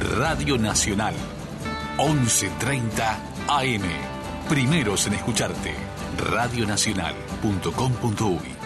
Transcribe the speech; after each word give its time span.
Radio 0.00 0.56
Nacional, 0.56 1.14
11.30 1.98 3.18
AM. 3.48 3.82
Primeros 4.48 5.06
en 5.06 5.12
escucharte, 5.14 5.74
radionacional.com.uy. 6.16 8.59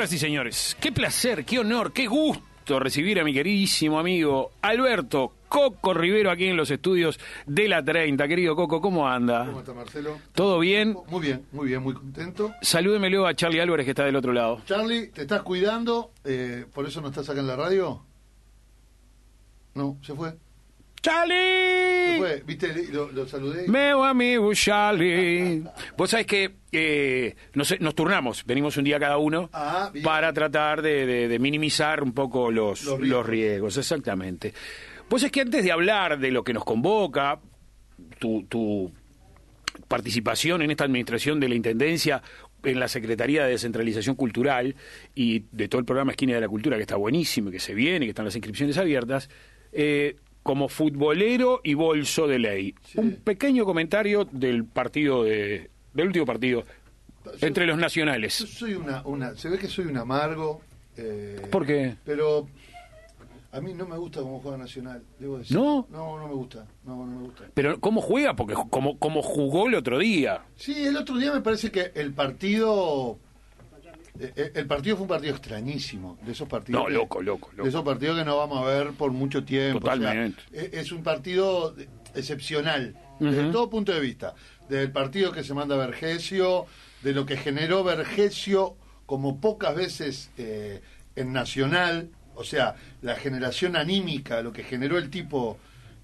Señoras 0.00 0.12
y 0.14 0.18
señores, 0.18 0.76
qué 0.80 0.92
placer, 0.92 1.44
qué 1.44 1.58
honor, 1.58 1.92
qué 1.92 2.06
gusto 2.06 2.80
recibir 2.80 3.20
a 3.20 3.24
mi 3.24 3.34
queridísimo 3.34 3.98
amigo 3.98 4.52
Alberto 4.62 5.34
Coco 5.46 5.92
Rivero 5.92 6.30
aquí 6.30 6.46
en 6.46 6.56
los 6.56 6.70
estudios 6.70 7.20
de 7.44 7.68
la 7.68 7.84
30. 7.84 8.26
Querido 8.26 8.56
Coco, 8.56 8.80
¿cómo 8.80 9.06
anda? 9.06 9.44
¿Cómo 9.44 9.60
está 9.60 9.74
Marcelo? 9.74 10.18
¿Todo 10.32 10.58
bien? 10.58 10.96
Muy 11.08 11.20
bien, 11.20 11.44
muy 11.52 11.68
bien, 11.68 11.82
muy 11.82 11.92
contento. 11.92 12.50
Salúdeme 12.62 13.10
luego 13.10 13.26
a 13.26 13.34
Charlie 13.34 13.60
Álvarez 13.60 13.84
que 13.84 13.90
está 13.90 14.06
del 14.06 14.16
otro 14.16 14.32
lado. 14.32 14.62
Charlie, 14.64 15.08
¿te 15.08 15.20
estás 15.20 15.42
cuidando? 15.42 16.12
Eh, 16.24 16.64
¿Por 16.72 16.86
eso 16.86 17.02
no 17.02 17.08
estás 17.08 17.28
acá 17.28 17.40
en 17.40 17.46
la 17.46 17.56
radio? 17.56 18.02
No, 19.74 19.98
se 20.00 20.14
fue. 20.14 20.32
¡Charlie! 21.02 22.18
Fue, 22.18 22.42
viste, 22.46 22.72
lo, 22.92 23.10
lo 23.10 23.26
saludé. 23.26 23.66
Meu 23.68 24.02
amigo 24.04 24.52
Charlie. 24.54 25.62
Vos 25.96 26.10
sabés 26.10 26.26
que 26.26 26.50
eh, 26.72 27.34
nos, 27.54 27.78
nos 27.80 27.94
turnamos, 27.94 28.44
venimos 28.44 28.76
un 28.76 28.84
día 28.84 28.98
cada 29.00 29.16
uno 29.18 29.48
Ah, 29.52 29.90
para 30.02 30.32
tratar 30.32 30.82
de, 30.82 31.06
de- 31.06 31.28
de 31.28 31.38
minimizar 31.38 32.02
un 32.02 32.12
poco 32.12 32.50
los, 32.50 32.84
Los 32.84 33.00
los 33.00 33.26
riesgos. 33.26 33.76
exactamente. 33.76 34.52
Vos 35.08 35.22
es 35.22 35.32
que 35.32 35.40
antes 35.40 35.64
de 35.64 35.72
hablar 35.72 36.18
de 36.18 36.30
lo 36.30 36.44
que 36.44 36.52
nos 36.52 36.64
convoca, 36.64 37.40
tu, 38.18 38.44
tu 38.44 38.92
participación 39.88 40.62
en 40.62 40.70
esta 40.70 40.84
administración 40.84 41.40
de 41.40 41.48
la 41.48 41.54
Intendencia 41.54 42.22
en 42.62 42.78
la 42.78 42.88
Secretaría 42.88 43.44
de 43.44 43.52
Descentralización 43.52 44.14
Cultural 44.16 44.76
y 45.14 45.44
de 45.50 45.66
todo 45.68 45.78
el 45.78 45.86
programa 45.86 46.10
Esquina 46.12 46.34
de 46.34 46.42
la 46.42 46.48
Cultura, 46.48 46.76
que 46.76 46.82
está 46.82 46.96
buenísimo, 46.96 47.48
y 47.48 47.52
que 47.52 47.58
se 47.58 47.72
viene, 47.74 48.04
que 48.04 48.10
están 48.10 48.26
las 48.26 48.36
inscripciones 48.36 48.76
abiertas, 48.76 49.30
eh, 49.72 50.16
como 50.42 50.68
futbolero 50.68 51.60
y 51.64 51.74
bolso 51.74 52.26
de 52.26 52.38
ley. 52.38 52.74
Sí. 52.84 52.98
Un 52.98 53.16
pequeño 53.16 53.64
comentario 53.64 54.26
del 54.30 54.64
partido 54.64 55.24
de, 55.24 55.70
del 55.94 56.06
último 56.08 56.24
partido 56.26 56.64
Yo- 57.24 57.46
entre 57.46 57.66
los 57.66 57.76
Yo 57.76 57.80
nacionales. 57.82 58.34
soy 58.34 58.74
una, 58.74 59.02
una, 59.04 59.34
se 59.36 59.48
ve 59.48 59.58
que 59.58 59.68
soy 59.68 59.86
un 59.86 59.96
amargo. 59.98 60.60
eh, 60.96 61.46
¿Por 61.50 61.66
qué? 61.66 61.96
Pero 62.04 62.48
a 63.52 63.60
mí 63.60 63.74
no 63.74 63.86
me 63.86 63.96
gusta 63.98 64.20
cómo 64.20 64.40
juega 64.40 64.56
Nacional, 64.56 65.02
debo 65.18 65.38
decir. 65.38 65.56
¿No? 65.56 65.86
No, 65.90 66.18
no 66.18 66.28
me 66.28 66.34
gusta, 66.34 66.66
no, 66.84 66.96
no 67.04 67.18
me 67.20 67.26
gusta. 67.26 67.44
Pero 67.52 67.78
¿cómo 67.80 68.00
juega? 68.00 68.34
Porque 68.36 68.54
como, 68.70 68.98
como 68.98 69.22
jugó 69.22 69.66
el 69.68 69.74
otro 69.74 69.98
día. 69.98 70.42
Sí, 70.56 70.84
el 70.86 70.96
otro 70.96 71.16
día 71.18 71.32
me 71.32 71.40
parece 71.40 71.70
que 71.70 71.90
el 71.94 72.12
partido. 72.14 73.18
Eh, 74.18 74.32
eh, 74.36 74.52
El 74.54 74.66
partido 74.66 74.96
fue 74.96 75.02
un 75.02 75.08
partido 75.08 75.32
extrañísimo, 75.34 76.18
de 76.24 76.32
esos 76.32 76.48
partidos. 76.48 76.80
No, 76.82 76.86
que- 76.88 76.92
loco, 76.94 77.22
loco, 77.22 77.50
loco. 77.52 77.62
De 77.62 77.68
esos 77.68 77.84
partidos 77.84 78.18
que 78.18 78.24
no 78.24 78.36
vamos 78.36 78.62
a 78.62 78.66
ver 78.70 78.90
por 78.92 79.12
mucho 79.12 79.44
tiempo. 79.44 79.78
o 79.78 79.82
sea, 79.90 79.94
Totalmente. 79.98 80.42
eh, 80.52 80.70
es 80.74 80.92
un 80.92 81.02
partido 81.02 81.74
excepcional, 82.14 82.96
desde 83.18 83.50
todo 83.52 83.70
punto 83.70 83.92
de 83.92 84.00
vista. 84.00 84.34
Del 84.68 84.90
partido 84.92 85.32
que 85.32 85.44
se 85.44 85.54
manda 85.54 85.76
Vergesio, 85.76 86.66
de 87.02 87.12
lo 87.12 87.26
que 87.26 87.36
generó 87.36 87.82
Vergesio 87.84 88.76
como 89.06 89.40
pocas 89.40 89.74
veces 89.74 90.30
eh, 90.38 90.80
en 91.16 91.32
Nacional, 91.32 92.10
o 92.34 92.44
sea, 92.44 92.76
la 93.02 93.16
generación 93.16 93.76
anímica, 93.76 94.42
lo 94.42 94.52
que 94.52 94.62
generó 94.62 94.96
el 94.98 95.10
tipo 95.10 95.58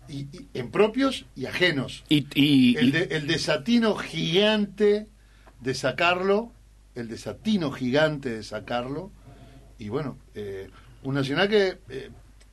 y- 0.09 0.27
y- 0.33 0.47
en 0.55 0.71
propios 0.71 1.25
y 1.34 1.47
ajenos 1.47 2.05
Y, 2.09 2.27
y- 2.34 2.77
el, 2.77 2.93
de- 2.93 3.09
el 3.17 3.27
desatino 3.27 3.94
gigante 3.97 5.06
de 5.61 5.75
sacarlo, 5.75 6.53
el 6.97 7.09
desatino 7.09 7.71
gigante 7.71 8.31
de 8.31 8.43
sacarlo, 8.43 9.11
y 9.79 9.89
bueno, 9.89 10.17
eh, 10.34 10.69
un 11.03 11.15
Nacional 11.15 11.49
que, 11.49 11.79
eh, 11.89 12.11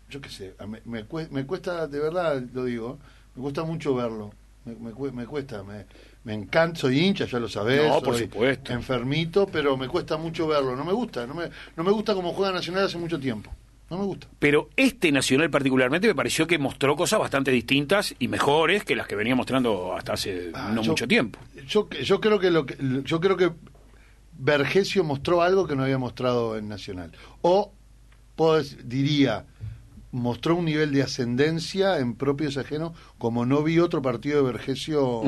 yo 0.10 0.22
qué 0.22 0.30
sé, 0.30 0.54
me, 0.68 0.82
me 0.86 1.08
cue- 1.08 1.30
me 1.32 1.46
cuesta, 1.46 1.88
de 1.88 2.00
verdad 2.00 2.42
lo 2.54 2.66
digo, 2.66 3.00
me 3.36 3.42
cuesta 3.42 3.64
mucho 3.64 3.96
verlo, 3.96 4.32
me, 4.66 4.76
me 4.76 4.92
cue- 4.92 5.12
me 5.12 5.26
cuesta, 5.26 5.64
me, 5.64 5.86
me 6.26 6.34
encanta, 6.34 6.80
soy 6.82 7.00
hincha, 7.00 7.26
ya 7.26 7.40
lo 7.40 7.48
sabés, 7.50 7.90
No, 7.90 8.02
por 8.02 8.14
soy 8.16 8.24
supuesto. 8.26 8.72
enfermito, 8.74 9.48
pero 9.48 9.76
me 9.78 9.88
cuesta 9.88 10.18
mucho 10.18 10.46
verlo, 10.48 10.76
no 10.76 10.86
me 10.86 10.94
gusta, 10.94 11.26
no 11.26 11.34
me, 11.34 11.46
no 11.76 11.84
me 11.84 11.92
gusta 11.92 12.14
como 12.14 12.34
juega 12.34 12.52
Nacional 12.52 12.86
hace 12.86 12.98
mucho 12.98 13.20
tiempo, 13.20 13.52
no 13.90 13.98
me 13.98 14.06
gusta. 14.06 14.28
Pero 14.40 14.70
este 14.76 15.12
Nacional 15.12 15.50
particularmente 15.50 16.08
me 16.08 16.16
pareció 16.16 16.46
que 16.46 16.58
mostró 16.60 16.96
cosas 16.96 17.20
bastante 17.20 17.50
distintas 17.52 18.14
y 18.20 18.28
mejores 18.28 18.84
que 18.84 18.96
las 18.96 19.08
que 19.08 19.16
venía 19.16 19.36
mostrando 19.36 19.96
hasta 19.96 20.14
hace 20.14 20.52
Ah, 20.54 20.72
no 20.74 20.82
yo- 20.84 20.92
mucho 20.92 21.08
tiempo. 21.08 21.40
Yo, 21.66 21.90
yo 21.90 22.20
creo 22.22 22.38
que 22.40 22.52
lo 22.52 22.66
que 22.66 22.76
yo 23.06 23.20
creo 23.20 23.36
que 23.38 23.52
Vergesio 24.38 25.04
mostró 25.04 25.42
algo 25.42 25.68
que 25.68 25.76
no 25.76 25.84
había 25.84 25.98
mostrado 25.98 26.58
en 26.58 26.68
Nacional. 26.68 27.12
O 27.42 27.74
pues, 28.36 28.78
diría 28.88 29.46
mostró 30.14 30.56
un 30.56 30.66
nivel 30.66 30.94
de 30.94 31.02
ascendencia 31.02 31.98
en 31.98 32.14
propios 32.14 32.58
ajenos 32.58 32.94
como 33.18 33.46
no 33.46 33.64
vi 33.64 33.80
otro 33.80 34.02
partido 34.02 34.38
de 34.38 34.52
Vergesio 34.52 35.24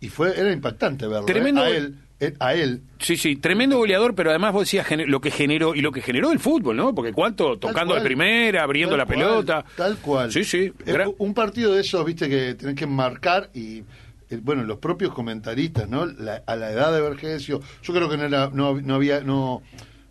y 0.00 0.08
fue 0.08 0.38
era 0.40 0.50
impactante 0.52 1.06
verlo. 1.06 1.28
¿eh? 1.28 1.32
Tremendo 1.32 1.60
A 1.60 1.68
él, 1.68 1.98
eh, 2.18 2.34
a 2.40 2.54
él 2.54 2.80
Sí, 2.98 3.18
sí, 3.18 3.36
tremendo 3.36 3.76
goleador, 3.76 4.14
pero 4.14 4.30
además 4.30 4.54
vos 4.54 4.62
decías 4.62 4.86
lo 5.06 5.20
que 5.20 5.30
generó 5.30 5.74
y 5.74 5.82
lo 5.82 5.92
que 5.92 6.00
generó 6.00 6.32
el 6.32 6.38
fútbol, 6.38 6.76
¿no? 6.76 6.94
Porque 6.94 7.12
cuánto 7.12 7.58
tocando 7.58 7.92
de 7.92 8.00
cual. 8.00 8.06
primera, 8.06 8.62
abriendo 8.62 8.96
la 8.96 9.04
cual, 9.04 9.18
pelota. 9.18 9.64
Tal 9.76 9.98
cual. 9.98 10.32
Sí, 10.32 10.44
sí. 10.44 10.72
Eh, 10.86 11.14
un 11.18 11.34
partido 11.34 11.74
de 11.74 11.82
esos, 11.82 12.02
viste, 12.04 12.28
que 12.28 12.54
tenés 12.54 12.74
que 12.74 12.86
marcar 12.86 13.50
y. 13.54 13.82
eh, 14.30 14.38
Bueno, 14.42 14.62
los 14.64 14.78
propios 14.78 15.12
comentaristas, 15.12 15.88
¿no? 15.88 16.06
La- 16.06 16.42
a 16.46 16.56
la 16.56 16.70
edad 16.70 16.92
de 16.92 17.00
Vergesio, 17.00 17.60
yo 17.82 17.92
creo 17.94 18.08
que 18.08 18.16
no, 18.16 18.24
era, 18.24 18.50
no, 18.52 18.74
no 18.80 18.94
había, 18.94 19.20
no, 19.20 19.62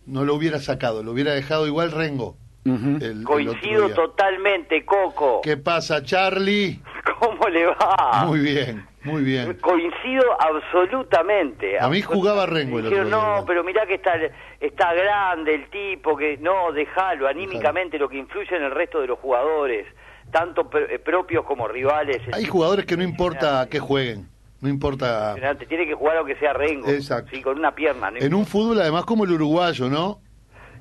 no 0.06 0.24
lo 0.24 0.34
hubiera 0.34 0.58
sacado, 0.60 1.02
lo 1.02 1.12
hubiera 1.12 1.32
dejado 1.32 1.66
igual 1.66 1.92
Rengo. 1.92 2.36
El 2.64 3.22
Coincido 3.22 3.90
totalmente, 3.90 4.84
Coco. 4.84 5.40
¿Qué 5.42 5.56
pasa, 5.56 6.02
Charlie? 6.02 6.80
¿Cómo 7.20 7.48
le 7.48 7.64
va? 7.66 8.24
Muy 8.26 8.40
bien, 8.40 8.84
muy 9.04 9.22
bien. 9.22 9.54
Coincido 9.60 10.24
absolutamente. 10.40 11.78
A 11.78 11.88
mí 11.88 12.02
jugaba 12.02 12.46
Rengo 12.46 12.78
el 12.80 12.86
otro 12.86 12.90
Dijeron, 12.98 13.06
día, 13.10 13.16
no, 13.18 13.30
igual". 13.34 13.44
pero 13.46 13.64
mirá 13.64 13.86
que 13.86 13.94
está, 13.94 14.14
está 14.60 14.94
grande 14.94 15.54
el 15.54 15.70
tipo, 15.70 16.16
que 16.16 16.38
no, 16.38 16.72
déjalo, 16.72 17.28
anímicamente 17.28 17.98
lo 17.98 18.08
que 18.08 18.18
influye 18.18 18.56
en 18.56 18.64
el 18.64 18.70
resto 18.72 19.00
de 19.00 19.06
los 19.06 19.18
jugadores, 19.20 19.86
tanto 20.30 20.68
pr- 20.70 20.86
eh, 20.90 20.98
propios 20.98 21.44
como 21.44 21.68
rivales. 21.68 22.20
es 22.26 22.34
Hay 22.34 22.44
jugadores 22.44 22.84
que 22.86 22.96
no 22.96 23.02
importa 23.02 23.66
que 23.70 23.78
jueguen, 23.80 24.28
no 24.60 24.68
importa. 24.68 25.34
Tiene 25.68 25.86
que 25.86 25.94
jugar 25.94 26.18
aunque 26.18 26.36
sea 26.36 26.52
Rengo, 26.52 26.88
Exacto. 26.88 27.30
sí, 27.34 27.42
con 27.42 27.58
una 27.58 27.74
pierna. 27.74 28.10
¿no? 28.10 28.18
En 28.18 28.34
un 28.34 28.46
fútbol, 28.46 28.80
además, 28.80 29.04
como 29.04 29.24
el 29.24 29.32
uruguayo, 29.32 29.88
¿no? 29.88 30.20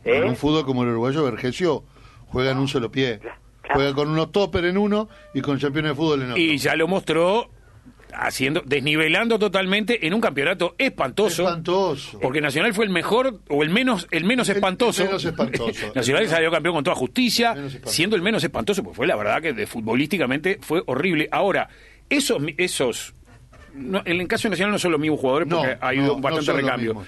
¿Eh? 0.04 0.18
En 0.18 0.24
un 0.26 0.36
fútbol 0.36 0.66
como 0.66 0.84
el 0.84 0.90
uruguayo, 0.90 1.24
Vergesio 1.24 1.84
juega 2.28 2.52
en 2.52 2.58
un 2.58 2.68
solo 2.68 2.92
pie. 2.92 3.20
Claro. 3.20 3.40
Juega 3.74 3.94
con 3.96 4.10
unos 4.10 4.32
topper 4.32 4.66
en 4.66 4.78
uno 4.78 5.10
y 5.34 5.42
con 5.42 5.58
campeones 5.58 5.92
de 5.92 5.96
fútbol 5.96 6.22
en 6.22 6.32
otro. 6.32 6.38
Y 6.42 6.58
ya 6.60 6.76
lo 6.76 6.88
mostró 6.88 7.50
haciendo, 8.18 8.62
desnivelando 8.66 9.38
totalmente 9.40 10.06
en 10.08 10.14
un 10.14 10.22
campeonato 10.22 10.76
espantoso. 10.78 11.44
Espantoso. 11.44 12.20
Porque 12.20 12.42
Nacional 12.42 12.74
fue 12.74 12.86
el 12.86 12.92
mejor 12.92 13.40
o 13.50 13.64
el 13.64 13.70
menos 13.70 14.08
el 14.12 14.24
menos 14.26 14.50
El- 14.50 14.56
espantoso. 14.58 15.02
el 15.04 15.08
menos 15.10 15.26
espantoso. 15.26 15.92
Nacional 15.96 16.24
El- 16.24 16.30
salió 16.30 16.52
campeón 16.52 16.76
con 16.76 16.84
toda 16.84 16.96
justicia, 16.96 17.56
siendo 17.86 18.16
el 18.16 18.22
menos 18.22 18.44
espantoso, 18.44 18.84
pues 18.84 18.96
fue 18.96 19.08
la 19.08 19.16
verdad 19.16 19.42
que 19.42 19.54
de 19.54 19.68
futbolísticamente 19.68 20.60
fue 20.62 20.82
horrible. 20.86 21.28
Ahora, 21.32 21.70
esos 22.10 22.42
esos 22.58 23.14
no, 23.74 24.02
en 24.06 24.22
el 24.22 24.28
caso 24.28 24.44
de 24.48 24.52
Nacional 24.52 24.72
no 24.72 24.80
son 24.80 24.92
los 24.94 25.02
mismos 25.02 25.20
jugadores 25.20 25.48
No, 25.48 25.58
porque 25.58 25.78
ha 25.82 25.88
habido 25.90 26.16
no 26.16 26.22
bastante 26.22 26.54
recambio. 26.54 27.04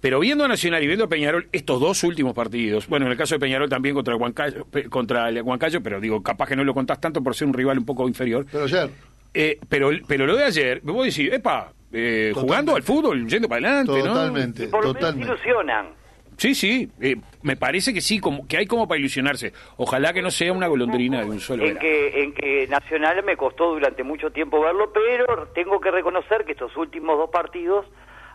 Pero 0.00 0.20
viendo 0.20 0.44
a 0.44 0.48
Nacional 0.48 0.82
y 0.84 0.86
viendo 0.86 1.06
a 1.06 1.08
Peñarol 1.08 1.48
estos 1.52 1.80
dos 1.80 2.04
últimos 2.04 2.32
partidos, 2.34 2.86
bueno, 2.86 3.06
en 3.06 3.12
el 3.12 3.18
caso 3.18 3.34
de 3.34 3.40
Peñarol 3.40 3.68
también 3.68 3.94
contra 3.94 4.14
el 4.14 4.20
Huancayo, 4.20 4.66
contra 4.90 5.28
el 5.28 5.42
Huancayo, 5.42 5.82
pero 5.82 6.00
digo, 6.00 6.22
capaz 6.22 6.46
que 6.48 6.54
no 6.54 6.62
lo 6.64 6.74
contás 6.74 7.00
tanto 7.00 7.22
por 7.22 7.34
ser 7.34 7.48
un 7.48 7.54
rival 7.54 7.78
un 7.78 7.86
poco 7.86 8.06
inferior. 8.06 8.46
Pero 8.52 8.64
ayer, 8.64 8.90
Eh, 9.38 9.58
pero, 9.68 9.90
pero 10.08 10.24
lo 10.26 10.34
de 10.34 10.44
ayer, 10.44 10.80
me 10.82 10.92
voy 10.92 11.02
a 11.02 11.04
decir, 11.06 11.32
epa, 11.34 11.70
eh, 11.92 12.32
jugando 12.34 12.74
al 12.74 12.82
fútbol, 12.82 13.26
yendo 13.28 13.48
para 13.50 13.68
adelante, 13.68 14.02
¿no? 14.02 14.14
totalmente, 14.14 14.68
Por 14.68 14.80
lo 14.82 14.94
menos 14.94 15.00
totalmente. 15.00 15.32
ilusionan. 15.34 15.86
Sí, 16.38 16.54
sí, 16.54 16.88
eh, 17.02 17.16
me 17.42 17.56
parece 17.56 17.92
que 17.92 18.00
sí, 18.00 18.18
como 18.18 18.46
que 18.48 18.56
hay 18.56 18.66
como 18.66 18.88
para 18.88 18.98
ilusionarse. 18.98 19.52
Ojalá 19.76 20.14
que 20.14 20.22
no 20.22 20.30
sea 20.30 20.54
una 20.54 20.68
golondrina 20.68 21.20
de 21.20 21.26
un 21.26 21.40
solo 21.40 21.62
en 21.64 21.74
verano. 21.74 21.80
que, 21.80 22.22
en 22.22 22.32
que 22.32 22.66
Nacional 22.68 23.22
me 23.24 23.36
costó 23.36 23.72
durante 23.74 24.02
mucho 24.02 24.30
tiempo 24.30 24.60
verlo, 24.62 24.90
pero 24.90 25.48
tengo 25.54 25.78
que 25.80 25.90
reconocer 25.90 26.44
que 26.46 26.52
estos 26.52 26.74
últimos 26.78 27.18
dos 27.18 27.28
partidos, 27.28 27.84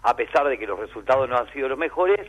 a 0.03 0.15
pesar 0.15 0.47
de 0.49 0.59
que 0.59 0.67
los 0.67 0.79
resultados 0.79 1.27
no 1.27 1.35
han 1.35 1.51
sido 1.51 1.67
los 1.67 1.77
mejores, 1.79 2.19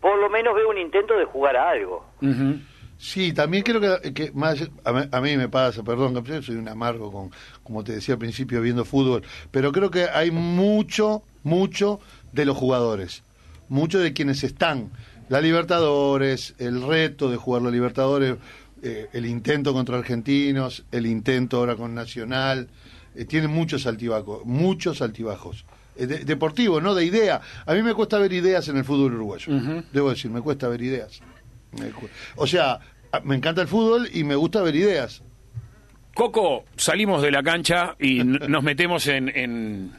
por 0.00 0.16
lo 0.18 0.28
menos 0.30 0.54
veo 0.54 0.68
un 0.70 0.78
intento 0.78 1.16
de 1.18 1.24
jugar 1.24 1.56
a 1.56 1.70
algo. 1.70 2.04
Ujú. 2.20 2.58
Sí, 3.04 3.32
también 3.32 3.64
creo 3.64 3.80
que, 4.00 4.12
que 4.14 4.30
más 4.30 4.58
a, 4.84 4.92
mí- 4.92 5.08
a 5.10 5.20
mí 5.20 5.36
me 5.36 5.48
pasa, 5.48 5.82
perdón, 5.82 6.22
soy 6.44 6.54
un 6.54 6.68
amargo 6.68 7.10
con, 7.10 7.30
como 7.64 7.82
te 7.82 7.92
decía 7.96 8.14
al 8.14 8.20
principio, 8.20 8.60
viendo 8.62 8.84
fútbol, 8.84 9.24
pero 9.50 9.72
creo 9.72 9.90
que 9.90 10.04
hay 10.04 10.30
mucho 10.30 11.24
mucho 11.42 11.98
de 12.32 12.44
los 12.44 12.56
jugadores, 12.56 13.24
mucho 13.68 13.98
de 13.98 14.12
quienes 14.12 14.44
están. 14.44 14.92
La 15.28 15.40
Libertadores, 15.40 16.54
el 16.58 16.80
reto 16.80 17.28
de 17.28 17.36
jugar 17.36 17.62
la 17.62 17.70
Libertadores, 17.72 18.36
eh, 18.84 19.08
el 19.12 19.26
intento 19.26 19.72
contra 19.72 19.98
argentinos, 19.98 20.84
el 20.92 21.06
intento 21.06 21.56
ahora 21.56 21.74
con 21.74 21.96
Nacional, 21.96 22.68
eh, 23.16 23.24
tiene 23.24 23.48
muchos 23.48 23.84
altibajos, 23.86 24.44
muchos 24.44 25.02
altibajos. 25.02 25.64
Eh, 25.96 26.06
de- 26.06 26.24
deportivo, 26.24 26.80
no 26.80 26.94
de 26.94 27.04
idea. 27.04 27.40
A 27.66 27.74
mí 27.74 27.82
me 27.82 27.94
cuesta 27.94 28.18
ver 28.18 28.32
ideas 28.32 28.68
en 28.68 28.76
el 28.76 28.84
fútbol 28.84 29.14
uruguayo. 29.14 29.52
Debo 29.92 30.10
decir, 30.10 30.30
me 30.30 30.40
cuesta 30.40 30.68
ver 30.68 30.82
ideas. 30.82 31.20
O 32.36 32.46
sea, 32.46 32.78
me 33.24 33.36
encanta 33.36 33.62
el 33.62 33.68
fútbol 33.68 34.08
y 34.12 34.24
me 34.24 34.34
gusta 34.34 34.62
ver 34.62 34.74
ideas. 34.76 35.22
Coco, 36.14 36.64
salimos 36.76 37.22
de 37.22 37.30
la 37.30 37.42
cancha 37.42 37.96
y 37.98 38.22
nos 38.22 38.62
metemos 38.62 39.06
en, 39.06 39.30
en, 39.34 39.92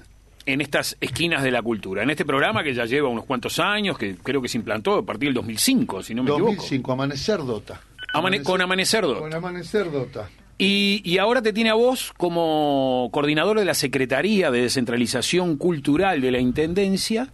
en 0.45 0.61
estas 0.61 0.95
esquinas 1.01 1.41
de 1.43 1.49
la 1.51 1.61
cultura. 1.61 2.03
En 2.03 2.09
este 2.11 2.23
programa 2.23 2.63
que 2.63 2.73
ya 2.73 2.85
lleva 2.85 3.09
unos 3.09 3.25
cuantos 3.25 3.57
años, 3.59 3.97
que 3.97 4.15
creo 4.15 4.41
que 4.41 4.47
se 4.47 4.57
implantó 4.57 4.95
a 4.95 5.05
partir 5.05 5.29
del 5.29 5.33
2005, 5.35 6.03
si 6.03 6.13
no 6.13 6.23
me 6.23 6.29
2005, 6.29 6.91
Amanecer 6.91 7.37
Dota. 7.39 7.81
Amane- 8.13 8.43
con 8.43 8.61
Amanecer 8.61 9.01
Dota. 9.03 9.19
Con 9.21 9.33
Amanecer 9.33 9.91
Dota. 9.91 10.25
equivoco. 10.25 10.43
Y, 10.59 11.01
y 11.03 11.17
ahora 11.17 11.41
te 11.41 11.51
tiene 11.51 11.71
a 11.71 11.73
vos 11.73 12.13
como 12.15 13.09
coordinador 13.11 13.57
de 13.57 13.65
la 13.65 13.73
Secretaría 13.73 14.51
de 14.51 14.61
Descentralización 14.61 15.57
Cultural 15.57 16.21
de 16.21 16.31
la 16.31 16.39
Intendencia 16.39 17.29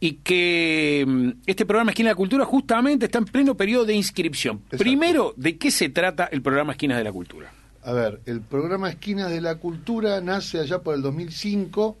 y 0.00 0.12
que 0.14 1.04
mm, 1.06 1.30
este 1.46 1.66
programa 1.66 1.90
Esquina 1.90 2.08
de 2.10 2.12
la 2.14 2.16
Cultura 2.16 2.44
justamente 2.44 3.06
está 3.06 3.18
en 3.18 3.24
pleno 3.24 3.56
periodo 3.56 3.84
de 3.84 3.94
inscripción. 3.94 4.58
Exacto. 4.64 4.78
Primero, 4.78 5.34
¿de 5.36 5.58
qué 5.58 5.70
se 5.70 5.88
trata 5.88 6.26
el 6.26 6.42
programa 6.42 6.72
Esquinas 6.72 6.98
de 6.98 7.04
la 7.04 7.12
Cultura? 7.12 7.52
A 7.82 7.92
ver, 7.92 8.20
el 8.26 8.40
programa 8.42 8.90
Esquinas 8.90 9.30
de 9.30 9.40
la 9.40 9.56
Cultura 9.56 10.20
nace 10.20 10.58
allá 10.60 10.80
por 10.80 10.94
el 10.94 11.02
2005 11.02 11.98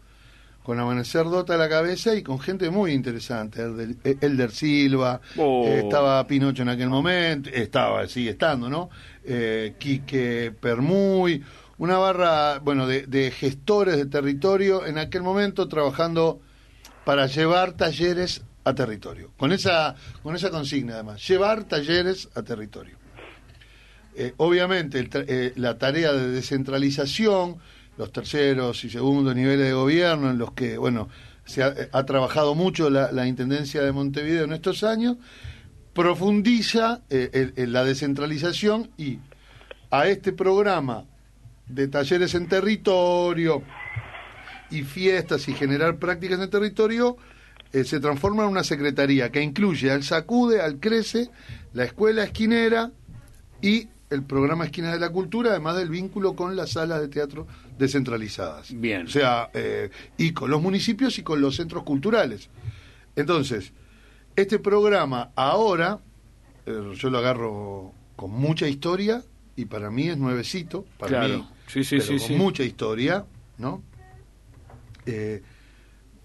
con 0.62 0.78
Amanecer 0.78 1.24
Dota 1.24 1.54
a 1.54 1.56
la 1.56 1.68
cabeza 1.68 2.14
y 2.14 2.22
con 2.22 2.38
gente 2.38 2.68
muy 2.68 2.92
interesante. 2.92 3.62
Elder, 3.62 3.96
Elder 4.20 4.50
Silva, 4.50 5.18
Oh. 5.38 5.64
eh, 5.66 5.78
estaba 5.78 6.26
Pinocho 6.26 6.62
en 6.62 6.68
aquel 6.68 6.90
momento, 6.90 7.48
estaba, 7.50 8.06
sigue 8.06 8.30
estando, 8.30 8.68
¿no? 8.68 8.90
Eh, 9.24 9.76
Quique 9.78 10.52
Permuy, 10.60 11.42
una 11.78 11.96
barra, 11.96 12.58
bueno, 12.58 12.86
de, 12.86 13.06
de 13.06 13.30
gestores 13.30 13.96
de 13.96 14.04
territorio 14.06 14.84
en 14.84 14.98
aquel 14.98 15.22
momento 15.22 15.68
trabajando 15.68 16.40
para 17.08 17.26
llevar 17.26 17.72
talleres 17.72 18.42
a 18.64 18.74
territorio. 18.74 19.30
Con 19.38 19.50
esa, 19.52 19.94
con 20.22 20.36
esa 20.36 20.50
consigna 20.50 20.92
además, 20.92 21.26
llevar 21.26 21.64
talleres 21.64 22.28
a 22.34 22.42
territorio. 22.42 22.98
Eh, 24.14 24.34
obviamente 24.36 25.08
eh, 25.14 25.54
la 25.56 25.78
tarea 25.78 26.12
de 26.12 26.28
descentralización, 26.28 27.56
los 27.96 28.12
terceros 28.12 28.84
y 28.84 28.90
segundos 28.90 29.34
niveles 29.34 29.68
de 29.68 29.72
gobierno 29.72 30.28
en 30.28 30.36
los 30.36 30.52
que, 30.52 30.76
bueno, 30.76 31.08
se 31.46 31.62
ha, 31.62 31.68
eh, 31.68 31.88
trabajado 32.06 32.54
mucho 32.54 32.90
la, 32.90 33.26
Intendencia 33.26 33.82
de 33.82 33.92
Montevideo 33.92 34.44
en 34.44 34.52
estos 34.52 34.84
años, 34.84 35.16
profundiza 35.94 37.00
eh, 37.08 37.54
la 37.68 37.84
descentralización 37.84 38.90
y 38.98 39.18
a 39.90 40.08
este 40.08 40.34
programa 40.34 41.06
de 41.68 41.88
talleres 41.88 42.34
en 42.34 42.48
territorio 42.48 43.62
y 44.70 44.82
fiestas 44.82 45.48
y 45.48 45.54
generar 45.54 45.98
prácticas 45.98 46.40
en 46.40 46.50
territorio, 46.50 47.16
eh, 47.72 47.84
se 47.84 48.00
transforma 48.00 48.44
en 48.44 48.50
una 48.50 48.64
secretaría 48.64 49.30
que 49.30 49.42
incluye 49.42 49.90
al 49.90 50.02
SACUDE, 50.02 50.60
al 50.60 50.78
CRECE, 50.78 51.30
la 51.74 51.84
Escuela 51.84 52.24
Esquinera 52.24 52.90
y 53.60 53.88
el 54.10 54.22
programa 54.22 54.64
Esquinas 54.64 54.92
de 54.94 55.00
la 55.00 55.10
Cultura, 55.10 55.50
además 55.50 55.76
del 55.76 55.90
vínculo 55.90 56.34
con 56.34 56.56
las 56.56 56.70
salas 56.72 57.00
de 57.00 57.08
teatro 57.08 57.46
descentralizadas. 57.78 58.68
Bien. 58.72 59.06
O 59.06 59.10
sea, 59.10 59.50
eh, 59.52 59.90
y 60.16 60.32
con 60.32 60.50
los 60.50 60.62
municipios 60.62 61.18
y 61.18 61.22
con 61.22 61.40
los 61.40 61.56
centros 61.56 61.82
culturales. 61.84 62.48
Entonces, 63.16 63.72
este 64.36 64.58
programa 64.58 65.30
ahora, 65.34 65.98
eh, 66.64 66.92
yo 66.94 67.10
lo 67.10 67.18
agarro 67.18 67.92
con 68.16 68.30
mucha 68.30 68.66
historia 68.68 69.22
y 69.56 69.64
para 69.66 69.90
mí 69.90 70.08
es 70.08 70.16
nuevecito, 70.16 70.84
para 70.98 71.10
Claro. 71.26 71.38
mí, 71.38 71.48
Sí, 71.66 71.84
sí, 71.84 71.98
pero 71.98 72.18
sí, 72.18 72.28
con 72.28 72.38
mucha 72.38 72.62
historia, 72.62 73.26
¿no? 73.58 73.82
Eh, 75.08 75.42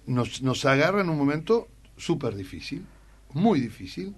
nos, 0.08 0.66
agarra 0.66 1.00
en 1.00 1.10
un 1.10 1.18
momento 1.18 1.70
súper 1.96 2.36
difícil, 2.36 2.86
muy 3.32 3.62
difícil, 3.62 4.14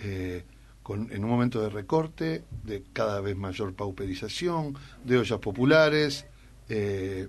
eh, 0.00 0.44
en 0.88 1.22
un 1.22 1.30
momento 1.30 1.62
de 1.62 1.68
recorte, 1.68 2.42
de 2.64 2.82
cada 2.92 3.20
vez 3.20 3.36
mayor 3.36 3.74
pauperización, 3.74 4.74
de 5.04 5.18
ollas 5.18 5.38
populares, 5.38 6.26
eh, 6.68 7.28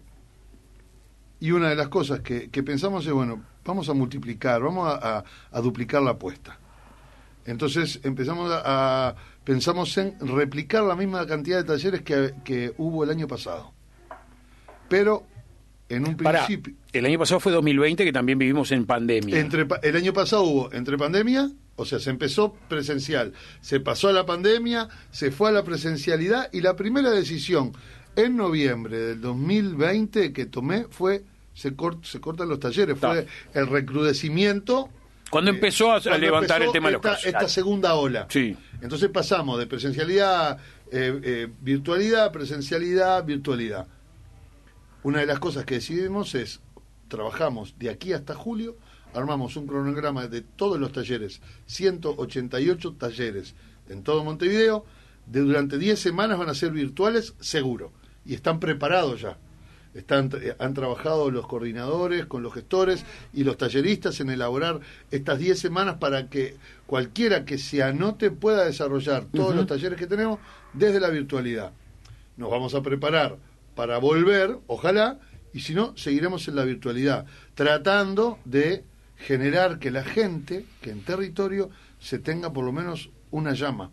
y 1.40 1.52
una 1.52 1.70
de 1.70 1.76
las 1.76 1.90
cosas 1.90 2.22
que, 2.22 2.64
pensamos 2.64 3.06
es, 3.06 3.14
bueno, 3.14 3.44
vamos 3.64 3.88
a 3.88 3.94
multiplicar, 3.94 4.64
vamos 4.64 4.90
a, 4.92 5.24
duplicar 5.62 6.02
la 6.02 6.12
apuesta. 6.12 6.58
Entonces 7.46 8.00
empezamos 8.04 8.52
a, 8.52 9.16
pensamos 9.44 9.96
en 10.00 10.18
replicar 10.20 10.82
la 10.84 10.96
misma 10.96 11.28
cantidad 11.28 11.58
de 11.58 11.64
talleres 11.64 12.02
que 12.02 12.74
hubo 12.78 13.04
el 13.04 13.12
año 13.12 13.28
pasado. 13.28 13.72
Pero 14.90 15.28
en 15.90 16.08
un 16.08 16.16
Pará, 16.16 16.46
principio, 16.46 16.74
el 16.94 17.06
año 17.06 17.18
pasado 17.20 17.40
fue 17.40 17.52
2020 17.52 18.06
que 18.06 18.14
también 18.14 18.38
vivimos 18.38 18.72
en 18.72 18.86
pandemia. 18.86 19.40
entre, 19.40 19.66
el 19.84 19.96
año 19.96 20.14
pasado 20.14 20.44
hubo 20.44 20.72
entre 20.74 20.98
pandemia, 20.98 21.50
o 21.76 21.86
sea, 21.86 22.00
se 22.00 22.10
empezó 22.12 22.54
presencial, 22.68 23.34
se 23.62 23.80
pasó 23.80 24.08
a 24.10 24.14
la 24.14 24.26
pandemia, 24.26 24.88
se 25.12 25.32
fue 25.32 25.50
a 25.50 25.52
la 25.52 25.64
presencialidad 25.64 26.50
y 26.54 26.62
la 26.62 26.76
primera 26.76 27.10
decisión 27.12 27.72
en 28.16 28.36
noviembre 28.38 28.98
del 29.00 29.22
2020 29.22 30.32
que 30.34 30.46
tomé 30.46 30.86
fue 30.90 31.24
se, 31.54 31.76
cort- 31.76 32.04
se 32.04 32.20
cortan 32.22 32.48
los 32.50 32.60
talleres, 32.60 32.98
fue 32.98 33.26
el 33.54 33.68
recrudecimiento 33.68 34.90
Cuando 35.30 35.52
eh, 35.52 35.56
empezó 35.56 35.92
a, 35.92 36.02
cuando 36.02 36.20
levantar 36.20 36.62
el 36.62 36.72
tema 36.72 36.88
de 36.88 36.94
los 36.94 37.00
esta, 37.02 37.10
casos. 37.12 37.26
esta 37.26 37.48
segunda 37.48 37.96
ola. 37.96 38.28
Sí. 38.30 38.56
Entonces 38.82 39.10
pasamos 39.10 39.60
de 39.60 39.68
presencialidad, 39.68 40.58
eh, 40.92 41.20
eh, 41.24 41.48
virtualidad, 41.62 42.32
presencialidad, 42.32 43.24
virtualidad. 43.26 43.88
Una 45.02 45.20
de 45.20 45.26
las 45.26 45.40
cosas 45.40 45.64
que 45.64 45.76
decidimos 45.76 46.36
es, 46.36 46.60
trabajamos 47.08 47.76
de 47.80 47.90
aquí 47.90 48.12
hasta 48.12 48.36
julio, 48.36 48.76
armamos 49.14 49.56
un 49.56 49.66
cronograma 49.66 50.28
de 50.28 50.42
todos 50.42 50.78
los 50.78 50.92
talleres, 50.92 51.42
188 51.68 52.96
talleres 53.00 53.56
en 53.88 54.04
todo 54.04 54.26
Montevideo, 54.26 54.86
de 55.26 55.40
durante 55.40 55.78
10 55.78 55.98
semanas 55.98 56.38
van 56.38 56.50
a 56.50 56.54
ser 56.54 56.72
virtuales, 56.72 57.34
seguro, 57.40 57.94
y 58.26 58.34
están 58.34 58.60
preparados 58.60 59.22
ya. 59.22 59.38
Están, 59.94 60.30
eh, 60.34 60.56
han 60.60 60.74
trabajado 60.74 61.32
los 61.32 61.48
coordinadores 61.48 62.26
con 62.26 62.44
los 62.44 62.54
gestores 62.54 63.06
y 63.34 63.44
los 63.44 63.58
talleristas 63.58 64.20
en 64.20 64.30
elaborar 64.30 64.82
estas 65.12 65.40
10 65.40 65.58
semanas 65.58 65.96
para 65.98 66.30
que 66.30 66.58
cualquiera 66.86 67.46
que 67.46 67.58
se 67.58 67.82
anote 67.82 68.32
pueda 68.32 68.66
desarrollar 68.66 69.26
todos 69.34 69.56
los 69.56 69.66
talleres 69.66 69.98
que 69.98 70.08
tenemos 70.08 70.40
desde 70.74 71.00
la 71.00 71.10
virtualidad. 71.10 71.72
Nos 72.38 72.52
vamos 72.52 72.76
a 72.76 72.84
preparar 72.84 73.38
para 73.80 73.98
volver, 73.98 74.58
ojalá, 74.68 75.20
y 75.54 75.62
si 75.62 75.74
no, 75.74 75.96
seguiremos 75.96 76.46
en 76.50 76.56
la 76.58 76.66
virtualidad, 76.66 77.26
tratando 77.56 78.38
de 78.44 78.84
generar 79.16 79.80
que 79.80 79.90
la 79.90 80.04
gente, 80.04 80.66
que 80.82 80.90
en 80.92 81.00
territorio, 81.06 81.70
se 81.98 82.20
tenga 82.20 82.52
por 82.52 82.66
lo 82.66 82.74
menos 82.74 83.10
una 83.32 83.54
llama, 83.54 83.90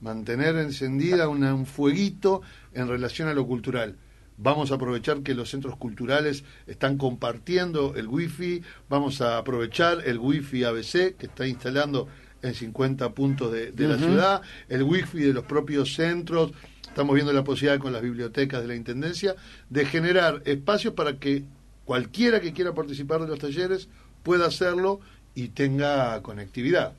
mantener 0.00 0.54
encendida 0.54 1.28
una- 1.28 1.52
un 1.52 1.66
fueguito 1.66 2.42
en 2.74 2.86
relación 2.86 3.26
a 3.26 3.34
lo 3.34 3.44
cultural. 3.44 3.96
Vamos 4.36 4.70
a 4.70 4.76
aprovechar 4.76 5.22
que 5.24 5.34
los 5.34 5.50
centros 5.50 5.76
culturales 5.78 6.44
están 6.68 6.96
compartiendo 6.96 7.94
el 7.96 8.06
wifi, 8.06 8.62
vamos 8.88 9.20
a 9.20 9.38
aprovechar 9.38 9.98
el 10.06 10.18
wifi 10.20 10.62
ABC 10.62 11.16
que 11.18 11.26
está 11.26 11.44
instalando 11.48 12.06
en 12.40 12.54
50 12.54 13.12
puntos 13.14 13.50
de, 13.52 13.72
de 13.72 13.88
la 13.88 13.96
ciudad, 13.98 14.42
el 14.68 14.84
wifi 14.84 15.18
de 15.18 15.32
los 15.32 15.44
propios 15.44 15.94
centros, 15.94 16.52
estamos 16.94 17.16
viendo 17.16 17.32
la 17.32 17.42
posibilidad 17.42 17.80
con 17.80 17.92
las 17.92 18.02
bibliotecas 18.02 18.62
de 18.62 18.68
la 18.68 18.76
Intendencia 18.76 19.34
de 19.68 19.84
generar 19.84 20.42
espacios 20.44 20.94
para 20.94 21.18
que 21.18 21.42
cualquiera 21.84 22.40
que 22.40 22.52
quiera 22.52 22.72
participar 22.72 23.20
de 23.20 23.26
los 23.26 23.40
talleres 23.40 23.88
pueda 24.22 24.46
hacerlo 24.46 25.00
y 25.34 25.48
tenga 25.48 26.22
conectividad. 26.22 26.92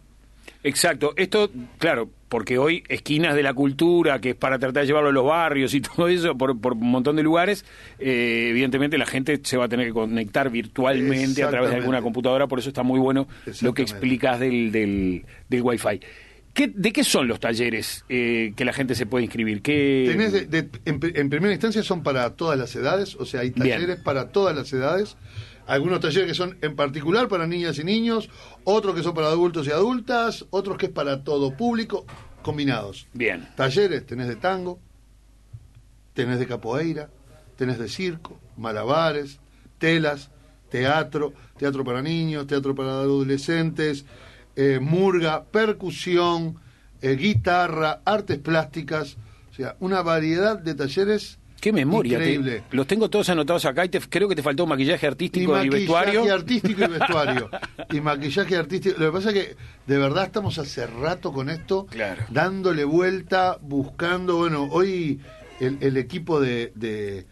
Exacto, 0.64 1.14
esto, 1.16 1.50
claro, 1.78 2.10
porque 2.28 2.58
hoy 2.58 2.84
esquinas 2.90 3.36
de 3.36 3.44
la 3.44 3.54
cultura, 3.54 4.20
que 4.20 4.32
es 4.32 4.36
para 4.36 4.60
tratar 4.60 4.82
de 4.82 4.88
llevarlo 4.88 5.10
a 5.10 5.14
los 5.14 5.26
barrios 5.26 5.74
y 5.74 5.80
todo 5.96 6.10
eso, 6.10 6.38
por, 6.38 6.60
por 6.60 6.74
un 6.74 6.92
montón 6.92 7.16
de 7.16 7.24
lugares, 7.24 7.64
eh, 7.98 8.48
evidentemente 8.50 8.98
la 8.98 9.06
gente 9.06 9.40
se 9.44 9.56
va 9.56 9.66
a 9.66 9.70
tener 9.70 9.88
que 9.88 9.94
conectar 9.94 10.50
virtualmente 10.50 11.42
a 11.42 11.50
través 11.50 11.70
de 11.70 11.78
alguna 11.78 12.02
computadora, 12.02 12.48
por 12.48 12.60
eso 12.60 12.68
está 12.68 12.84
muy 12.84 13.00
bueno 13.00 13.30
lo 13.62 13.74
que 13.74 13.82
explicas 13.82 14.42
del, 14.42 14.74
del, 14.74 15.24
del 15.48 15.62
Wi-Fi. 15.62 16.02
¿Qué, 16.56 16.70
¿De 16.74 16.92
qué 16.94 17.04
son 17.04 17.28
los 17.28 17.40
talleres 17.40 18.06
eh, 18.10 18.54
que 18.56 18.66
la 18.66 18.74
gente 18.74 18.96
se 18.96 19.06
puede 19.06 19.26
inscribir? 19.26 19.62
¿Qué... 19.62 20.06
Tenés 20.10 20.32
de- 20.32 20.46
de- 20.48 20.70
en, 20.86 21.00
pri- 21.00 21.12
en 21.14 21.30
primera 21.30 21.52
instancia 21.54 21.84
son 21.84 22.02
para 22.02 22.36
todas 22.36 22.58
las 22.58 22.74
edades, 22.76 23.16
o 23.20 23.26
sea, 23.26 23.42
hay 23.42 23.50
Bien. 23.52 23.70
talleres 23.70 24.00
para 24.00 24.30
todas 24.30 24.56
las 24.56 24.72
edades. 24.74 25.18
Algunos 25.68 26.00
talleres 26.00 26.30
que 26.30 26.34
son 26.34 26.58
en 26.62 26.76
particular 26.76 27.28
para 27.28 27.46
niñas 27.46 27.78
y 27.78 27.84
niños, 27.84 28.30
otros 28.64 28.96
que 28.96 29.04
son 29.04 29.14
para 29.14 29.28
adultos 29.28 29.68
y 29.68 29.72
adultas, 29.72 30.46
otros 30.50 30.78
que 30.78 30.86
es 30.88 30.92
para 30.94 31.24
todo 31.26 31.58
público, 31.58 32.06
combinados. 32.42 33.08
Bien. 33.14 33.48
Talleres 33.58 34.06
tenés 34.06 34.28
de 34.28 34.38
tango, 34.38 34.80
tenés 36.14 36.40
de 36.40 36.48
capoeira, 36.48 37.10
tenés 37.58 37.80
de 37.80 37.90
circo, 37.90 38.40
malabares, 38.58 39.40
telas, 39.78 40.32
teatro, 40.70 41.34
teatro 41.58 41.84
para 41.84 42.02
niños, 42.02 42.48
teatro 42.48 42.74
para 42.76 42.92
adolescentes, 42.92 44.06
eh, 44.56 44.80
murga, 44.82 45.44
percusión, 45.46 46.56
eh, 47.02 47.16
guitarra, 47.16 48.02
artes 48.06 48.38
plásticas, 48.40 49.18
o 49.52 49.54
sea, 49.54 49.76
una 49.80 50.02
variedad 50.02 50.58
de 50.58 50.74
talleres 50.76 51.40
Qué 51.62 51.72
memoria. 51.74 52.18
te- 52.20 52.24
increíble. 52.34 52.64
los 52.72 52.86
tengo 52.88 53.10
todos 53.10 53.28
anotados 53.30 53.66
acá 53.66 53.86
y 53.86 53.90
te- 53.90 54.00
creo 54.00 54.28
que 54.30 54.36
te 54.36 54.44
faltó 54.44 54.66
maquillaje 54.68 55.06
Y 55.06 55.10
artístico 55.10 55.52
y, 55.52 55.56
maquillaje 55.56 55.78
vestuario. 55.80 56.34
artístico 56.34 56.84
y 56.84 56.88
vestuario. 56.88 57.50
y 57.92 58.02
maquillaje 58.02 58.56
artístico. 58.56 59.00
Lo 59.00 59.08
que 59.08 59.12
pasa 59.18 59.30
es 59.30 59.34
que 59.36 59.56
de 59.88 59.98
verdad 59.98 60.26
estamos 60.26 60.58
hace 60.60 60.86
rato 60.88 61.32
con 61.34 61.50
esto, 61.50 61.86
Claro. 61.88 62.24
dándole 62.30 62.84
vuelta, 62.84 63.58
buscando. 63.62 64.38
Bueno, 64.38 64.68
hoy 64.72 65.20
el, 65.60 65.78
el 65.82 65.98
equipo 65.98 66.40
de, 66.40 66.72
de, 66.76 67.26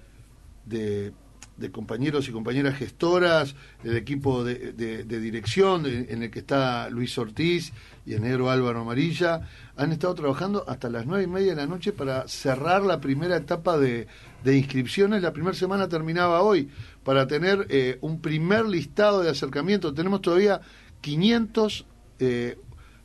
de- 0.65 1.12
de 1.57 1.72
compañeros 1.72 2.27
y 2.27 2.31
compañeras 2.31 2.75
gestoras, 2.77 3.55
el 3.83 3.95
equipo 3.95 4.43
de, 4.43 4.74
de- 4.74 5.19
dirección 5.19 5.86
en 5.86 6.24
el 6.24 6.31
que 6.31 6.39
está 6.39 6.89
Luis 6.89 7.17
Ortiz 7.17 7.72
y 8.05 8.13
el 8.13 8.22
negro 8.22 8.50
Álvaro 8.50 8.81
Amarilla, 8.81 9.48
han 9.77 9.91
estado 9.91 10.15
trabajando 10.15 10.65
hasta 10.67 10.89
las 10.89 11.05
nueve 11.05 11.24
y 11.24 11.27
media 11.27 11.51
de 11.55 11.62
la 11.62 11.67
noche 11.67 11.91
para 11.93 12.27
cerrar 12.27 12.81
la 12.83 13.00
primera 13.00 13.38
etapa 13.38 13.77
de, 13.77 14.07
de 14.43 14.57
inscripciones. 14.57 15.22
La 15.22 15.31
primera 15.31 15.55
semana 15.55 15.88
terminaba 15.88 16.41
hoy 16.41 16.69
para 17.03 17.27
tener 17.27 17.67
eh, 17.69 17.98
un 18.01 18.19
primer 18.19 18.65
listado 18.65 19.22
de 19.22 19.29
acercamiento. 19.29 19.93
Tenemos 19.93 20.22
todavía 20.22 20.60
500, 21.01 21.86
eh, 22.19 22.57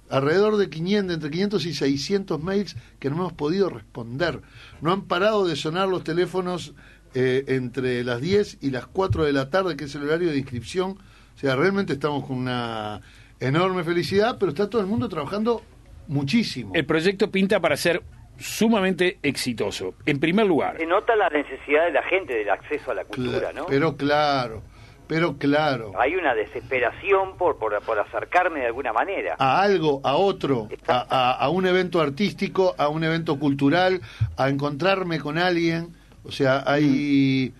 alrededor 0.09 0.57
de 0.57 0.71
500, 0.71 1.14
entre 1.14 1.31
500 1.31 1.67
y 1.67 1.75
600 1.75 2.43
mails 2.43 2.76
que 2.99 3.11
no 3.11 3.17
hemos 3.17 3.33
podido 3.35 3.69
responder. 3.69 4.40
No 4.81 4.93
han 4.93 5.02
parado 5.02 5.47
de 5.47 5.57
sonar 5.57 5.88
los 5.88 6.02
teléfonos 6.05 6.73
eh, 7.15 7.45
entre 7.49 8.03
las 8.05 8.21
10 8.21 8.59
y 8.61 8.71
las 8.71 8.87
4 8.87 9.25
de 9.25 9.33
la 9.33 9.50
tarde, 9.50 9.77
que 9.77 9.85
es 9.85 9.95
el 9.95 10.03
horario 10.05 10.31
de 10.31 10.38
inscripción. 10.38 10.93
O 11.37 11.38
sea, 11.41 11.55
realmente 11.57 11.93
estamos 11.95 12.25
con 12.27 12.37
una 12.38 13.00
enorme 13.41 13.85
felicidad, 13.85 14.37
pero 14.41 14.50
está 14.50 14.69
todo 14.69 14.81
el 14.81 14.87
mundo 14.88 15.09
trabajando 15.09 15.62
muchísimo. 16.09 16.73
El 16.75 16.87
proyecto 16.87 17.31
pinta 17.31 17.61
para 17.61 17.77
ser 17.77 18.03
sumamente 18.38 19.19
exitoso. 19.23 19.95
En 20.07 20.21
primer 20.21 20.47
lugar, 20.47 20.77
Se 20.79 20.87
nota 20.87 21.15
la 21.17 21.29
necesidad 21.29 21.85
de 21.87 21.93
la 21.93 22.03
gente 22.05 22.35
del 22.35 22.50
acceso 22.50 22.91
a 22.91 22.95
la 22.95 23.05
cultura, 23.05 23.53
¿no? 23.53 23.67
Pero 23.67 23.97
claro, 23.97 24.62
pero 25.09 25.37
claro. 25.38 25.93
Hay 25.99 26.15
una 26.15 26.35
desesperación 26.35 27.37
por, 27.37 27.59
por, 27.59 27.81
por 27.83 27.99
acercarme 27.99 28.61
de 28.61 28.67
alguna 28.67 28.93
manera. 28.93 29.35
a 29.38 29.61
algo, 29.62 30.00
a 30.05 30.15
otro, 30.17 30.69
a, 30.87 31.07
a- 31.09 31.33
a 31.33 31.49
un 31.50 31.67
evento 31.67 32.00
artístico, 32.00 32.75
a 32.79 32.88
un 32.88 33.03
evento 33.05 33.38
cultural, 33.38 34.00
a 34.37 34.49
encontrarme 34.49 35.19
con 35.19 35.37
alguien. 35.38 35.95
O 36.29 36.31
sea, 36.33 36.63
hay, 36.67 37.53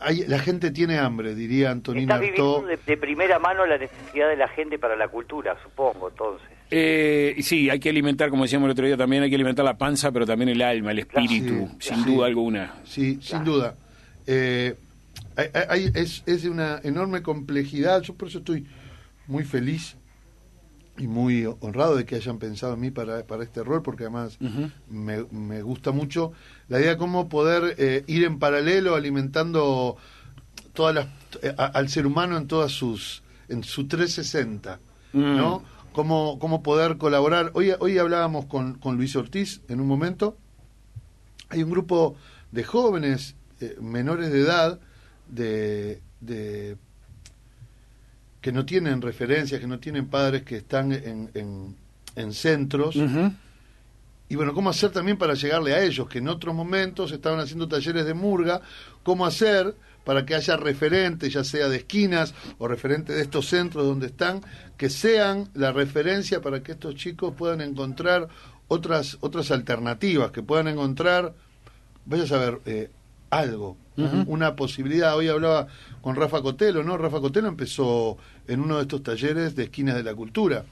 hay 0.00 0.24
la 0.26 0.38
gente 0.40 0.70
tiene 0.72 0.98
hambre, 0.98 1.34
diría 1.34 1.70
Antonina 1.70 2.14
Estás 2.16 2.20
viviendo 2.20 2.62
de, 2.66 2.76
de 2.84 2.96
primera 2.96 3.38
mano 3.38 3.64
la 3.64 3.78
necesidad 3.78 4.28
de 4.28 4.36
la 4.36 4.48
gente 4.48 4.78
para 4.78 4.96
la 4.96 5.06
cultura, 5.08 5.56
supongo, 5.62 6.08
entonces. 6.10 6.46
eh, 6.72 7.36
sí, 7.40 7.70
hay 7.70 7.78
que 7.78 7.88
alimentar, 7.88 8.28
como 8.30 8.42
decíamos 8.42 8.66
el 8.66 8.72
otro 8.72 8.84
día, 8.84 8.96
también 8.96 9.22
hay 9.22 9.28
que 9.30 9.36
alimentar 9.36 9.64
la 9.64 9.78
panza, 9.78 10.10
pero 10.10 10.26
también 10.26 10.48
el 10.48 10.60
alma, 10.60 10.90
el 10.90 10.98
espíritu, 10.98 11.68
Sí, 11.78 11.88
sin 11.94 12.04
sí. 12.04 12.10
duda 12.14 12.26
alguna. 12.26 12.74
Sí, 12.84 13.18
sin 13.22 13.44
duda. 13.44 13.76
Eh, 14.26 14.74
hay- 15.36 15.48
hay- 15.68 15.90
es, 15.94 16.24
es 16.26 16.42
de 16.42 16.50
una 16.50 16.80
enorme 16.82 17.22
complejidad. 17.22 18.02
Yo 18.02 18.14
por 18.14 18.26
eso 18.28 18.38
estoy 18.38 18.66
muy 19.28 19.44
feliz 19.44 19.96
y 20.98 21.06
muy 21.08 21.44
honrado 21.60 21.96
de 21.96 22.04
que 22.06 22.14
hayan 22.16 22.38
pensado 22.38 22.74
en 22.74 22.80
mí 22.80 22.90
para, 22.90 23.24
para 23.26 23.42
este 23.44 23.62
rol, 23.62 23.82
porque 23.82 24.04
además 24.04 24.38
me, 24.88 25.24
me 25.30 25.62
gusta 25.62 25.92
mucho 25.92 26.32
la 26.68 26.80
idea 26.80 26.90
de 26.92 26.96
cómo 26.96 27.28
poder 27.28 27.74
eh, 27.78 28.04
ir 28.06 28.24
en 28.24 28.38
paralelo 28.38 28.94
alimentando 28.94 29.96
todas 30.72 30.94
las, 30.94 31.06
eh, 31.42 31.54
a- 31.58 31.66
al 31.66 31.88
ser 31.88 32.06
humano 32.06 32.36
en 32.36 32.46
todas 32.46 32.72
sus 32.72 33.22
en 33.48 33.62
su 33.62 33.86
360 33.86 34.80
Mm. 35.12 35.36
¿no? 35.36 35.62
Cómo, 35.92 36.38
cómo 36.38 36.62
poder 36.62 36.98
colaborar 36.98 37.50
hoy 37.54 37.72
hoy 37.78 37.96
hablábamos 37.98 38.44
con, 38.46 38.74
con 38.74 38.96
Luis 38.96 39.16
Ortiz 39.16 39.62
en 39.68 39.80
un 39.80 39.86
momento 39.86 40.36
hay 41.48 41.62
un 41.62 41.70
grupo 41.70 42.16
de 42.52 42.64
jóvenes 42.64 43.34
eh, 43.60 43.76
menores 43.80 44.30
de 44.32 44.40
edad 44.40 44.80
de, 45.28 46.02
de 46.20 46.76
que 48.46 48.52
no 48.52 48.64
tienen 48.64 49.02
referencias, 49.02 49.60
que 49.60 49.66
no 49.66 49.80
tienen 49.80 50.06
padres, 50.06 50.44
que 50.44 50.58
están 50.58 50.92
en, 50.92 51.32
en, 51.34 51.74
en 52.14 52.32
centros. 52.32 52.94
Y 54.28 54.36
bueno, 54.36 54.54
¿cómo 54.54 54.70
hacer 54.70 54.92
también 54.92 55.18
para 55.18 55.34
llegarle 55.34 55.74
a 55.74 55.82
ellos? 55.82 56.08
Que 56.08 56.18
en 56.18 56.28
otros 56.28 56.54
momentos 56.54 57.10
estaban 57.10 57.40
haciendo 57.40 57.66
talleres 57.66 58.06
de 58.06 58.14
murga. 58.14 58.60
¿Cómo 59.02 59.26
hacer 59.26 59.74
para 60.04 60.24
que 60.24 60.36
haya 60.36 60.56
referentes, 60.56 61.32
ya 61.32 61.42
sea 61.42 61.68
de 61.68 61.78
esquinas 61.78 62.34
o 62.58 62.68
referentes 62.68 63.16
de 63.16 63.22
estos 63.22 63.48
centros 63.48 63.84
donde 63.84 64.06
están, 64.06 64.42
que 64.76 64.90
sean 64.90 65.48
la 65.54 65.72
referencia 65.72 66.40
para 66.40 66.62
que 66.62 66.70
estos 66.70 66.94
chicos 66.94 67.34
puedan 67.36 67.60
encontrar 67.60 68.28
otras, 68.68 69.18
otras 69.22 69.50
alternativas, 69.50 70.30
que 70.30 70.44
puedan 70.44 70.68
encontrar, 70.68 71.34
vaya 72.04 72.22
a 72.22 72.28
saber, 72.28 72.60
eh, 72.66 72.90
algo, 73.30 73.76
un- 73.96 74.24
una 74.28 74.54
posibilidad. 74.56 75.16
Hoy 75.16 75.28
hablaba 75.28 75.66
con 76.02 76.16
Rafa 76.16 76.42
Cotelo, 76.42 76.82
¿no? 76.82 76.96
Rafa 76.98 77.20
Cotelo 77.20 77.48
empezó 77.48 78.16
en 78.46 78.60
uno 78.60 78.76
de 78.76 78.82
estos 78.82 79.02
talleres 79.02 79.56
de 79.56 79.64
esquinas 79.64 79.94
de 79.96 80.02
la 80.02 80.14
cultura. 80.14 80.64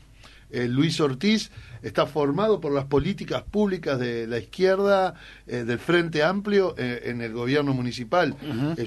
Eh, 0.51 0.69
Luis 0.69 1.01
Ortiz 1.01 1.51
está 1.83 2.07
formado 2.07 2.61
por 2.61 2.71
las 2.73 2.85
políticas 2.85 3.43
públicas 3.43 3.99
de 3.99 4.27
la 4.29 4.39
izquierda, 4.39 5.15
eh, 5.49 5.65
del 5.65 5.79
Frente 5.81 6.23
Amplio, 6.23 6.75
eh, 6.79 7.03
en 7.07 7.23
el 7.23 7.33
gobierno 7.33 7.75
municipal. 7.75 8.37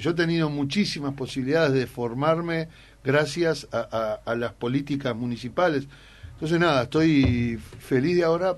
Yo 0.00 0.10
he 0.10 0.14
tenido 0.14 0.48
muchísimas 0.48 1.12
posibilidades 1.14 1.72
de 1.74 1.86
formarme 1.86 2.68
gracias 3.04 3.68
a, 3.72 3.80
a- 4.24 4.30
a 4.30 4.34
las 4.34 4.52
políticas 4.54 5.14
municipales. 5.14 5.86
Entonces, 6.34 6.58
nada, 6.58 6.84
estoy 6.84 7.58
feliz 7.80 8.16
de 8.16 8.24
ahora 8.24 8.56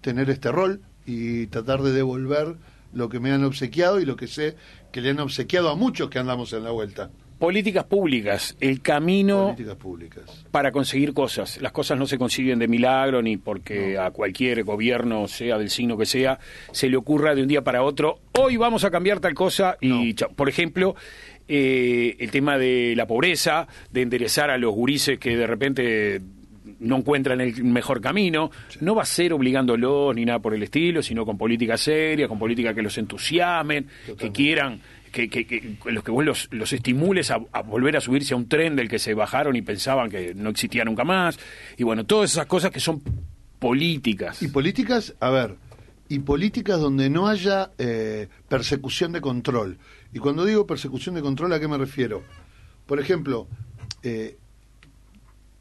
tener 0.00 0.30
este 0.30 0.50
rol 0.50 0.80
y 1.04 1.48
tratar 1.48 1.82
de 1.82 1.92
devolver 1.92 2.54
lo 2.98 3.08
que 3.08 3.20
me 3.20 3.32
han 3.32 3.44
obsequiado 3.44 4.00
y 4.00 4.04
lo 4.04 4.16
que 4.16 4.26
sé 4.26 4.56
que 4.92 5.00
le 5.00 5.10
han 5.10 5.20
obsequiado 5.20 5.70
a 5.70 5.76
muchos 5.76 6.10
que 6.10 6.18
andamos 6.18 6.52
en 6.52 6.64
la 6.64 6.70
vuelta. 6.70 7.10
Políticas 7.38 7.84
públicas, 7.84 8.56
el 8.58 8.82
camino 8.82 9.44
Políticas 9.44 9.76
públicas. 9.76 10.44
para 10.50 10.72
conseguir 10.72 11.14
cosas. 11.14 11.60
Las 11.62 11.70
cosas 11.70 11.96
no 11.96 12.04
se 12.06 12.18
consiguen 12.18 12.58
de 12.58 12.66
milagro 12.66 13.22
ni 13.22 13.36
porque 13.36 13.96
a 13.96 14.10
cualquier 14.10 14.64
gobierno, 14.64 15.28
sea 15.28 15.56
del 15.56 15.70
signo 15.70 15.96
que 15.96 16.04
sea, 16.04 16.40
se 16.72 16.88
le 16.88 16.96
ocurra 16.96 17.36
de 17.36 17.42
un 17.42 17.48
día 17.48 17.62
para 17.62 17.84
otro, 17.84 18.18
hoy 18.36 18.56
vamos 18.56 18.82
a 18.82 18.90
cambiar 18.90 19.20
tal 19.20 19.34
cosa 19.34 19.76
y, 19.80 20.14
por 20.14 20.48
ejemplo, 20.48 20.96
eh, 21.46 22.16
el 22.18 22.32
tema 22.32 22.58
de 22.58 22.94
la 22.96 23.06
pobreza, 23.06 23.68
de 23.92 24.02
enderezar 24.02 24.50
a 24.50 24.58
los 24.58 24.74
gurises 24.74 25.20
que 25.20 25.36
de 25.36 25.46
repente 25.46 26.20
no 26.80 26.96
encuentran 26.96 27.40
el 27.40 27.64
mejor 27.64 28.00
camino, 28.00 28.50
no 28.80 28.94
va 28.94 29.02
a 29.02 29.06
ser 29.06 29.32
obligándolos 29.32 30.14
ni 30.14 30.24
nada 30.24 30.38
por 30.38 30.54
el 30.54 30.62
estilo, 30.62 31.02
sino 31.02 31.24
con 31.24 31.36
políticas 31.36 31.80
serias, 31.80 32.28
con 32.28 32.38
políticas 32.38 32.74
que 32.74 32.82
los 32.82 32.96
entusiasmen, 32.98 33.86
que 34.16 34.32
quieran 34.32 34.80
que, 35.10 35.28
que, 35.28 35.46
que 35.46 35.76
los 35.86 36.04
que 36.04 36.10
vos 36.10 36.24
los, 36.24 36.48
los 36.52 36.72
estimules 36.72 37.30
a, 37.30 37.40
a 37.52 37.62
volver 37.62 37.96
a 37.96 38.00
subirse 38.00 38.34
a 38.34 38.36
un 38.36 38.48
tren 38.48 38.76
del 38.76 38.88
que 38.88 38.98
se 38.98 39.14
bajaron 39.14 39.56
y 39.56 39.62
pensaban 39.62 40.10
que 40.10 40.34
no 40.34 40.50
existía 40.50 40.84
nunca 40.84 41.04
más. 41.04 41.38
Y 41.76 41.84
bueno, 41.84 42.04
todas 42.04 42.30
esas 42.30 42.46
cosas 42.46 42.70
que 42.70 42.80
son 42.80 43.02
políticas. 43.58 44.42
Y 44.42 44.48
políticas, 44.48 45.14
a 45.20 45.30
ver, 45.30 45.56
y 46.08 46.20
políticas 46.20 46.80
donde 46.80 47.10
no 47.10 47.28
haya 47.28 47.70
eh, 47.78 48.28
persecución 48.48 49.12
de 49.12 49.20
control. 49.20 49.78
Y 50.12 50.18
cuando 50.18 50.44
digo 50.44 50.66
persecución 50.66 51.14
de 51.14 51.22
control, 51.22 51.52
¿a 51.52 51.60
qué 51.60 51.68
me 51.68 51.78
refiero? 51.78 52.22
Por 52.86 52.98
ejemplo, 52.98 53.46
eh, 54.02 54.38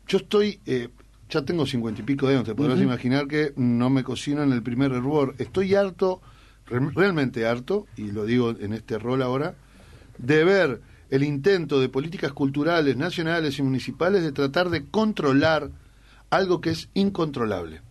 yo 0.07 0.19
estoy, 0.19 0.59
eh, 0.65 0.89
ya 1.29 1.43
tengo 1.43 1.65
cincuenta 1.65 2.01
y 2.01 2.03
pico 2.03 2.27
de 2.27 2.35
años, 2.35 2.45
te 2.45 2.55
podrás 2.55 2.77
imaginar 2.85 3.27
que 3.27 3.53
no 3.55 3.89
me 3.89 4.03
cocino 4.03 4.43
en 4.43 4.51
el 4.53 4.61
primer 4.63 4.91
hervor. 4.91 5.35
Estoy 5.37 5.75
harto, 5.75 6.21
re- 6.67 6.89
realmente 6.95 7.45
harto, 7.45 7.85
y 7.97 8.11
lo 8.11 8.25
digo 8.25 8.51
en 8.59 8.73
este 8.73 8.97
rol 8.97 9.21
ahora, 9.21 9.55
de 10.17 10.43
ver 10.43 10.81
el 11.09 11.23
intento 11.23 11.79
de 11.79 11.89
políticas 11.89 12.33
culturales, 12.33 12.97
nacionales 12.97 13.59
y 13.59 13.63
municipales 13.63 14.23
de 14.23 14.31
tratar 14.31 14.69
de 14.69 14.85
controlar 14.85 15.69
algo 16.29 16.59
que 16.59 16.71
es 16.71 16.89
incontrolable. 16.93 17.81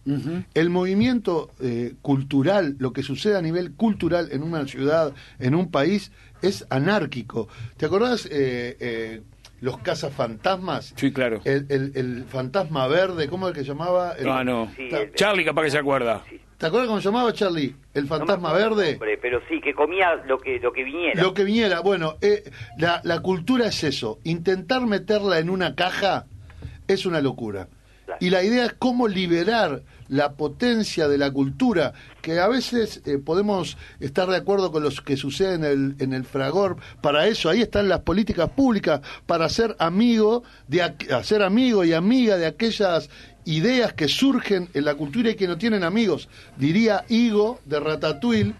El 0.52 0.68
movimiento 0.68 1.50
eh, 1.58 1.94
cultural, 2.02 2.76
lo 2.78 2.92
que 2.92 3.02
sucede 3.02 3.36
a 3.38 3.40
nivel 3.42 3.72
cultural 3.72 4.28
en 4.30 4.42
una 4.42 4.66
ciudad, 4.66 5.14
en 5.38 5.54
un 5.54 5.70
país, 5.70 6.12
es 6.42 6.66
anárquico. 6.68 7.48
¿Te 7.78 7.86
acordás 7.86 8.26
eh, 8.26 8.76
eh, 8.78 9.22
los 9.60 9.78
cazafantasmas? 9.78 10.92
Sí, 10.96 11.12
claro. 11.12 11.40
El, 11.44 11.66
el- 11.68 11.92
el 11.96 12.24
fantasma 12.28 12.86
verde, 12.88 13.28
¿cómo 13.28 13.48
es 13.48 13.54
que 13.54 13.60
se 13.60 13.66
llamaba? 13.66 14.12
El- 14.18 14.28
Ah, 14.28 14.44
no. 14.44 14.70
Sí, 14.76 14.88
el- 14.90 15.12
Charlie 15.14 15.44
capaz 15.44 15.62
que 15.64 15.70
se 15.70 15.78
acuerda. 15.78 16.22
sí. 16.28 16.40
¿Te 16.58 16.64
acuerdas 16.64 16.88
cómo 16.88 17.00
se 17.02 17.08
llamaba 17.08 17.34
Charlie? 17.34 17.76
El 17.92 18.04
No 18.04 18.08
fantasma 18.08 18.48
el 18.52 18.56
verde. 18.56 18.90
nombre, 18.92 19.18
pero 19.20 19.40
sí, 19.46 19.60
que 19.60 19.74
comía 19.74 20.14
lo 20.26 20.38
que, 20.38 20.58
lo 20.58 20.72
que 20.72 20.84
viniera. 20.84 21.22
Lo 21.22 21.34
que 21.34 21.44
viniera, 21.44 21.80
bueno, 21.80 22.16
eh, 22.22 22.50
la, 22.78 23.02
la 23.04 23.20
cultura 23.20 23.66
es 23.66 23.84
eso. 23.84 24.20
Intentar 24.24 24.86
meterla 24.86 25.38
en 25.38 25.50
una 25.50 25.74
caja 25.74 26.24
es 26.88 27.04
una 27.04 27.20
locura. 27.20 27.68
Y 28.20 28.30
la 28.30 28.42
idea 28.42 28.64
es 28.64 28.72
cómo 28.72 29.06
liberar 29.06 29.82
la 30.08 30.32
potencia 30.32 31.08
de 31.08 31.18
la 31.18 31.30
cultura, 31.30 31.92
que 32.22 32.38
a 32.40 32.48
veces 32.48 33.02
eh, 33.06 33.18
podemos 33.18 33.76
estar 34.00 34.28
de 34.28 34.36
acuerdo 34.36 34.72
con 34.72 34.82
lo 34.82 34.90
que 34.90 35.16
sucede 35.16 35.54
en 35.54 35.64
el, 35.64 35.96
en 35.98 36.12
el 36.12 36.24
fragor. 36.24 36.76
Para 37.00 37.26
eso, 37.26 37.48
ahí 37.48 37.62
están 37.62 37.88
las 37.88 38.00
políticas 38.00 38.50
públicas, 38.50 39.00
para 39.26 39.48
ser 39.48 39.76
amigo, 39.78 40.42
de, 40.68 40.82
hacer 40.82 41.42
amigo 41.42 41.84
y 41.84 41.92
amiga 41.92 42.36
de 42.36 42.46
aquellas 42.46 43.08
ideas 43.44 43.92
que 43.92 44.08
surgen 44.08 44.68
en 44.74 44.84
la 44.84 44.94
cultura 44.94 45.30
y 45.30 45.34
que 45.34 45.46
no 45.46 45.56
tienen 45.56 45.84
amigos. 45.84 46.28
Diría 46.56 47.04
Higo 47.08 47.60
de 47.64 47.80
Ratatouille, 47.80 48.54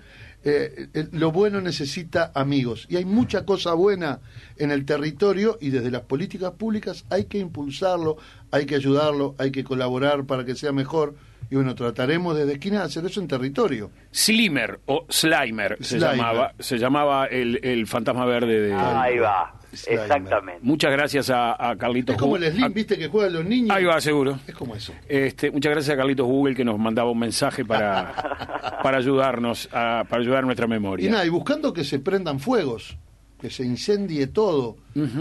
eh, 0.49 0.87
eh, 0.95 1.09
lo 1.11 1.33
bueno 1.33 1.61
necesita 1.61 2.31
amigos. 2.33 2.87
Y 2.89 2.95
hay 2.95 3.05
mucha 3.05 3.45
cosa 3.45 3.75
buena 3.75 4.21
en 4.59 4.71
el 4.71 4.85
territorio 4.85 5.59
y 5.61 5.71
desde 5.71 5.91
las 5.91 6.03
políticas 6.03 6.53
públicas 6.53 7.05
hay 7.11 7.25
que 7.25 7.39
impulsarlo, 7.39 8.17
hay 8.53 8.65
que 8.65 8.77
ayudarlo, 8.77 9.35
hay 9.39 9.51
que 9.51 9.65
colaborar 9.65 10.25
para 10.25 10.45
que 10.45 10.55
sea 10.55 10.71
mejor. 10.71 11.17
Y 11.51 11.55
bueno, 11.55 11.75
trataremos 11.75 12.37
desde 12.37 12.55
esquina 12.55 12.79
de 12.79 12.85
hacer 12.85 13.05
eso 13.07 13.21
en 13.21 13.29
territorio. 13.29 13.91
Slimer 14.13 14.81
o 14.87 15.07
Slimer, 15.09 15.79
se 15.81 15.99
llamaba, 15.99 16.53
se 16.59 16.79
llamaba 16.79 17.27
el, 17.27 17.61
el 17.63 17.87
fantasma 17.87 18.25
verde 18.25 18.61
de... 18.63 18.75
Ahí 18.75 19.19
va. 19.19 19.53
Exactamente. 19.87 20.61
Muchas 20.63 20.91
gracias 20.91 21.31
a, 21.31 21.71
a 21.71 21.77
Carlitos 21.77 22.15
Es 22.15 22.21
como 22.21 22.37
el 22.37 22.51
Slim, 22.51 22.73
viste, 22.73 22.97
que 22.97 23.09
juegan 23.09 23.35
los 23.35 23.45
niños. 23.45 23.77
Ahí 23.77 23.85
va, 23.85 24.01
seguro. 24.01 24.39
Es 24.47 24.55
como 24.55 24.75
eso. 24.75 24.93
Este, 25.09 25.51
muchas 25.51 25.73
gracias 25.73 25.95
a 25.95 25.97
Carlitos 25.97 26.27
Google 26.27 26.55
que 26.55 26.65
nos 26.65 26.79
mandaba 26.79 27.11
un 27.11 27.19
mensaje 27.19 27.65
para, 27.65 28.79
para 28.83 28.99
ayudarnos, 28.99 29.69
a, 29.73 30.05
para 30.09 30.23
ayudar 30.23 30.39
a 30.39 30.47
nuestra 30.47 30.67
memoria. 30.67 31.07
Y 31.07 31.11
nada, 31.11 31.27
y 31.27 31.29
buscando 31.29 31.73
que 31.73 31.85
se 31.85 31.99
prendan 31.99 32.41
fuegos, 32.41 32.97
que 33.41 33.51
se 33.51 33.65
incendie 33.65 34.29
todo, 34.29 34.77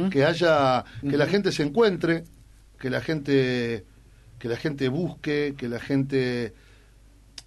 que 0.10 0.24
haya, 0.24 0.86
que 1.01 1.17
la 1.17 1.25
gente 1.25 1.51
se 1.51 1.63
encuentre, 1.63 2.24
que 2.79 2.89
la 2.89 3.01
gente, 3.01 3.86
que 4.39 4.48
la 4.48 4.58
gente 4.58 4.89
busque, 4.89 5.56
que 5.58 5.68
la 5.70 5.80
gente 5.80 6.54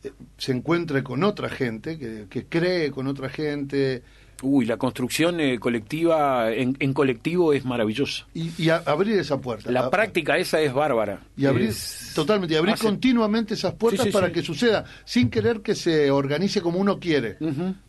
eh, 0.02 0.12
se 0.37 0.52
encuentre 0.52 1.02
con 1.02 1.25
otra 1.25 1.49
gente, 1.49 1.99
que, 1.99 2.26
que 2.28 2.47
cree 2.47 2.90
con 2.90 3.07
otra 3.07 3.28
gente, 3.28 4.02
Uy, 4.42 4.66
la 4.66 4.76
construcción 4.76 5.40
eh, 5.40 5.59
colectiva 5.59 6.52
en, 6.52 6.92
colectivo 6.92 7.52
es 7.52 7.64
maravillosa. 7.64 8.26
Y, 8.35 8.68
abrir 8.68 9.18
esa 9.18 9.40
puerta. 9.40 9.71
La 9.73 9.90
práctica 9.90 10.37
esa 10.37 10.61
es 10.61 10.73
bárbara. 10.73 11.21
Y 11.37 11.47
abrir, 11.47 11.75
totalmente, 12.14 12.54
y 12.54 12.57
abrir 12.57 12.76
continuamente 12.76 13.54
esas 13.54 13.75
puertas 13.75 14.07
para 14.09 14.30
que 14.30 14.42
suceda, 14.42 14.85
sin 15.04 15.28
querer 15.28 15.61
que 15.61 15.75
se 15.75 16.11
organice 16.11 16.61
como 16.61 16.78
uno 16.78 17.00
quiere, 17.00 17.37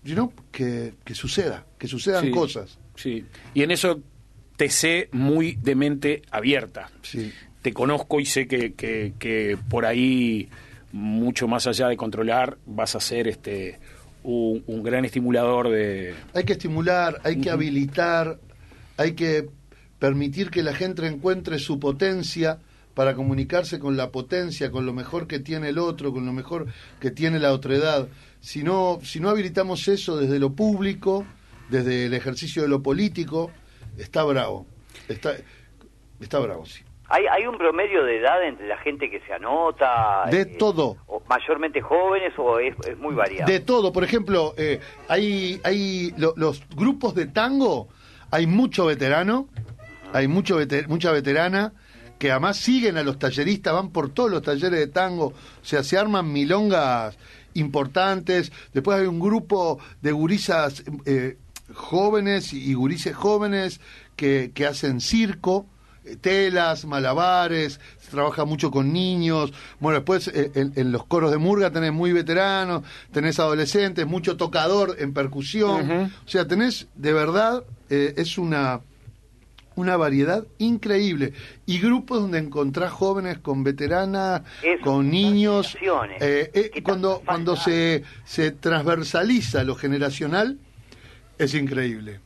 sino 0.03 0.33
que, 0.51 0.95
que, 1.03 1.13
suceda, 1.13 1.65
que 1.77 1.87
sucedan 1.87 2.31
cosas. 2.31 2.79
Sí, 2.95 3.25
y 3.53 3.61
en 3.61 3.71
eso 3.71 4.01
te 4.55 4.69
sé 4.69 5.09
muy 5.11 5.55
de 5.55 5.75
mente 5.75 6.21
abierta. 6.31 6.89
Sí. 7.03 7.31
Te 7.61 7.73
conozco 7.73 8.19
y 8.19 8.25
sé 8.25 8.47
que, 8.47 8.73
que, 8.73 9.13
que 9.19 9.57
por 9.69 9.85
ahí, 9.85 10.49
mucho 10.91 11.47
más 11.47 11.67
allá 11.67 11.87
de 11.87 11.97
controlar, 11.97 12.57
vas 12.65 12.95
a 12.95 12.99
ser 12.99 13.27
este 13.27 13.79
un, 14.23 14.83
gran 14.83 15.05
estimulador 15.05 15.69
de... 15.69 16.15
Hay 16.33 16.43
que 16.43 16.53
estimular, 16.53 17.21
hay 17.23 17.39
que 17.39 17.49
habilitar, 17.49 18.39
hay 18.97 19.13
que 19.13 19.49
permitir 19.97 20.49
que 20.49 20.63
la 20.63 20.73
gente 20.73 21.05
encuentre 21.07 21.59
su 21.59 21.79
potencia 21.79 22.59
para 22.93 23.15
comunicarse 23.15 23.79
con 23.79 23.95
la 23.95 24.11
potencia, 24.11 24.71
con 24.71 24.85
lo 24.85 24.93
mejor 24.93 25.27
que 25.27 25.39
tiene 25.39 25.69
el 25.69 25.77
otro, 25.77 26.11
con 26.11 26.25
lo 26.25 26.33
mejor 26.33 26.67
que 26.99 27.11
tiene 27.11 27.39
la 27.39 27.53
otredad. 27.53 28.07
Si 28.41 28.63
no, 28.63 28.99
si 29.03 29.19
no 29.19 29.29
habilitamos 29.29 29.87
eso 29.87 30.17
desde 30.17 30.39
lo 30.39 30.53
público, 30.53 31.25
desde 31.69 32.05
el 32.05 32.13
ejercicio 32.13 32.61
de 32.61 32.67
lo 32.67 32.81
político, 32.81 33.51
está 33.97 34.23
bravo. 34.23 34.65
Está, 35.07 35.35
está 36.19 36.39
bravo, 36.39 36.65
sí. 36.65 36.81
¿Hay, 37.11 37.25
¿Hay 37.25 37.47
un 37.47 37.57
promedio 37.57 38.03
de 38.03 38.19
edad 38.19 38.43
entre 38.43 38.67
la 38.67 38.77
gente 38.77 39.09
que 39.09 39.19
se 39.21 39.33
anota? 39.33 40.25
De 40.29 40.41
eh, 40.41 40.45
todo. 40.45 40.97
O 41.07 41.23
¿Mayormente 41.27 41.81
jóvenes 41.81 42.33
o 42.37 42.59
es, 42.59 42.75
muy 42.99 43.15
variado? 43.15 43.51
De 43.51 43.59
todo. 43.59 43.91
Por 43.91 44.03
ejemplo, 44.03 44.53
eh, 44.57 44.79
hay, 45.07 45.59
hay 45.63 46.13
los 46.17 46.63
grupos 46.75 47.15
de 47.15 47.25
tango, 47.25 47.87
hay 48.29 48.45
mucho 48.45 48.85
veterano, 48.85 49.47
hay 50.13 50.27
mucho 50.27 50.59
mucha 50.87 51.11
veterana, 51.11 51.73
que 52.19 52.29
además 52.29 52.57
siguen 52.57 52.97
a 52.97 53.03
los 53.03 53.17
talleristas, 53.17 53.73
van 53.73 53.89
por 53.89 54.13
todos 54.13 54.29
los 54.29 54.43
talleres 54.43 54.79
de 54.79 54.87
tango, 54.87 55.27
o 55.27 55.65
sea, 55.65 55.81
se 55.81 55.97
arman 55.97 56.31
milongas 56.31 57.17
importantes. 57.55 58.51
Después 58.71 58.99
hay 58.99 59.07
un 59.07 59.19
grupo 59.19 59.79
de 60.01 60.11
gurisas 60.11 60.83
eh, 61.07 61.37
jóvenes 61.73 62.53
y, 62.53 62.71
gurises 62.75 63.15
jóvenes 63.15 63.81
que, 64.15 64.51
que 64.53 64.67
hacen 64.67 65.01
circo 65.01 65.65
telas, 66.21 66.85
malabares, 66.85 67.79
se 67.99 68.11
trabaja 68.11 68.45
mucho 68.45 68.71
con 68.71 68.91
niños. 68.93 69.53
Bueno, 69.79 69.99
después 69.99 70.27
eh, 70.29 70.51
en, 70.53 70.91
los 70.91 71.05
coros 71.05 71.31
de 71.31 71.37
Murga 71.37 71.71
tenés 71.71 71.93
muy 71.93 72.13
veteranos, 72.13 72.83
tenés 73.11 73.39
adolescentes, 73.39 74.05
mucho 74.07 74.37
tocador 74.37 74.95
en 74.99 75.13
percusión. 75.13 76.11
O 76.25 76.29
sea, 76.29 76.47
tenés 76.47 76.87
de 76.95 77.13
verdad, 77.13 77.63
eh, 77.89 78.13
es 78.17 78.37
una 78.37 78.81
una 79.75 79.95
variedad 79.95 80.45
increíble 80.57 81.31
y 81.65 81.79
grupos 81.79 82.19
donde 82.19 82.37
encontrás 82.37 82.91
jóvenes 82.91 83.37
con 83.37 83.63
veteranas, 83.63 84.41
con 84.83 85.09
niños. 85.09 85.77
Eh, 86.19 86.81
cuando 86.83 87.21
cuando 87.25 87.55
se, 87.55 88.03
se 88.25 88.51
transversaliza 88.51 89.63
lo 89.63 89.75
generacional, 89.75 90.57
es 91.37 91.53
increíble. 91.53 92.19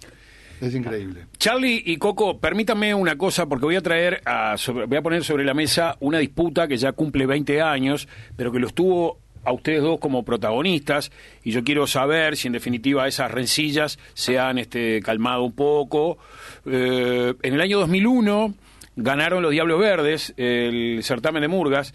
Es 0.64 0.74
increíble. 0.76 1.26
Charlie 1.38 1.84
y 1.86 1.98
Coco, 1.98 2.40
permítanme 2.40 2.96
una 2.96 3.18
cosa, 3.18 3.48
porque 3.48 3.66
voy 3.66 3.76
a 3.76 3.82
traer, 3.82 4.22
a, 4.26 4.56
voy 4.88 4.98
a 4.98 5.02
poner 5.02 5.24
sobre 5.26 5.44
la 5.44 5.54
mesa 5.54 5.98
una 6.00 6.20
disputa 6.20 6.70
que 6.70 6.78
ya 6.78 6.94
cumple 6.94 7.26
20 7.26 7.62
años, 7.62 8.08
pero 8.38 8.52
que 8.54 8.60
los 8.60 8.74
tuvo 8.74 9.20
a 9.44 9.52
ustedes 9.52 9.82
dos 9.82 10.00
como 10.00 10.24
protagonistas, 10.24 11.12
y 11.44 11.52
yo 11.52 11.66
quiero 11.66 11.86
saber 11.86 12.38
si 12.38 12.48
en 12.48 12.54
definitiva 12.54 13.06
esas 13.10 13.30
rencillas 13.30 14.00
se 14.14 14.40
han 14.40 14.58
este, 14.58 15.02
calmado 15.02 15.44
un 15.44 15.52
poco. 15.52 16.18
Eh, 16.66 17.34
en 17.42 17.54
el 17.54 17.60
año 17.60 17.80
2001 17.80 18.54
ganaron 18.96 19.44
los 19.44 19.52
Diablos 19.52 19.82
Verdes 19.82 20.34
el 20.38 21.02
certamen 21.04 21.42
de 21.42 21.50
Murgas. 21.50 21.94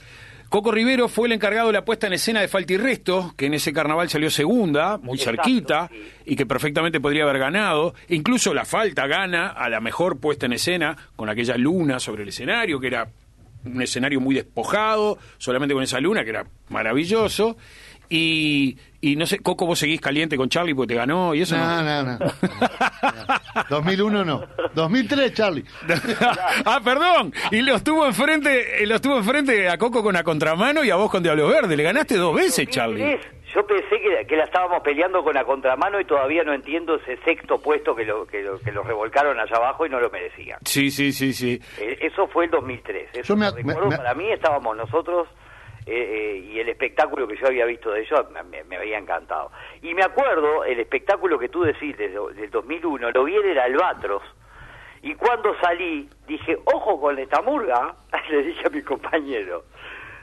Coco 0.49 0.73
Rivero 0.73 1.09
fue 1.09 1.29
el 1.29 1.35
encargado 1.35 1.67
de 1.67 1.75
la 1.75 1.85
puesta 1.85 2.07
en 2.07 2.15
escena 2.15 2.41
de 2.41 2.49
Falta 2.49 2.73
y 2.73 2.79
Resto, 2.79 3.35
que 3.37 3.47
en 3.47 3.55
ese 3.55 3.71
carnaval 3.71 4.09
salió 4.09 4.31
segunda, 4.31 4.97
muy 4.97 5.19
cerquita, 5.19 5.91
y 6.25 6.37
que 6.37 6.47
perfectamente 6.47 7.01
podría 7.01 7.25
haber 7.25 7.39
ganado. 7.39 7.95
Incluso 8.09 8.55
la 8.55 8.65
Falta 8.65 9.07
gana 9.07 9.49
a 9.49 9.69
la 9.69 9.81
mejor 9.81 10.19
puesta 10.21 10.47
en 10.47 10.55
escena, 10.55 10.97
con 11.17 11.29
aquella 11.29 11.59
luna 11.59 12.01
sobre 12.01 12.23
el 12.23 12.31
escenario, 12.31 12.81
que 12.81 12.87
era 12.87 13.11
un 13.67 13.83
escenario 13.83 14.21
muy 14.21 14.35
despojado, 14.35 15.19
solamente 15.37 15.75
con 15.75 15.83
esa 15.83 16.01
luna, 16.01 16.25
que 16.25 16.31
era 16.31 16.47
maravilloso. 16.71 17.59
Y, 18.11 18.79
y 19.01 19.17
no 19.17 19.27
sé, 19.27 19.39
Coco, 19.41 19.67
vos 19.67 19.79
seguís 19.79 20.01
caliente 20.01 20.37
con 20.37 20.49
Charlie 20.49 20.75
porque 20.75 20.95
te 20.95 20.99
ganó 20.99 21.35
y 21.35 21.43
eso. 21.43 21.57
No, 21.57 21.83
no, 21.83 22.03
no. 22.03 22.19
2001 23.69 24.25
no. 24.25 24.43
2003, 24.75 25.35
Charlie. 25.35 25.65
ah, 26.65 26.81
perdón. 26.83 27.33
Y 27.51 27.63
lo 27.63 27.75
estuvo 27.77 28.07
enfrente, 28.07 28.87
lo 28.87 28.95
estuvo 28.95 29.19
enfrente 29.19 29.69
a 29.69 29.77
Coco 29.77 30.03
con 30.03 30.15
la 30.15 30.23
contramano 30.23 30.85
y 30.85 30.91
a 30.91 30.97
vos 30.97 31.11
con 31.11 31.23
Diablo 31.23 31.49
Verde. 31.49 31.77
Le 31.77 31.83
ganaste 31.83 32.17
dos 32.17 32.35
veces, 32.35 32.69
Charlie. 32.69 33.19
Yo 33.55 33.67
pensé 33.67 34.01
que, 34.01 34.27
que, 34.27 34.37
la 34.37 34.45
estábamos 34.45 34.83
peleando 34.83 35.25
con 35.25 35.35
la 35.35 35.45
contramano 35.45 35.99
y 35.99 36.05
todavía 36.05 36.45
no 36.45 36.53
entiendo 36.53 36.97
ese 36.97 37.17
sexto 37.25 37.59
puesto 37.61 37.97
que 37.97 38.05
lo, 38.05 38.27
que 38.27 38.43
lo, 38.43 38.59
que 38.59 38.71
lo 38.71 38.83
revolcaron 38.83 39.39
allá 39.41 39.57
abajo 39.57 39.87
y 39.87 39.89
no 39.89 40.01
lo 40.01 40.11
merecían. 40.11 40.59
Sí, 40.65 40.91
sí, 40.91 41.13
sí, 41.13 41.33
sí. 41.33 41.59
Eh, 41.79 41.99
eso 42.03 42.29
fue 42.29 42.45
el 42.45 42.51
2003. 42.51 43.09
Eso 43.15 43.37
me, 43.37 43.51
para 43.51 44.15
mí 44.15 44.31
estábamos 44.31 44.77
nosotros 44.77 45.29
eh, 45.91 45.93
eh, 45.93 46.18
el 46.69 46.73
espectáculo 46.73 47.27
que 47.27 47.37
yo 47.37 47.47
había 47.47 47.65
visto 47.65 47.91
de 47.91 48.03
ellos 48.03 48.27
me, 48.69 48.77
había 48.77 48.99
encantado. 48.99 49.51
Y 49.83 49.95
me 49.95 50.03
acuerdo, 50.03 50.65
el 50.65 50.79
espectáculo 50.79 51.39
que 51.39 51.49
tú 51.49 51.63
decís 51.63 51.97
desde 51.97 52.19
del 52.35 52.51
2001, 52.51 53.11
lo 53.11 53.25
vi 53.25 53.37
en 53.37 53.49
el 53.49 53.59
Albatros, 53.59 54.23
y 55.03 55.15
cuando 55.15 55.55
salí 55.63 56.09
dije, 56.27 56.59
ojo 56.65 57.01
con 57.01 57.19
esta 57.19 57.41
murga, 57.41 57.95
le 58.31 58.43
dije 58.43 58.67
a 58.67 58.71
mi 58.71 58.83
compañero. 58.83 59.65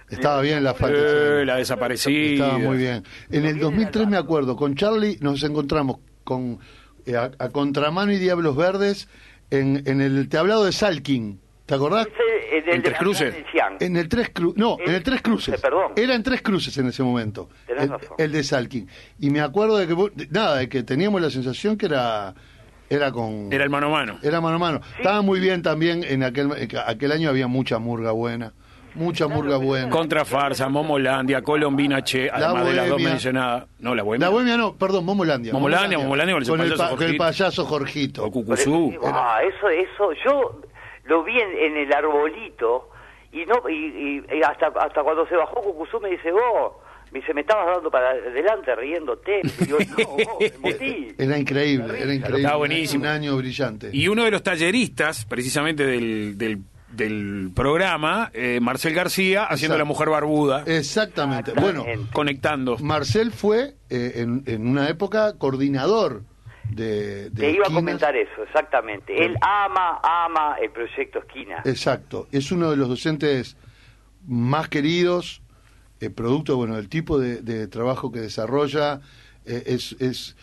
Estaba 0.09 0.41
bien 0.41 0.63
la 0.63 0.75
falta. 0.75 0.99
Eh, 0.99 1.45
la 1.45 1.55
desaparecida. 1.55 2.45
Estaba 2.45 2.59
muy 2.59 2.77
bien. 2.77 3.03
En 3.31 3.45
el 3.45 3.57
2003 3.57 4.07
me 4.07 4.17
acuerdo, 4.17 4.55
con 4.55 4.75
Charlie 4.75 5.17
nos 5.21 5.43
encontramos 5.43 5.97
con 6.23 6.59
a, 7.07 7.49
Contramano 7.49 8.11
y 8.11 8.17
Diablos 8.17 8.55
Verdes 8.55 9.09
en, 9.49 9.81
en 9.87 10.01
el 10.01 10.29
tablado 10.29 10.65
de 10.65 10.73
Salkin. 10.73 11.39
¿Te 11.65 11.73
acordás? 11.73 12.07
En 12.75 12.81
el 12.81 12.83
Tres 12.83 12.97
Cruces. 12.99 13.35
En 13.79 13.97
el 13.97 14.09
Tres 14.09 14.29
Cruces. 14.29 14.57
No, 14.57 14.77
en 14.79 14.93
el 14.93 15.03
Tres 15.03 15.21
Cruces. 15.21 15.59
Perdón. 15.59 15.93
Era 15.95 16.15
en 16.15 16.23
Tres 16.23 16.41
Cruces 16.41 16.77
en 16.77 16.87
ese 16.87 17.03
momento. 17.03 17.49
El, 18.17 18.31
de 18.31 18.43
Salkin. 18.43 18.87
Y 19.19 19.29
me 19.29 19.41
acuerdo 19.41 19.77
de 19.77 19.87
que, 19.87 20.27
nada, 20.29 20.57
de 20.57 20.69
que 20.69 20.83
teníamos 20.83 21.21
la 21.21 21.29
sensación 21.29 21.77
que 21.77 21.87
era 21.87 22.33
era 22.87 23.11
con 23.11 23.51
era 23.51 23.63
el 23.63 23.69
mano 23.69 23.87
a 23.87 23.89
mano. 23.89 24.19
Era 24.21 24.41
mano 24.41 24.55
a 24.57 24.59
mano. 24.59 24.81
Estaba 24.97 25.21
muy 25.21 25.39
bien 25.39 25.61
también 25.61 26.03
en 26.03 26.23
aquel 26.23 26.51
aquel 26.85 27.11
año 27.11 27.29
había 27.29 27.47
mucha 27.47 27.79
murga 27.79 28.11
buena. 28.11 28.53
Mucha 28.95 29.27
murga 29.27 29.57
buena. 29.57 29.89
Contra 29.89 30.23
farsa 30.23 30.69
momolandia 30.69 31.41
colombina 31.41 32.01
che 32.01 32.29
además 32.31 32.65
de 32.65 32.73
las 32.73 32.89
dos 32.89 33.01
mencionadas. 33.01 33.65
No 33.79 33.93
la 33.93 34.03
bohemia 34.03 34.27
la 34.27 34.31
bohemia 34.31 34.57
no 34.57 34.75
perdón 34.75 35.03
momolandia. 35.05 35.51
Momolandia 35.51 35.97
momolandia, 35.97 36.35
con, 36.47 36.61
el, 36.61 36.73
payaso 36.73 37.03
el, 37.03 37.17
payaso 37.17 37.65
Jorgito. 37.65 38.23
O 38.23 38.31
Cucuzú. 38.31 38.93
Ah, 39.03 39.39
eso 39.43 39.69
eso 39.69 40.11
yo 40.23 40.61
lo 41.05 41.23
vi 41.23 41.39
en, 41.39 41.77
el 41.77 41.91
arbolito 41.93 42.89
y 43.31 43.45
no 43.45 43.67
y, 43.69 43.73
y- 43.73 44.37
y 44.37 44.41
hasta 44.43 44.67
hasta 44.67 45.03
cuando 45.03 45.27
se 45.27 45.35
bajó 45.35 45.61
Cucuzú 45.61 45.99
me 45.99 46.09
dice 46.09 46.31
vos 46.31 46.73
me 47.11 47.19
dice 47.19 47.33
me 47.33 47.41
estabas 47.41 47.67
dando 47.75 47.89
para 47.91 48.09
adelante 48.11 48.75
riéndote 48.75 49.41
y 49.61 49.67
yo 49.67 49.77
no 49.79 50.07
vos, 50.15 50.27
me 50.61 51.15
Era 51.17 51.37
increíble, 51.37 52.01
era 52.01 52.13
increíble. 52.13 52.37
Estaba 52.41 52.57
buenísimo. 52.57 53.03
Un 53.03 53.09
año 53.09 53.37
brillante. 53.37 53.89
Y 53.93 54.07
uno 54.07 54.23
de 54.25 54.31
los 54.31 54.43
talleristas, 54.43 55.23
precisamente 55.25 55.85
del, 55.85 56.37
del, 56.37 56.59
del 56.91 57.51
programa, 57.55 58.31
eh, 58.33 58.59
Marcel 58.61 58.93
García, 58.93 59.43
haciendo 59.43 59.75
Exacto. 59.75 59.77
la 59.77 59.85
mujer 59.85 60.09
barbuda, 60.09 60.63
Exactamente. 60.65 61.53
Bueno, 61.53 61.85
conectando. 62.11 62.77
Marcel 62.79 63.31
fue 63.31 63.75
eh, 63.89 64.13
en, 64.15 64.43
en 64.47 64.67
una 64.67 64.89
época 64.89 65.37
coordinador 65.37 66.23
de, 66.75 67.29
de 67.29 67.41
te 67.41 67.51
iba 67.51 67.65
a 67.67 67.71
comentar 67.71 68.15
eso 68.15 68.43
exactamente 68.43 69.25
él 69.25 69.35
ama 69.41 69.99
ama 70.03 70.55
el 70.61 70.71
proyecto 70.71 71.19
esquina 71.19 71.61
Exacto. 71.65 72.27
Es 72.31 72.51
uno 72.51 72.69
de 72.71 72.77
los 72.77 72.89
docentes 72.89 73.55
más 74.27 74.67
queridos, 74.69 75.41
eh, 76.01 76.09
producto 76.09 76.57
bueno 76.57 76.75
del 76.75 76.89
tipo 76.89 77.17
de, 77.19 77.41
de 77.41 77.67
trabajo 77.67 78.11
que 78.11 78.19
desarrolla. 78.19 79.01
eh, 79.45 79.63
es, 79.67 79.95
es, 79.99 80.35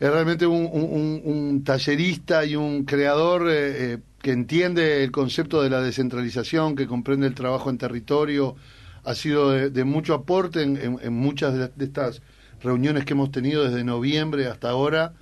es 0.00 0.10
realmente 0.12 0.46
un, 0.46 0.68
un- 0.70 0.90
un- 0.92 1.22
un 1.24 1.64
tallerista 1.64 2.44
y 2.44 2.56
un 2.56 2.84
creador 2.84 3.48
eh, 3.48 3.94
eh, 3.94 3.98
que 4.22 4.32
entiende 4.32 5.02
el 5.02 5.10
concepto 5.10 5.62
de 5.62 5.70
la 5.70 5.80
descentralización, 5.80 6.76
que 6.76 6.86
comprende 6.86 7.26
el 7.26 7.34
trabajo 7.34 7.70
en 7.70 7.78
territorio. 7.78 8.56
Ha 9.04 9.14
sido 9.14 9.50
de, 9.50 9.70
de 9.70 9.84
mucho 9.84 10.14
aporte 10.14 10.62
en, 10.62 10.76
en- 10.76 10.98
en 11.02 11.12
muchas 11.12 11.54
de, 11.54 11.68
de 11.74 11.84
estas 11.84 12.22
reuniones 12.62 13.04
que 13.04 13.12
hemos 13.14 13.30
tenido 13.30 13.64
desde 13.64 13.82
noviembre 13.84 14.46
hasta 14.46 14.70
ahora. 14.70 15.12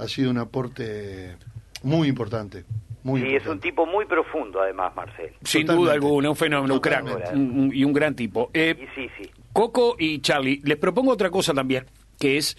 Ha 0.00 0.08
sido 0.08 0.30
un 0.30 0.38
aporte 0.38 1.36
muy 1.82 2.08
importante. 2.08 2.64
Muy 3.02 3.22
sí 3.22 3.34
es 3.34 3.46
un 3.46 3.58
tipo 3.60 3.86
muy 3.86 4.04
profundo 4.04 4.60
además 4.60 4.94
Marcel 4.94 5.30
Sin 5.42 5.62
Totalmente. 5.62 5.72
duda 5.74 5.92
alguna, 5.94 6.28
un 6.30 6.36
fenómeno, 6.36 6.74
un 6.74 6.80
crack 6.80 7.32
un- 7.32 7.70
y 7.74 7.82
un 7.84 7.92
gran 7.94 8.14
tipo. 8.14 8.50
Eh, 8.52 8.74
y 8.78 8.86
sí 9.00 9.08
sí 9.18 9.30
Coco 9.54 9.96
y 9.98 10.20
Charlie, 10.20 10.60
les 10.64 10.76
propongo 10.76 11.10
otra 11.12 11.30
cosa 11.30 11.54
también, 11.54 11.86
que 12.18 12.36
es 12.36 12.56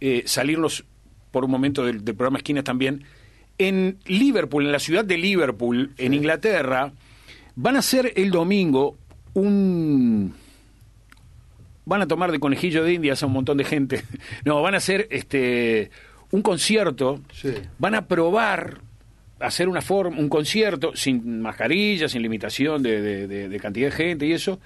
eh, 0.00 0.22
salirnos 0.26 0.84
por 1.30 1.44
un 1.44 1.50
momento 1.50 1.84
del, 1.84 2.04
del 2.04 2.14
programa 2.16 2.38
Esquinas 2.38 2.64
también. 2.64 3.04
En 3.58 3.98
Liverpool, 4.06 4.64
en 4.64 4.72
la 4.72 4.78
ciudad 4.78 5.04
de 5.04 5.18
Liverpool, 5.18 5.92
en 5.98 6.14
Inglaterra, 6.14 6.92
van 7.54 7.76
a 7.76 7.80
hacer 7.80 8.12
el 8.16 8.30
domingo 8.30 8.96
un... 9.34 10.34
Van 11.84 12.00
a 12.00 12.06
tomar 12.06 12.32
de 12.32 12.38
conejillo 12.40 12.82
de 12.84 12.94
indias 12.94 13.22
a 13.22 13.26
un 13.26 13.32
montón 13.32 13.58
de 13.58 13.64
gente. 13.64 14.02
No, 14.44 14.62
van 14.62 14.74
a 14.74 14.78
hacer 14.78 15.06
este 15.10 15.90
un 16.32 16.42
concierto. 16.42 17.20
Sí. 17.32 17.54
Van 17.78 17.94
a 17.94 18.06
probar 18.08 18.78
hacer 19.40 19.68
una 19.68 19.80
forma, 19.82 20.18
un 20.18 20.28
concierto 20.28 20.94
sin 20.96 21.40
mascarilla, 21.40 22.08
sin 22.08 22.22
limitación 22.22 22.82
de, 22.82 23.00
de- 23.00 23.26
de- 23.28 23.48
de 23.48 23.60
cantidad 23.60 23.88
de 23.90 23.96
gente 23.96 24.26
y 24.26 24.32
eso 24.32 24.58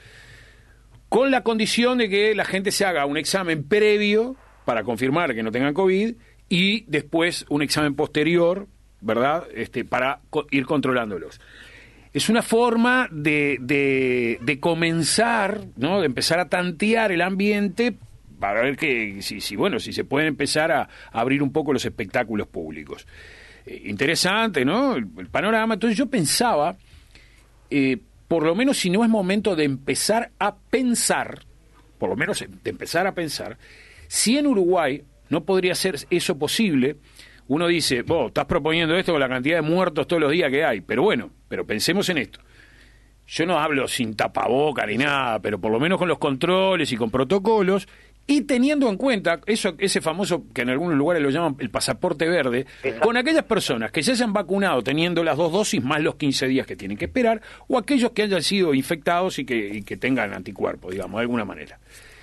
con 1.09 1.31
la 1.31 1.43
condición 1.43 1.99
de 1.99 2.09
que 2.09 2.35
la 2.35 2.45
gente 2.45 2.73
se 2.73 2.85
haga 2.85 3.07
un 3.07 3.17
examen 3.17 3.63
previo 3.63 4.35
para 4.65 4.83
confirmar 4.83 5.35
que 5.35 5.43
no 5.43 5.53
tengan 5.53 5.73
COVID 5.73 6.15
y 6.49 6.85
después 6.89 7.47
un 7.49 7.63
examen 7.63 7.95
posterior, 7.95 8.67
¿verdad? 9.01 9.45
Este, 9.55 9.85
para 9.85 10.21
co- 10.31 10.47
ir 10.51 10.67
controlándolos. 10.67 11.41
Es 12.13 12.29
una 12.29 12.43
forma 12.43 13.09
de, 13.13 13.57
de, 13.61 14.39
de 14.43 14.59
comenzar, 14.61 15.61
¿no? 15.77 16.01
De 16.01 16.07
empezar 16.07 16.41
a 16.41 16.49
tantear 16.49 17.13
el 17.13 17.21
ambiente 17.23 17.95
para 18.39 18.63
ver 18.63 18.77
que, 18.77 19.23
si, 19.23 19.41
si, 19.41 19.57
bueno, 19.57 19.79
si 19.79 19.93
se 19.93 20.05
pueden 20.05 20.29
empezar 20.29 20.73
a, 20.73 20.89
abrir 21.13 21.43
un 21.43 21.53
poco 21.53 21.73
los 21.73 21.85
espectáculos 21.85 22.47
públicos. 22.49 23.07
Eh, 23.65 23.83
interesante, 23.87 24.65
¿no? 24.65 24.97
El, 24.97 25.07
panorama. 25.07 25.75
Entonces 25.75 25.99
yo 25.99 26.07
pensaba, 26.07 26.77
eh, 27.71 27.99
por 28.29 28.45
lo 28.45 28.55
menos 28.55 28.79
si 28.79 28.91
no 28.91 29.05
es 29.05 29.11
momento 29.11 29.57
de 29.57 29.65
empezar 29.65 30.31
a 30.39 30.55
pensar, 30.57 31.45
por 31.99 32.11
lo 32.11 32.17
menos 32.17 32.45
de 32.63 32.71
empezar 32.71 33.07
a 33.07 33.15
pensar, 33.15 33.59
si 34.09 34.39
en 34.39 34.47
Uruguay 34.47 35.03
no 35.29 35.45
podría 35.45 35.75
ser 35.75 35.97
eso 36.11 36.39
posible, 36.39 36.97
uno 37.49 37.67
dice, 37.67 38.03
vos 38.03 38.29
estás 38.29 38.47
proponiendo 38.47 38.97
esto 38.97 39.13
con 39.13 39.21
la 39.21 39.29
cantidad 39.29 39.57
de 39.57 39.63
muertos 39.63 40.07
todos 40.07 40.21
los 40.21 40.33
días 40.33 40.51
que 40.51 40.65
hay, 40.65 40.81
pero 40.81 41.03
bueno, 41.03 41.31
pero 41.49 41.67
pensemos 41.67 42.09
en 42.09 42.19
esto. 42.19 42.41
Yo 43.29 43.45
no 43.45 43.59
hablo 43.59 43.89
sin 43.89 44.15
tapaboca 44.15 44.87
ni 44.87 44.99
nada, 44.99 45.41
pero 45.41 45.61
por 45.61 45.73
lo 45.73 45.81
menos 45.81 45.99
con 45.99 46.07
los 46.09 46.19
controles 46.19 46.93
y 46.93 46.97
con 46.97 47.11
protocolos, 47.11 47.89
y 48.27 48.43
teniendo 48.43 48.89
en 48.89 48.97
cuenta 48.97 49.41
eso, 49.47 49.75
ese 49.79 50.01
famoso 50.01 50.45
que 50.53 50.63
en 50.63 50.71
algunos 50.71 50.97
lugares 50.97 51.23
lo 51.23 51.31
llaman 51.31 51.57
el 51.61 51.71
pasaporte 51.71 52.29
verde, 52.29 52.67
con 53.01 53.17
aquellas 53.17 53.45
personas 53.45 53.93
que 53.93 54.03
se 54.03 54.13
hayan 54.13 54.33
vacunado 54.33 54.83
teniendo 54.83 55.23
las 55.23 55.37
dos 55.37 55.53
dosis 55.53 55.83
más 55.83 56.01
los 56.01 56.17
15 56.17 56.49
días 56.49 56.67
que 56.67 56.77
tienen 56.77 56.99
que 56.99 57.05
esperar, 57.05 57.41
o 57.69 57.79
aquellos 57.79 58.11
que 58.11 58.23
hayan 58.23 58.43
sido 58.43 58.75
infectados 58.75 59.39
y 59.39 59.47
que, 59.47 59.57
y 59.57 59.83
que 59.83 59.97
tengan 59.97 60.33
anticuerpos, 60.33 60.91
digamos, 60.91 61.19
de 61.19 61.23
alguna 61.23 61.45
manera. 61.45 61.79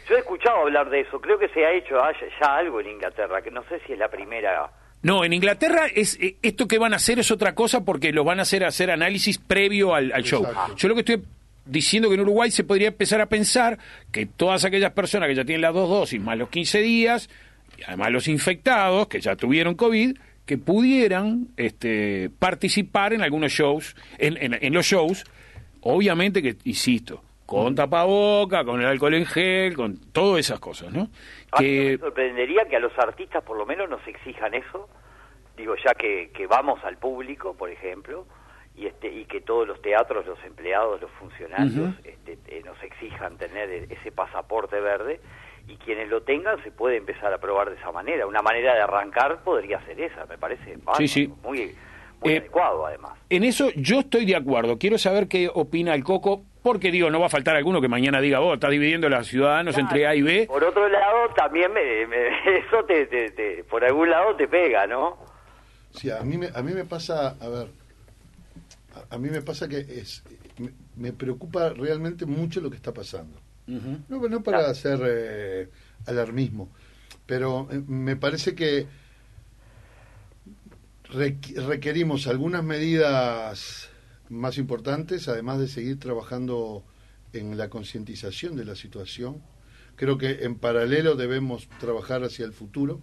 Yo 0.10 0.16
he 0.16 0.20
escuchado 0.20 0.58
hablar 0.58 0.90
de 0.90 1.02
eso, 1.02 1.22
creo 1.22 1.40
que 1.40 1.48
se 1.50 1.66
ha 1.66 1.72
hecho 1.72 1.96
ya, 1.96 2.28
ya 2.42 2.58
algo 2.58 2.82
en 2.82 2.90
Inglaterra, 2.90 3.42
que 3.42 3.52
no 3.52 3.64
sé 3.70 3.80
si 3.88 3.94
es 3.94 4.00
la 4.00 4.10
primera. 4.10 4.70
No, 5.02 5.24
en 5.24 5.32
Inglaterra 5.32 5.88
es 5.94 6.20
eh, 6.22 6.36
esto 6.42 6.68
que 6.68 6.78
van 6.78 6.94
a 6.94 6.98
hacer 6.98 7.20
es 7.20 7.32
otra 7.32 7.56
cosa 7.56 7.86
porque 7.86 8.12
lo 8.12 8.24
van 8.24 8.40
a 8.40 8.44
hacer 8.44 8.66
hacer 8.66 8.92
análisis 8.92 9.38
previo 9.38 9.96
al, 9.96 10.12
al 10.12 10.24
show. 10.24 10.44
Exacto. 10.46 10.76
Yo 10.76 10.88
lo 10.90 10.96
que 10.96 11.00
estoy 11.02 11.24
diciendo 11.66 12.10
que 12.10 12.16
en 12.16 12.22
Uruguay 12.22 12.52
se 12.52 12.64
podría 12.64 12.90
empezar 12.90 13.22
a 13.22 13.28
pensar 13.28 13.78
que 14.12 14.26
todas 14.26 14.66
aquellas 14.66 14.92
personas 14.92 15.30
que 15.30 15.36
ya 15.36 15.46
tienen 15.46 15.62
las 15.62 15.74
dos 15.74 15.90
dosis 15.90 16.20
más 16.22 16.38
los 16.38 16.50
15 16.50 16.80
días, 16.82 17.30
y 17.78 17.84
además 17.84 18.12
los 18.12 18.28
infectados 18.28 19.08
que 19.08 19.22
ya 19.22 19.36
tuvieron 19.36 19.76
COVID, 19.76 20.18
que 20.46 20.58
pudieran 20.58 21.48
este, 21.58 22.30
participar 22.40 23.14
en 23.14 23.22
algunos 23.22 23.52
shows, 23.52 23.96
en, 24.18 24.36
en- 24.38 24.58
en 24.62 24.74
los 24.74 24.86
shows, 24.86 25.24
obviamente 25.82 26.42
que, 26.42 26.56
insisto, 26.66 27.24
con 27.46 27.76
tapaboca, 27.76 28.64
con 28.64 28.82
el 28.82 28.88
alcohol 28.88 29.14
en 29.14 29.26
gel, 29.26 29.76
con 29.76 29.98
todas 30.12 30.40
esas 30.40 30.60
cosas, 30.60 30.92
¿no? 30.92 31.10
A 31.52 31.62
mí 31.62 31.68
no 31.68 31.84
Que 31.84 31.92
me 31.92 31.98
sorprendería 31.98 32.66
que 32.70 32.76
a 32.76 32.80
los 32.80 32.98
artistas 32.98 33.44
por 33.44 33.58
lo 33.58 33.66
menos 33.66 33.90
nos 33.90 34.06
exijan 34.08 34.54
eso, 34.54 34.90
digo 35.58 35.76
ya 35.86 35.94
que, 35.94 36.32
que 36.36 36.48
vamos 36.48 36.80
al 36.84 36.98
público, 36.98 37.56
por 37.56 37.70
ejemplo, 37.70 38.26
y 38.76 38.88
este 38.88 39.08
y 39.08 39.26
que 39.26 39.42
todos 39.42 39.68
los 39.68 39.82
teatros, 39.82 40.26
los 40.26 40.44
empleados, 40.44 41.00
los 41.02 41.12
funcionarios 41.12 41.94
este, 42.04 42.38
eh, 42.48 42.62
nos 42.66 42.82
exijan 42.84 43.38
tener 43.38 43.70
e- 43.70 43.88
ese 43.94 44.12
pasaporte 44.12 44.80
verde 44.80 45.20
y 45.68 45.76
quienes 45.78 46.10
lo 46.10 46.24
tengan 46.24 46.62
se 46.64 46.72
puede 46.72 46.98
empezar 46.98 47.32
a 47.34 47.38
probar 47.38 47.70
de 47.70 47.76
esa 47.78 47.92
manera. 47.92 48.26
Una 48.28 48.42
manera 48.42 48.74
de 48.74 48.82
arrancar 48.82 49.44
podría 49.44 49.80
ser 49.86 50.00
esa, 50.02 50.26
me 50.26 50.38
parece 50.38 50.76
bárbaro, 50.78 51.08
sí. 51.08 51.28
muy, 51.44 51.76
muy 52.22 52.34
Eh, 52.34 52.38
adecuado 52.40 52.86
además. 52.88 53.14
En 53.30 53.44
eso 53.44 53.70
yo 53.76 54.00
estoy 54.00 54.26
de 54.26 54.36
acuerdo. 54.36 54.78
Quiero 54.80 54.98
saber 54.98 55.28
qué 55.28 55.50
opina 55.54 55.94
el 55.94 56.04
Coco, 56.04 56.44
porque 56.64 56.92
digo, 56.92 57.10
no 57.12 57.20
va 57.20 57.28
a 57.28 57.30
faltar 57.30 57.56
alguno 57.56 57.80
que 57.82 57.88
mañana 57.90 58.22
diga, 58.22 58.40
vos 58.40 58.56
estás 58.56 58.72
dividiendo 58.72 59.08
a 59.08 59.10
los 59.12 59.28
ciudadanos 59.28 59.78
entre 59.78 60.08
A 60.08 60.16
y 60.16 60.22
B. 60.22 60.46
Por 60.48 60.64
otro 60.64 60.88
lado, 60.90 61.30
también 61.36 61.72
me, 61.74 62.08
me- 62.08 62.58
eso 62.60 62.84
te, 62.86 63.06
te- 63.06 63.32
te- 63.32 63.64
por 63.66 63.84
algún 63.86 64.10
lado 64.10 64.36
te 64.36 64.48
pega, 64.48 64.88
¿no? 64.88 65.18
Sí, 65.92 66.10
a 66.10 66.22
mí 66.22 66.38
me, 66.38 66.48
a 66.56 66.62
mí 66.64 66.74
me 66.74 66.86
pasa, 66.86 67.36
a 67.40 67.48
ver, 67.50 67.68
a, 68.94 69.16
a 69.16 69.18
mí 69.18 69.30
me 69.30 69.42
pasa 69.42 69.68
que 69.68 69.80
es, 69.80 70.24
me, 70.58 70.72
me 70.96 71.14
preocupa 71.14 71.70
realmente 71.70 72.26
mucho 72.26 72.62
lo 72.62 72.70
que 72.70 72.76
está 72.78 72.94
pasando. 72.94 73.40
No, 74.10 74.28
no 74.28 74.44
para 74.44 74.70
hacer 74.70 75.00
eh, 75.06 75.70
alarmismo, 76.06 76.70
pero 77.26 77.68
eh, 77.72 77.82
me 77.88 78.16
parece 78.18 78.54
que 78.56 78.88
requ- 81.10 81.66
requerimos 81.66 82.28
algunas 82.28 82.64
medidas 82.64 83.90
más 84.30 84.58
importantes, 84.58 85.28
además 85.28 85.60
de 85.60 85.68
seguir 85.68 86.00
trabajando 86.00 86.84
en 87.34 87.58
la 87.58 87.70
concientización 87.70 88.56
de 88.56 88.66
la 88.66 88.76
situación. 88.76 89.42
Creo 89.96 90.18
que 90.18 90.44
en 90.44 90.56
paralelo 90.56 91.16
debemos 91.16 91.68
trabajar 91.80 92.24
hacia 92.24 92.46
el 92.46 92.54
futuro. 92.54 93.00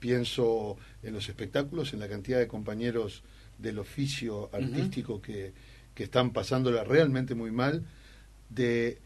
Pienso 0.00 0.76
en 1.02 1.14
los 1.14 1.28
espectáculos, 1.28 1.92
en 1.92 2.00
la 2.00 2.08
cantidad 2.08 2.38
de 2.38 2.46
compañeros 2.46 3.22
del 3.58 3.78
oficio 3.78 4.50
artístico 4.52 5.20
que, 5.20 5.52
que 5.94 6.04
están 6.04 6.32
pasándola 6.32 6.84
realmente 6.84 7.34
muy 7.34 7.50
mal, 7.50 7.84
de 8.50 8.98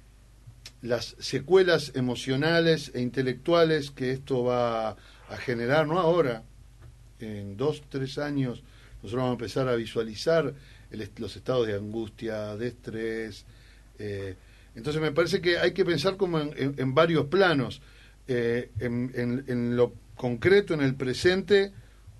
las 0.83 1.17
secuelas 1.19 1.93
emocionales 1.95 2.91
e 2.95 3.01
intelectuales 3.01 3.91
que 3.91 4.12
esto 4.12 4.45
va 4.45 4.91
a 4.91 5.37
generar, 5.38 5.87
no 5.87 5.99
ahora, 5.99 6.43
en 7.21 7.57
dos, 7.57 7.83
tres 7.88 8.19
años, 8.19 8.62
nosotros 9.03 9.15
vamos 9.23 9.31
a 9.31 9.41
empezar 9.41 9.69
a 9.69 9.75
visualizar 9.75 10.53
el 10.91 11.11
los 11.17 11.37
estados 11.37 11.67
de 11.67 11.75
angustia, 11.75 12.57
de 12.57 12.69
estrés. 12.69 13.45
eh, 13.99 14.35
entonces 14.75 15.01
me 15.03 15.12
parece 15.12 15.41
que 15.41 15.59
hay 15.59 15.73
que 15.73 15.85
pensar 15.85 16.17
como 16.17 16.41
en, 16.41 16.53
en- 16.57 16.75
en 16.79 16.95
varios 16.95 17.27
planos, 17.27 17.81
eh, 18.27 18.71
en- 18.81 19.45
en 19.47 19.77
lo 19.77 19.93
concreto, 20.17 20.75
en 20.75 20.81
el 20.83 20.95
presente, 20.95 21.73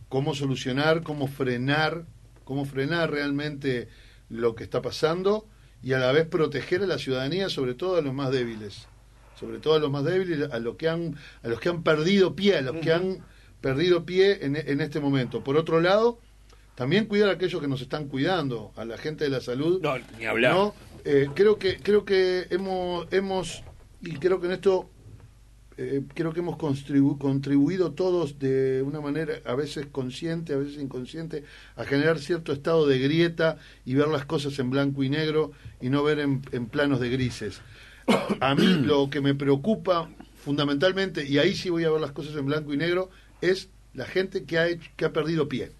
cómo 0.09 0.35
solucionar, 0.35 1.03
cómo 1.03 1.27
frenar, 1.29 2.05
cómo 2.45 2.65
frenar 2.65 3.11
realmente 3.11 3.89
lo 4.29 4.55
que 4.55 4.65
está 4.65 4.83
pasando 4.83 5.47
y 5.83 5.93
a 5.93 5.99
la 5.99 6.13
vez 6.13 6.27
proteger 6.27 6.83
a 6.83 6.87
la 6.87 6.99
ciudadanía, 6.99 7.49
sobre 7.49 7.75
todo 7.75 7.97
a 7.97 8.03
los 8.03 8.15
más 8.15 8.31
débiles, 8.31 8.87
sobre 9.39 9.59
todo 9.59 9.75
a 9.75 9.79
los 9.79 9.91
más 9.91 10.05
débiles, 10.05 10.51
a 10.53 10.59
los 10.59 10.77
que 10.77 10.89
han, 10.89 11.17
a 11.43 11.49
los 11.49 11.61
que 11.61 11.69
han 11.69 11.83
perdido 11.83 12.37
pie, 12.37 12.59
a 12.59 12.63
los 12.63 12.77
que 12.77 12.93
han 12.93 13.19
perdido 13.61 14.05
pie 14.05 14.45
en, 14.45 14.57
en 14.57 14.81
este 14.81 15.01
momento. 15.01 15.43
Por 15.43 15.57
otro 15.57 15.81
lado, 15.81 16.19
también 16.75 17.07
cuidar 17.07 17.29
a 17.29 17.33
aquellos 17.33 17.61
que 17.61 17.69
nos 17.69 17.81
están 17.81 18.09
cuidando, 18.09 18.73
a 18.77 18.85
la 18.85 18.97
gente 18.97 19.25
de 19.25 19.31
la 19.31 19.41
salud. 19.41 19.81
No, 19.83 19.95
ni 20.19 20.25
hablar. 20.25 20.55
¿no? 20.55 20.75
Eh, 21.05 21.29
creo 21.35 21.59
que 21.59 21.79
creo 21.79 22.05
que 22.05 22.47
hemos 22.51 23.07
hemos 23.13 23.65
y 24.01 24.15
creo 24.17 24.41
que 24.41 24.47
en 24.47 24.53
esto 24.53 24.89
eh, 25.79 26.03
creo 26.15 26.33
que 26.33 26.41
hemos 26.41 26.57
contribu- 26.59 27.19
contribuido 27.19 27.93
todos 27.93 28.39
de 28.39 28.83
una 28.83 29.01
manera 29.01 29.35
a 29.45 29.55
veces 29.55 29.87
consciente, 29.91 30.53
a 30.55 30.57
veces 30.59 30.81
inconsciente, 30.81 31.45
a 31.77 31.85
generar 31.85 32.19
cierto 32.19 32.53
estado 32.53 32.87
de 32.87 32.99
grieta 32.99 33.59
y 33.85 33.95
ver 33.95 34.09
las 34.09 34.25
cosas 34.25 34.59
en 34.59 34.71
blanco 34.71 35.03
y 35.03 35.09
negro 35.11 35.53
y 35.81 35.89
no 35.89 36.03
ver 36.03 36.19
en, 36.19 36.43
en 36.53 36.67
planos 36.67 37.01
de 37.01 37.11
grises. 37.11 37.61
A 38.41 38.55
mí 38.55 38.67
lo 38.85 39.11
que 39.11 39.21
me 39.21 39.35
preocupa 39.35 40.11
fundamentalmente, 40.45 41.27
y 41.27 41.39
ahí 41.39 41.55
sí 41.55 41.71
voy 41.71 41.85
a 41.85 41.91
ver 41.91 42.01
las 42.01 42.13
cosas 42.13 42.35
en 42.37 42.47
blanco 42.47 42.75
y 42.75 42.77
negro, 42.77 43.11
es 43.41 43.69
la 43.95 44.07
gente 44.07 44.45
que 44.45 44.59
ha, 44.59 44.69
hecho- 44.69 44.91
que 44.97 45.05
ha 45.05 45.13
perdido 45.13 45.49
pie. 45.49 45.71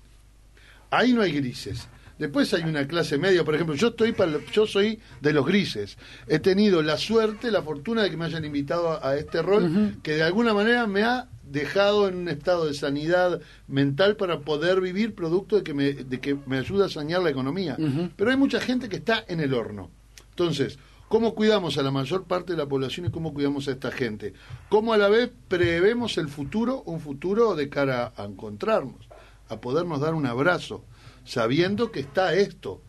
Ahí 0.91 1.13
no 1.13 1.23
hay 1.23 1.33
grises. 1.33 1.89
Después 2.19 2.53
hay 2.55 2.63
una 2.63 2.87
clase 2.87 3.19
media, 3.19 3.45
por 3.45 3.55
ejemplo, 3.55 3.75
yo 3.75 3.89
estoy 3.89 4.13
para, 4.13 4.33
yo 4.53 4.67
soy 4.67 5.01
de 5.21 5.33
los 5.33 5.47
grises. 5.47 5.97
He 6.29 6.39
tenido 6.39 6.83
la 6.83 6.97
suerte, 6.99 7.51
la 7.51 7.63
fortuna 7.63 8.03
de 8.03 8.11
que 8.11 8.17
me 8.17 8.27
hayan 8.27 8.45
invitado 8.45 8.91
a, 8.91 9.09
a 9.09 9.17
este 9.17 9.43
rol, 9.43 9.97
que 10.03 10.15
de 10.15 10.23
alguna 10.23 10.55
manera 10.55 10.87
me 10.87 11.03
ha 11.03 11.29
dejado 11.53 12.09
en 12.09 12.17
un 12.17 12.29
estado 12.29 12.65
de 12.65 12.75
sanidad 12.75 13.41
mental 13.69 14.17
para 14.17 14.41
poder 14.41 14.81
vivir 14.81 15.15
producto 15.15 15.57
de 15.57 15.63
que 15.63 15.75
me, 15.75 15.93
de 15.93 16.21
que 16.21 16.37
me 16.47 16.59
ayuda 16.59 16.87
a 16.87 16.89
sanear 16.89 17.23
la 17.23 17.31
economía. 17.31 17.77
Pero 18.17 18.31
hay 18.31 18.37
mucha 18.37 18.61
gente 18.61 18.89
que 18.89 18.97
está 18.97 19.25
en 19.29 19.41
el 19.41 19.53
horno. 19.53 19.91
Entonces, 20.31 20.79
¿cómo 21.09 21.35
cuidamos 21.35 21.77
a 21.77 21.83
la 21.83 21.91
mayor 21.91 22.25
parte 22.25 22.53
de 22.53 22.59
la 22.59 22.67
población 22.67 23.07
y 23.07 23.11
cómo 23.11 23.35
cuidamos 23.35 23.69
a 23.69 23.73
esta 23.73 23.91
gente? 23.91 24.33
¿Cómo 24.71 24.95
a 24.95 24.97
la 24.97 25.11
vez 25.11 25.31
prevemos 25.49 26.17
el 26.17 26.29
futuro, 26.29 26.83
un 26.87 27.01
futuro 27.01 27.55
de 27.55 27.69
cara 27.69 28.15
a 28.17 28.25
encontrarnos, 28.25 29.09
a 29.49 29.61
podernos 29.61 30.01
dar 30.01 30.15
un 30.15 30.25
abrazo, 30.25 30.85
sabiendo 31.25 31.91
que 31.93 32.01
está 32.01 32.35
esto? 32.35 32.83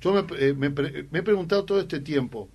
Yo 0.00 0.12
me, 0.12 0.24
eh, 0.38 0.54
me 0.54 0.68
me 0.70 1.18
he 1.18 1.22
preguntado 1.22 1.64
todo 1.64 1.80
este 1.80 2.00
tiempo, 2.00 2.48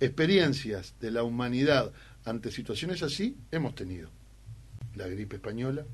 experiencias 0.00 0.94
de 1.00 1.10
la 1.10 1.22
humanidad 1.22 1.92
ante 2.24 2.50
situaciones 2.50 3.02
así 3.02 3.36
hemos 3.50 3.74
tenido. 3.74 4.10
La 4.94 5.08
gripe 5.08 5.36
española, 5.36 5.84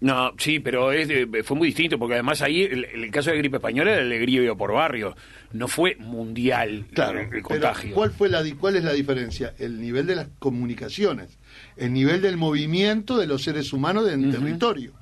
No, 0.00 0.32
sí, 0.38 0.60
pero 0.60 0.92
es 0.92 1.08
fue 1.44 1.56
muy 1.56 1.68
distinto, 1.68 1.98
porque 1.98 2.14
además 2.14 2.40
ahí 2.42 2.62
el, 2.62 2.84
el 2.84 3.10
caso 3.10 3.30
de 3.30 3.38
gripe 3.38 3.56
española 3.56 3.92
era 3.92 4.00
el 4.00 4.06
alegría 4.06 4.54
por 4.54 4.72
barrio. 4.72 5.14
No 5.52 5.68
fue 5.68 5.96
mundial 5.96 6.86
Claro, 6.92 7.18
el, 7.18 7.24
el 7.24 7.30
pero 7.30 7.42
contagio. 7.42 7.94
¿cuál, 7.94 8.10
fue 8.12 8.28
la, 8.28 8.42
¿cuál 8.58 8.76
es 8.76 8.84
la 8.84 8.92
diferencia? 8.92 9.54
El 9.58 9.80
nivel 9.80 10.06
de 10.06 10.16
las 10.16 10.28
comunicaciones, 10.38 11.38
el 11.76 11.92
nivel 11.92 12.22
del 12.22 12.36
movimiento 12.36 13.18
de 13.18 13.26
los 13.26 13.42
seres 13.42 13.72
humanos 13.72 14.08
en 14.10 14.30
territorio. 14.30 14.92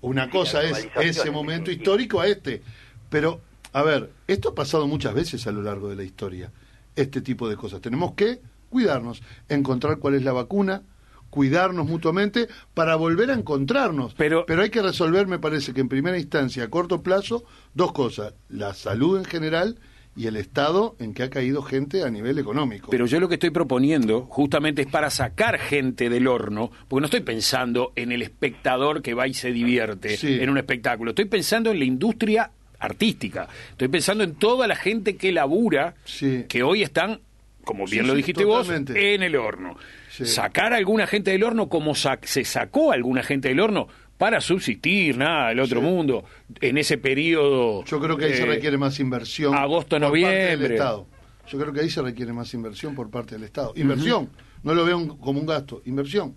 Una 0.00 0.30
cosa 0.30 0.62
es 0.62 0.88
ese 1.00 1.28
en 1.28 1.34
momento 1.34 1.70
histórico 1.70 2.20
a 2.20 2.26
este. 2.28 2.62
Pero, 3.10 3.40
a 3.72 3.82
ver, 3.82 4.10
esto 4.26 4.50
ha 4.50 4.54
pasado 4.54 4.86
muchas 4.86 5.14
veces 5.14 5.46
a 5.46 5.52
lo 5.52 5.62
largo 5.62 5.88
de 5.88 5.96
la 5.96 6.04
historia, 6.04 6.52
este 6.94 7.20
tipo 7.20 7.48
de 7.48 7.56
cosas. 7.56 7.80
Tenemos 7.80 8.12
que 8.14 8.40
cuidarnos, 8.70 9.22
encontrar 9.48 9.98
cuál 9.98 10.14
es 10.14 10.22
la 10.22 10.32
vacuna, 10.32 10.82
cuidarnos 11.30 11.86
mutuamente 11.86 12.48
para 12.74 12.96
volver 12.96 13.30
a 13.30 13.34
encontrarnos. 13.34 14.14
Pero- 14.14 14.44
Pero 14.46 14.62
hay 14.62 14.70
que 14.70 14.82
resolver, 14.82 15.26
me 15.26 15.38
parece 15.38 15.72
que 15.74 15.80
en 15.80 15.88
primera 15.88 16.18
instancia, 16.18 16.64
a 16.64 16.70
corto 16.70 17.02
plazo, 17.02 17.44
dos 17.74 17.92
cosas. 17.92 18.34
La 18.48 18.74
salud 18.74 19.18
en 19.18 19.24
general 19.24 19.78
y 20.16 20.26
el 20.26 20.36
estado 20.36 20.96
en 20.98 21.12
que 21.12 21.22
ha 21.24 21.30
caído 21.30 21.60
gente 21.62 22.02
a 22.02 22.10
nivel 22.10 22.38
económico. 22.38 22.88
Pero 22.90 23.04
yo 23.06 23.20
lo 23.20 23.28
que 23.28 23.34
estoy 23.34 23.50
proponiendo 23.50 24.22
justamente 24.22 24.82
es 24.82 24.88
para 24.88 25.10
sacar 25.10 25.58
gente 25.58 26.08
del 26.08 26.26
horno, 26.26 26.70
porque 26.88 27.00
no 27.02 27.04
estoy 27.06 27.20
pensando 27.20 27.92
en 27.96 28.12
el 28.12 28.22
espectador 28.22 29.02
que 29.02 29.12
va 29.14 29.28
y 29.28 29.34
se 29.34 29.52
divierte 29.52 30.16
Sí. 30.16 30.38
en 30.40 30.48
un 30.50 30.56
espectáculo, 30.58 31.10
estoy 31.10 31.26
pensando 31.26 31.70
en 31.70 31.78
la 31.78 31.84
industria 31.84 32.50
artística, 32.78 33.48
estoy 33.70 33.88
pensando 33.88 34.24
en 34.24 34.34
toda 34.34 34.66
la 34.66 34.76
gente 34.76 35.16
que 35.16 35.32
labura, 35.32 35.94
Sí. 36.04 36.44
que 36.48 36.62
hoy 36.62 36.82
están, 36.82 37.20
como 37.64 37.86
Sí, 37.86 37.94
bien 37.96 38.06
lo 38.06 38.14
dijiste 38.14 38.44
vos, 38.44 38.68
en 38.70 39.22
el 39.22 39.36
horno. 39.36 39.76
Sacar 40.10 40.72
a 40.72 40.76
alguna 40.76 41.06
gente 41.06 41.30
del 41.32 41.42
horno 41.44 41.68
como 41.68 41.94
sa- 41.94 42.18
se 42.22 42.44
sacó 42.44 42.90
a 42.90 42.94
alguna 42.94 43.22
gente 43.22 43.48
del 43.48 43.60
horno 43.60 43.88
para 44.18 44.40
subsistir, 44.40 45.16
nada, 45.16 45.52
el 45.52 45.60
otro 45.60 45.80
Sí. 45.80 45.86
mundo, 45.86 46.24
en 46.60 46.78
ese 46.78 46.98
periodo... 46.98 47.84
Yo 47.84 48.00
creo 48.00 48.16
que 48.16 48.26
ahí 48.26 48.34
se 48.34 48.42
eh, 48.42 48.46
requiere 48.46 48.78
más 48.78 48.98
inversión. 49.00 49.54
agosto, 49.54 49.98
por 49.98 50.10
parte 50.10 50.18
del 50.18 50.32
noviembre. 50.32 50.74
Estado. 50.74 51.06
Yo 51.48 51.58
creo 51.58 51.72
que 51.72 51.80
ahí 51.80 51.90
se 51.90 52.02
requiere 52.02 52.32
más 52.32 52.52
inversión 52.54 52.94
por 52.94 53.10
parte 53.10 53.34
del 53.36 53.44
Estado. 53.44 53.72
Inversión, 53.76 54.30
no 54.62 54.74
lo 54.74 54.84
veo 54.84 54.96
un- 54.96 55.18
como 55.18 55.38
un 55.40 55.46
gasto, 55.46 55.82
inversión. 55.84 56.34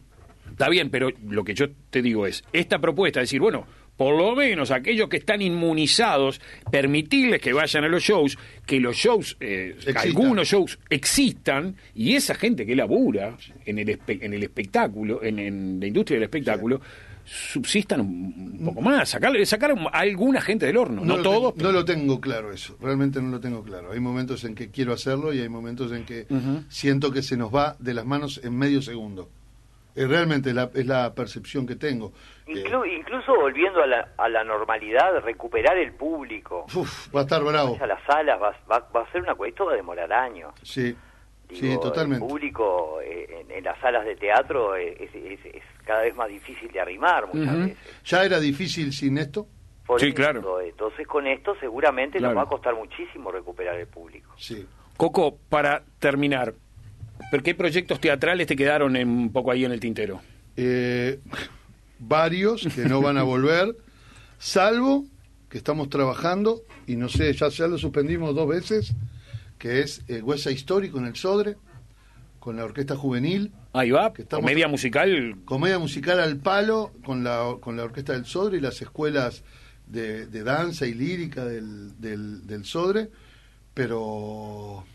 Está 0.52 0.68
bien, 0.70 0.89
pero 0.89 1.10
lo 1.28 1.44
que 1.44 1.54
yo 1.54 1.68
te 1.89 2.02
digo 2.02 2.26
es, 2.28 2.44
esta 2.54 2.80
propuesta, 2.80 3.20
es 3.22 3.26
decir, 3.30 3.39
bueno, 3.39 3.65
por 3.98 4.18
lo 4.18 4.34
menos 4.36 4.72
aquellos 4.72 5.10
que 5.10 5.18
están 5.18 5.42
inmunizados, 5.42 6.39
permitirles 6.72 7.42
que 7.42 7.54
vayan 7.54 7.84
a 7.84 7.88
los 7.88 8.02
shows, 8.04 8.38
que 8.65 8.80
los 8.80 8.96
shows, 8.96 9.36
eh, 9.42 9.76
algunos 9.96 10.48
shows 10.48 10.80
existan, 10.89 11.76
y 11.96 12.15
esa 12.15 12.34
gente 12.36 12.65
que 12.65 12.76
labura 12.76 13.36
en 13.65 13.78
el, 13.80 13.89
espe- 13.89 14.20
en 14.22 14.34
el 14.34 14.44
espectáculo, 14.44 15.22
en, 15.24 15.39
en 15.39 15.80
la 15.80 15.88
industria 15.88 16.15
del 16.18 16.24
espectáculo, 16.24 16.80
subsistan 17.30 18.02
un, 18.02 18.58
un 18.60 18.65
poco 18.65 18.82
más, 18.82 19.10
sacar, 19.10 19.32
sacar 19.46 19.72
a 19.72 20.00
alguna 20.00 20.42
gente 20.42 20.65
del 20.65 20.78
horno, 20.78 21.04
no, 21.06 21.18
todos. 21.22 21.54
tengo- 21.56 21.68
no 21.68 21.72
lo 21.72 21.86
tengo 21.86 22.20
claro 22.20 22.52
eso, 22.52 22.76
realmente 22.82 23.22
no 23.22 23.30
lo 23.30 23.39
tengo 23.39 23.63
claro. 23.63 23.92
Hay 23.92 24.00
momentos 24.00 24.44
en 24.44 24.56
que 24.56 24.72
quiero 24.72 24.94
hacerlo 24.94 25.32
y 25.34 25.39
hay 25.39 25.50
momentos 25.50 25.92
en 25.92 26.06
que 26.06 26.26
siento 26.70 27.12
que 27.12 27.22
se 27.22 27.38
nos 27.38 27.54
va 27.54 27.76
de 27.80 27.94
las 27.94 28.06
manos 28.06 28.42
en 28.44 28.58
medio 28.58 28.82
segundo. 28.82 29.30
Eh, 29.96 30.06
realmente 30.08 30.54
la- 30.54 30.70
es 30.74 30.86
la 30.86 31.13
percepción 31.13 31.65
que 31.65 31.76
tengo. 31.76 32.13
Eh, 32.48 32.63
Inclu- 32.63 33.00
incluso 33.00 33.36
volviendo 33.36 33.82
a 33.82 33.88
la, 33.88 34.10
a 34.18 34.30
la 34.30 34.44
normalidad, 34.44 35.20
recuperar 35.24 35.78
el 35.78 35.94
público, 35.94 36.65
uf, 36.76 37.13
va 37.13 37.22
a 37.22 37.24
estar 37.24 37.44
bravo. 37.44 37.78
a 37.82 37.88
las 37.88 38.02
salas, 38.06 38.39
va, 38.42 38.56
va, 38.72 38.88
va 38.96 39.02
a 39.02 39.12
ser 39.12 39.22
una 39.22 39.36
cuestión, 39.36 39.50
esto 39.50 39.65
va 39.65 39.74
a 39.74 39.76
demorar 39.76 40.13
años. 40.13 40.54
Sí, 40.62 40.96
sí, 41.56 41.78
totalmente. 41.82 42.24
El 42.26 42.30
público 42.30 43.00
eh, 43.02 43.42
en, 43.42 43.52
en 43.52 43.64
las 43.64 43.80
salas 43.80 44.06
de 44.06 44.16
teatro 44.16 44.76
eh, 44.76 44.96
es, 45.00 45.16
es- 45.16 45.56
es 45.56 45.64
cada 45.86 46.02
vez 46.04 46.16
más 46.16 46.30
difícil 46.30 46.72
de 46.72 46.80
arrimar 46.80 47.28
muchas 47.34 47.54
Ujú. 47.56 47.64
veces. 47.66 47.78
¿Ya 48.06 48.24
era 48.24 48.40
difícil 48.40 48.94
sin 48.94 49.18
esto? 49.18 49.48
Sí, 49.98 50.14
claro. 50.14 50.62
Entonces 50.62 51.08
con 51.08 51.26
esto 51.26 51.56
seguramente 51.60 52.20
Claro. 52.20 52.36
nos 52.36 52.44
va 52.44 52.46
a 52.46 52.50
costar 52.50 52.76
muchísimo 52.76 53.32
recuperar 53.32 53.76
el 53.80 53.88
público. 53.88 54.32
Sí. 54.38 54.66
Coco, 54.98 55.38
para 55.50 55.82
terminar, 55.98 56.54
¿pero 57.32 57.42
qué 57.42 57.56
proyectos 57.56 58.00
teatrales 58.00 58.46
te 58.46 58.56
quedaron 58.56 58.96
en- 58.96 59.08
un 59.10 59.32
poco 59.32 59.50
ahí 59.50 59.66
en 59.66 59.72
el 59.72 59.80
tintero? 59.80 60.22
Eh, 60.56 61.20
varios 61.98 62.68
que 62.76 62.82
no 62.86 63.02
van 63.02 63.18
a 63.18 63.24
volver, 63.24 63.76
salvo 64.38 65.06
que 65.50 65.58
estamos 65.58 65.90
trabajando, 65.90 66.62
y 66.86 66.96
no 66.96 67.10
sé, 67.10 67.34
ya, 67.34 67.48
ya 67.50 67.66
lo 67.68 67.78
suspendimos 67.80 68.36
dos 68.36 68.48
veces, 68.48 68.94
que 69.60 69.82
es 69.82 70.02
eh, 70.08 70.22
Huesa 70.24 70.50
Histórico 70.50 70.98
en 70.98 71.06
el 71.06 71.15
Sodre, 71.15 71.58
con 72.39 72.56
la 72.56 72.63
Orquesta 72.65 72.95
Juvenil, 72.95 73.52
Ahí 73.74 73.91
va, 73.91 74.12
Que 74.13 74.24
estamos- 74.24 74.43
comedia 74.43 74.67
musical 74.67 75.36
comedia 75.45 75.78
musical 75.78 76.19
al 76.19 76.38
palo 76.38 76.91
con 77.06 77.24
la, 77.24 77.58
con 77.62 77.78
la 77.78 77.84
Orquesta 77.84 78.13
del 78.13 78.26
Sodre 78.26 78.58
y 78.58 78.62
las 78.62 78.82
escuelas 78.82 79.43
de, 79.86 80.26
de 80.26 80.43
danza 80.43 80.88
y 80.88 80.93
lírica 80.95 81.45
del, 81.45 82.00
del, 82.02 82.48
del 82.48 82.65
Sodre, 82.65 83.10
pero... 83.76 84.86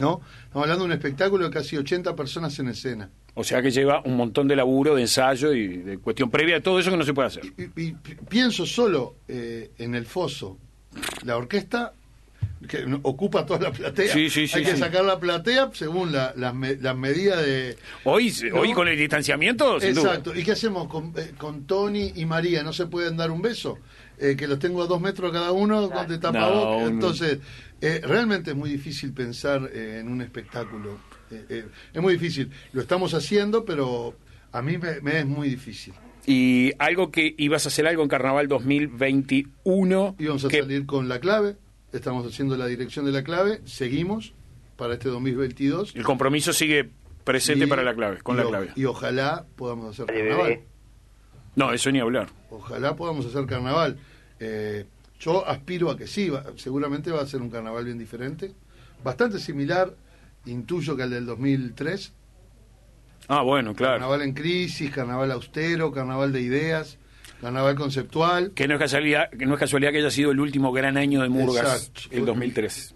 ¿No? 0.00 0.20
Estamos 0.44 0.64
hablando 0.64 0.84
de 0.84 0.86
un 0.86 0.92
espectáculo 0.92 1.44
de 1.44 1.50
casi 1.50 1.76
80 1.76 2.14
personas 2.16 2.58
en 2.58 2.68
escena. 2.68 3.10
O 3.34 3.44
sea 3.44 3.60
que 3.62 3.70
lleva 3.70 4.02
un 4.04 4.16
montón 4.16 4.48
de 4.48 4.56
laburo, 4.56 4.94
de 4.94 5.02
ensayo 5.02 5.52
y 5.52 5.78
de 5.78 5.98
cuestión 5.98 6.30
previa 6.30 6.56
a 6.58 6.60
todo 6.60 6.78
eso 6.78 6.90
que 6.90 6.96
no 6.96 7.04
se 7.04 7.12
puede 7.14 7.28
hacer. 7.28 7.44
y, 7.56 7.62
y 7.64 7.92
pi- 7.92 8.16
pienso 8.28 8.64
solo 8.66 9.16
eh, 9.28 9.70
en 9.78 9.94
el 9.94 10.06
foso. 10.06 10.58
La 11.24 11.36
orquesta 11.36 11.92
que 12.68 12.84
ocupa 13.02 13.44
toda 13.46 13.60
la 13.60 13.72
platea. 13.72 14.12
Sí, 14.12 14.30
sí, 14.30 14.46
sí, 14.48 14.58
Hay 14.58 14.64
que 14.64 14.72
sí. 14.72 14.78
sacar 14.78 15.04
la 15.04 15.18
platea 15.20 15.70
según 15.72 16.12
la- 16.12 16.32
las 16.36 16.54
me- 16.54 16.76
las 16.76 16.96
medidas 16.96 17.44
de... 17.44 17.76
Hoy, 18.04 18.32
¿No? 18.52 18.60
hoy 18.60 18.72
con 18.72 18.88
el 18.88 18.96
distanciamiento, 18.98 19.80
sin 19.80 19.94
duda. 19.94 20.10
Exacto. 20.10 20.34
¿Y 20.34 20.42
qué 20.44 20.52
hacemos 20.52 20.88
con, 20.88 21.12
eh, 21.16 21.32
con 21.38 21.64
Tony 21.66 22.12
y 22.16 22.24
María? 22.26 22.62
¿No 22.62 22.72
se 22.72 22.86
pueden 22.86 23.16
dar 23.16 23.30
un 23.30 23.42
beso? 23.42 23.78
Eh, 24.18 24.36
que 24.36 24.46
los 24.46 24.58
tengo 24.58 24.82
a 24.82 24.86
dos 24.86 25.00
metros 25.00 25.32
cada 25.32 25.50
uno 25.52 25.90
con 25.90 26.06
de 26.06 26.18
tapabocas. 26.18 26.82
No. 26.82 26.88
Entonces, 26.88 27.38
eh, 27.80 28.00
realmente 28.04 28.50
es 28.52 28.56
muy 28.56 28.70
difícil 28.70 29.12
pensar 29.12 29.68
eh, 29.72 29.98
en 30.00 30.08
un 30.08 30.22
espectáculo. 30.22 30.98
Eh, 31.30 31.44
eh, 31.48 31.64
es 31.92 32.00
muy 32.02 32.12
difícil. 32.12 32.50
Lo 32.72 32.82
estamos 32.82 33.14
haciendo, 33.14 33.64
pero 33.64 34.14
a 34.52 34.62
mí 34.62 34.78
me, 34.78 35.00
me 35.00 35.18
es 35.20 35.26
muy 35.26 35.48
difícil. 35.48 35.94
Y 36.24 36.70
algo 36.78 37.10
que 37.10 37.34
ibas 37.36 37.64
a 37.64 37.68
hacer 37.68 37.84
algo 37.88 38.04
en 38.04 38.08
Carnaval 38.08 38.46
2021. 38.46 40.14
Íbamos 40.18 40.44
a 40.44 40.48
que- 40.48 40.60
salir 40.60 40.86
con 40.86 41.08
la 41.08 41.18
clave, 41.20 41.56
estamos 41.92 42.26
haciendo 42.26 42.56
la 42.56 42.66
dirección 42.66 43.04
de 43.04 43.12
la 43.12 43.22
clave, 43.22 43.60
seguimos 43.64 44.32
para 44.76 44.94
este 44.94 45.08
2022. 45.08 45.94
El 45.94 46.02
compromiso 46.04 46.52
sigue 46.52 46.90
presente 47.24 47.66
Y- 47.66 47.68
para 47.68 47.82
la 47.82 47.94
clave, 47.94 48.18
con 48.22 48.36
y 48.36 48.38
la 48.40 48.46
o- 48.46 48.48
clave. 48.50 48.70
Y 48.76 48.84
ojalá 48.84 49.46
podamos 49.56 49.90
hacer 49.98 50.06
carnaval. 50.06 50.60
No, 51.54 51.72
eso 51.72 51.90
ni 51.90 52.00
hablar. 52.00 52.28
Ojalá 52.50 52.96
podamos 52.96 53.26
hacer 53.26 53.44
carnaval. 53.46 53.98
Eh, 54.40 54.86
yo 55.20 55.46
aspiro 55.46 55.90
a 55.90 55.96
que 55.96 56.06
sí, 56.06 56.30
va- 56.30 56.44
seguramente 56.56 57.10
va 57.10 57.20
a 57.20 57.26
ser 57.26 57.42
un 57.42 57.50
carnaval 57.50 57.84
bien 57.84 57.98
diferente, 57.98 58.52
bastante 59.04 59.38
similar, 59.38 59.94
intuyo 60.46 60.96
que 60.96 61.02
al 61.04 61.10
del 61.10 61.26
2003. 61.26 62.12
Ah, 63.28 63.42
bueno, 63.42 63.74
claro. 63.74 63.94
Carnaval 63.94 64.22
en 64.22 64.32
crisis, 64.32 64.90
carnaval 64.90 65.30
austero, 65.30 65.92
carnaval 65.92 66.32
de 66.32 66.40
ideas. 66.40 66.98
Carnaval 67.42 67.74
conceptual. 67.74 68.52
Que 68.54 68.66
no 68.66 68.74
es 68.74 68.80
casualidad 68.80 69.28
que, 69.30 69.44
no 69.44 69.54
es 69.54 69.60
casualidad 69.60 69.92
que 69.92 69.98
haya 69.98 70.10
sido 70.10 70.30
el 70.30 70.40
último 70.40 70.72
gran 70.72 70.96
año 70.96 71.20
de 71.22 71.28
Murgas, 71.28 71.88
Exacto. 71.88 72.16
el 72.16 72.24
2003. 72.24 72.94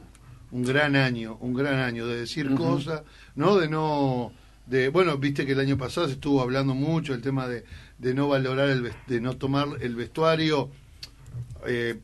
un 0.53 0.63
gran 0.65 0.97
año, 0.97 1.37
un 1.41 1.53
gran 1.53 1.81
año 1.81 2.07
de 2.07 2.21
decir 2.21 2.55
cosas, 2.55 3.03
¿no? 3.35 3.57
De 3.59 3.69
no, 3.69 4.33
de, 4.67 4.89
bueno, 4.89 5.19
viste 5.19 5.45
que 5.45 5.53
el 5.53 5.61
año 5.61 5.77
pasado 5.77 6.07
se 6.07 6.15
estuvo 6.15 6.41
hablando 6.41 6.75
mucho 6.75 7.13
el 7.13 7.21
tema 7.21 7.47
de, 7.49 7.65
de 7.99 8.15
no 8.15 8.29
valorar, 8.29 8.69
el, 8.71 8.91
de 9.07 9.21
no 9.21 9.37
tomar 9.37 9.67
el 9.81 9.95
vestuario. 9.97 10.71
eh, 11.67 11.99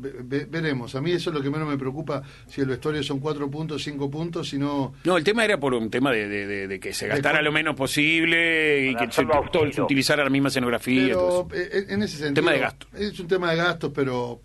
ve- 0.00 0.14
ve- 0.24 0.46
veremos, 0.50 0.94
a 0.94 1.00
mí 1.00 1.12
eso 1.12 1.30
es 1.30 1.36
lo 1.36 1.42
que 1.42 1.50
menos 1.50 1.68
me 1.68 1.76
preocupa, 1.78 2.22
si 2.48 2.60
el 2.60 2.66
vestuario 2.68 3.02
son 3.02 3.20
cuatro 3.20 3.50
puntos, 3.50 3.82
cinco 3.84 4.10
puntos, 4.10 4.48
si 4.48 4.58
no... 4.58 4.94
No, 5.04 5.16
el 5.16 5.24
tema 5.24 5.44
era 5.44 5.60
por 5.60 5.74
un 5.74 5.90
tema 5.90 6.10
de, 6.12 6.28
de- 6.28 6.46
de- 6.46 6.68
de 6.68 6.80
que 6.80 6.92
se 6.92 7.06
gastara 7.06 7.42
lo 7.42 7.52
menos 7.52 7.76
posible 7.76 8.88
y 8.90 8.94
que 8.94 9.10
se, 9.12 9.24
todo- 9.24 9.84
utilizara 9.84 10.24
la 10.24 10.30
misma 10.30 10.48
escenografía. 10.48 11.06
y 11.08 11.10
todo 11.12 11.46
Pero 11.48 11.62
eso. 11.64 11.72
eh, 11.78 11.86
en 11.88 12.02
ese 12.02 12.16
sentido... 12.16 12.34
Tema 12.34 12.52
de 12.52 12.58
gasto. 12.58 12.86
Es 12.94 13.20
un 13.20 13.28
tema 13.28 13.50
de 13.50 13.56
gastos, 13.56 13.92
pero 13.94 14.40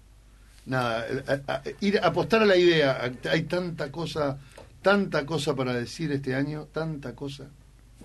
nada, 0.65 1.05
eh, 1.09 1.23
a- 1.47 1.53
a- 1.53 1.61
ir 1.81 1.99
a 1.99 2.07
apostar 2.07 2.41
a 2.41 2.45
la 2.45 2.57
idea, 2.57 3.11
hay 3.31 3.43
tanta 3.43 3.91
cosa, 3.91 4.37
tanta 4.81 5.25
cosa 5.25 5.55
para 5.55 5.73
decir 5.73 6.11
este 6.11 6.35
año, 6.35 6.67
tanta 6.71 7.15
cosa. 7.15 7.45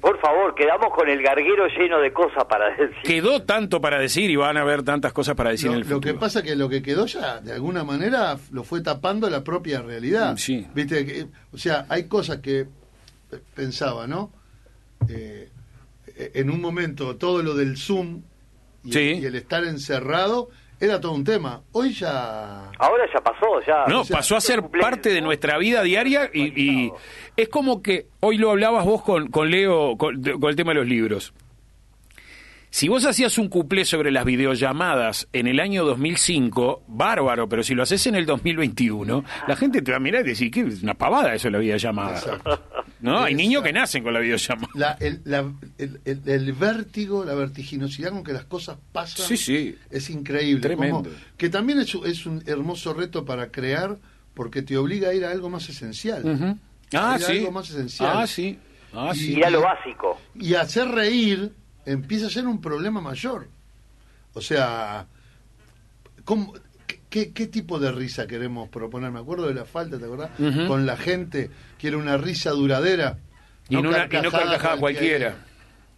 Por 0.00 0.18
favor, 0.20 0.54
quedamos 0.54 0.88
con 0.94 1.08
el 1.08 1.22
garguero 1.22 1.66
lleno 1.68 1.98
de 2.00 2.12
cosas 2.12 2.44
para 2.46 2.70
decir. 2.70 2.90
Quedó 3.04 3.42
tanto 3.42 3.80
para 3.80 3.98
decir 3.98 4.30
y 4.30 4.36
van 4.36 4.56
a 4.56 4.62
haber 4.62 4.82
tantas 4.82 5.12
cosas 5.12 5.34
para 5.34 5.50
decir 5.50 5.66
Lo, 5.66 5.72
en 5.74 5.82
el 5.82 5.88
lo 5.88 5.94
futuro. 5.96 6.14
que 6.14 6.18
pasa 6.18 6.42
que 6.42 6.56
lo 6.56 6.68
que 6.68 6.82
quedó 6.82 7.06
ya, 7.06 7.40
de 7.40 7.52
alguna 7.52 7.84
manera, 7.84 8.38
lo 8.50 8.64
fue 8.64 8.80
tapando 8.82 9.28
la 9.28 9.44
propia 9.44 9.82
realidad. 9.82 10.36
Sí. 10.36 10.66
Viste, 10.74 11.04
que, 11.04 11.26
o 11.52 11.58
sea, 11.58 11.84
hay 11.88 12.04
cosas 12.08 12.38
que 12.38 12.66
pensaba, 13.54 14.06
¿no? 14.06 14.32
Eh, 15.08 15.48
eh, 16.16 16.30
en 16.34 16.50
un 16.50 16.60
momento 16.60 17.16
todo 17.16 17.42
lo 17.42 17.54
del 17.54 17.76
Zoom 17.76 18.22
y, 18.84 18.92
Sí. 18.92 19.18
y 19.20 19.24
el 19.26 19.34
estar 19.34 19.64
encerrado 19.64 20.48
era 20.80 21.00
todo 21.00 21.12
un 21.12 21.24
tema. 21.24 21.60
Hoy 21.72 21.92
ya... 21.92 22.70
Ahora 22.78 23.04
ya 23.12 23.20
pasó, 23.20 23.60
ya. 23.66 23.84
No, 23.86 24.00
o 24.00 24.04
sea, 24.04 24.16
pasó 24.16 24.36
a 24.36 24.40
ser 24.40 24.62
parte 24.68 25.10
de 25.10 25.20
nuestra 25.20 25.58
vida 25.58 25.82
diaria 25.82 26.30
y, 26.32 26.60
y 26.60 26.92
es 27.36 27.48
como 27.48 27.82
que 27.82 28.06
hoy 28.20 28.38
lo 28.38 28.50
hablabas 28.50 28.86
vos 28.86 29.02
con, 29.02 29.28
con 29.28 29.50
Leo 29.50 29.96
con, 29.98 30.22
con 30.22 30.48
el 30.50 30.56
tema 30.56 30.72
de 30.72 30.76
los 30.80 30.86
libros. 30.86 31.34
Si 32.72 32.86
vos 32.88 33.04
hacías 33.04 33.36
un 33.38 33.48
cuplé 33.48 33.84
sobre 33.84 34.12
las 34.12 34.24
videollamadas 34.24 35.26
en 35.32 35.48
el 35.48 35.58
año 35.58 35.84
2005, 35.84 36.84
bárbaro, 36.86 37.48
pero 37.48 37.64
si 37.64 37.74
lo 37.74 37.82
haces 37.82 38.06
en 38.06 38.14
el 38.14 38.26
2021, 38.26 39.24
la 39.48 39.56
gente 39.56 39.82
te 39.82 39.90
va 39.90 39.96
a 39.96 40.00
mirar 40.00 40.24
y 40.24 40.28
decir 40.30 40.52
que 40.52 40.60
es 40.60 40.80
una 40.82 40.94
pavada 40.94 41.34
eso 41.34 41.48
de 41.48 41.52
la 41.52 41.58
videollamada. 41.58 42.16
Exacto. 42.18 42.62
¿No? 43.00 43.18
Hay 43.24 43.34
niños 43.34 43.64
que 43.64 43.72
nacen 43.72 44.04
con 44.04 44.12
la 44.14 44.20
videollamada. 44.20 44.68
La, 44.74 44.92
el, 45.00 45.20
la- 45.24 45.52
el, 45.78 46.00
el- 46.04 46.20
el 46.26 46.52
vértigo, 46.52 47.24
la 47.24 47.34
vertiginosidad 47.34 48.10
con 48.10 48.22
que 48.22 48.32
las 48.32 48.44
cosas 48.44 48.76
pasan 48.92 49.26
Sí, 49.26 49.36
sí. 49.36 49.76
es 49.90 50.08
increíble. 50.10 50.60
Tremendo. 50.60 51.02
Como- 51.04 51.10
que 51.36 51.48
también 51.48 51.80
es, 51.80 51.92
un- 51.94 52.06
es 52.06 52.24
un 52.24 52.40
hermoso 52.46 52.94
reto 52.94 53.24
para 53.24 53.50
crear 53.50 53.96
porque 54.34 54.62
te 54.62 54.76
obliga 54.76 55.08
a 55.08 55.14
ir 55.14 55.24
a 55.24 55.30
algo 55.32 55.50
más 55.50 55.68
esencial. 55.68 56.22
Ah, 56.94 57.14
A 57.14 57.18
ir 57.18 57.24
a 57.24 57.26
sí. 57.26 57.38
algo 57.38 57.50
más 57.50 57.68
esencial. 57.70 58.10
Ah, 58.14 58.26
sí. 58.28 58.58
Ah, 58.92 59.10
Y- 59.12 59.18
sí. 59.18 59.34
Y 59.38 59.42
a 59.42 59.50
lo 59.50 59.62
básico. 59.62 60.20
Y 60.36 60.54
hacer 60.54 60.86
reír 60.88 61.52
empieza 61.86 62.26
a 62.26 62.30
ser 62.30 62.46
un 62.46 62.60
problema 62.60 63.00
mayor. 63.00 63.48
O 64.34 64.40
sea, 64.40 65.06
¿cómo- 66.24 66.54
qué, 67.08 67.32
qué 67.32 67.46
tipo 67.46 67.78
de 67.78 67.90
risa 67.92 68.26
queremos 68.26 68.68
proponer? 68.68 69.10
Me 69.10 69.20
acuerdo 69.20 69.46
de 69.48 69.54
la 69.54 69.64
falta, 69.64 69.98
¿te 69.98 70.04
acordás? 70.04 70.30
Con 70.66 70.86
la 70.86 70.96
gente, 70.96 71.50
que 71.78 71.88
era 71.88 71.96
una 71.96 72.16
risa 72.16 72.50
duradera. 72.50 73.18
Y 73.68 73.74
no, 73.74 73.80
una- 73.88 74.06
y 74.10 74.22
no 74.22 74.30
carcajada 74.30 74.76
cualquiera. 74.78 75.36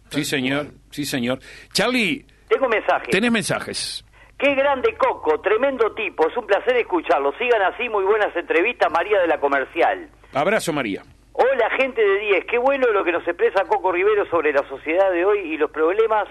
Sí, 0.09 0.23
señor. 0.25 0.65
cual. 0.67 0.77
Sí, 0.91 1.05
señor. 1.05 1.39
Charlie, 1.73 2.25
Tengo 2.47 2.67
mensaje. 2.69 3.07
tenés 3.11 3.31
mensajes. 3.31 4.05
Qué 4.37 4.53
grande 4.55 4.95
Coco, 4.97 5.39
tremendo 5.41 5.91
tipo. 5.93 6.27
Es 6.29 6.35
un 6.37 6.45
placer 6.45 6.75
escucharlo. 6.77 7.31
Sigan 7.37 7.61
así, 7.73 7.87
muy 7.89 8.03
buenas 8.03 8.35
entrevistas, 8.35 8.91
María 8.91 9.19
de 9.21 9.27
la 9.27 9.39
Comercial. 9.39 10.09
Abrazo, 10.33 10.73
María. 10.73 11.01
Hola, 11.33 11.69
gente 11.77 11.99
de 11.99 12.19
10. 12.19 12.45
Qué 12.45 12.59
bueno 12.59 12.91
lo 12.91 13.03
que 13.03 13.11
nos 13.11 13.27
expresa 13.27 13.65
Coco 13.65 13.91
Rivero 13.91 14.25
sobre 14.27 14.53
la 14.53 14.67
sociedad 14.69 15.11
de 15.11 15.25
hoy 15.25 15.39
y 15.39 15.57
los 15.57 15.71
problemas 15.71 16.27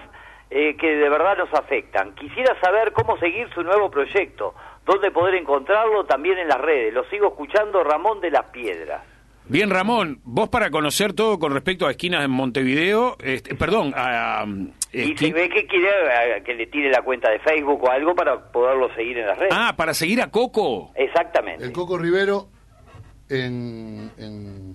eh, 0.49 0.77
que 0.77 0.95
de 0.95 1.09
verdad 1.09 1.37
nos 1.37 1.53
afectan. 1.53 2.15
Quisiera 2.15 2.57
saber 2.61 2.93
cómo 2.93 3.17
seguir 3.17 3.49
su 3.53 3.63
nuevo 3.63 3.91
proyecto, 3.91 4.55
dónde 4.85 5.11
poder 5.11 5.35
encontrarlo 5.35 6.05
también 6.05 6.37
en 6.37 6.47
las 6.47 6.61
redes. 6.61 6.93
Lo 6.93 7.03
sigo 7.09 7.27
escuchando, 7.27 7.83
Ramón 7.83 8.21
de 8.21 8.31
las 8.31 8.45
Piedras. 8.45 9.03
Bien, 9.45 9.69
Ramón, 9.69 10.21
vos 10.23 10.47
para 10.47 10.69
conocer 10.69 11.11
todo 11.11 11.37
con 11.37 11.53
respecto 11.53 11.85
a 11.85 11.91
esquinas 11.91 12.23
en 12.23 12.31
Montevideo, 12.31 13.17
este, 13.21 13.55
perdón, 13.55 13.93
a, 13.93 14.43
a, 14.43 14.45
Y 14.93 15.17
si 15.17 15.33
ve 15.33 15.49
que 15.49 15.67
quiere 15.67 15.89
eh, 15.89 16.43
que 16.45 16.53
le 16.53 16.67
tire 16.67 16.89
la 16.89 17.01
cuenta 17.01 17.29
de 17.29 17.39
Facebook 17.39 17.83
o 17.83 17.91
algo 17.91 18.15
para 18.15 18.51
poderlo 18.53 18.93
seguir 18.95 19.17
en 19.17 19.27
las 19.27 19.37
redes. 19.37 19.53
Ah, 19.53 19.73
para 19.75 19.93
seguir 19.93 20.21
a 20.21 20.31
Coco. 20.31 20.91
Exactamente. 20.95 21.65
El 21.65 21.73
Coco 21.73 21.97
Rivero 21.97 22.47
en, 23.29 24.11
en, 24.17 24.72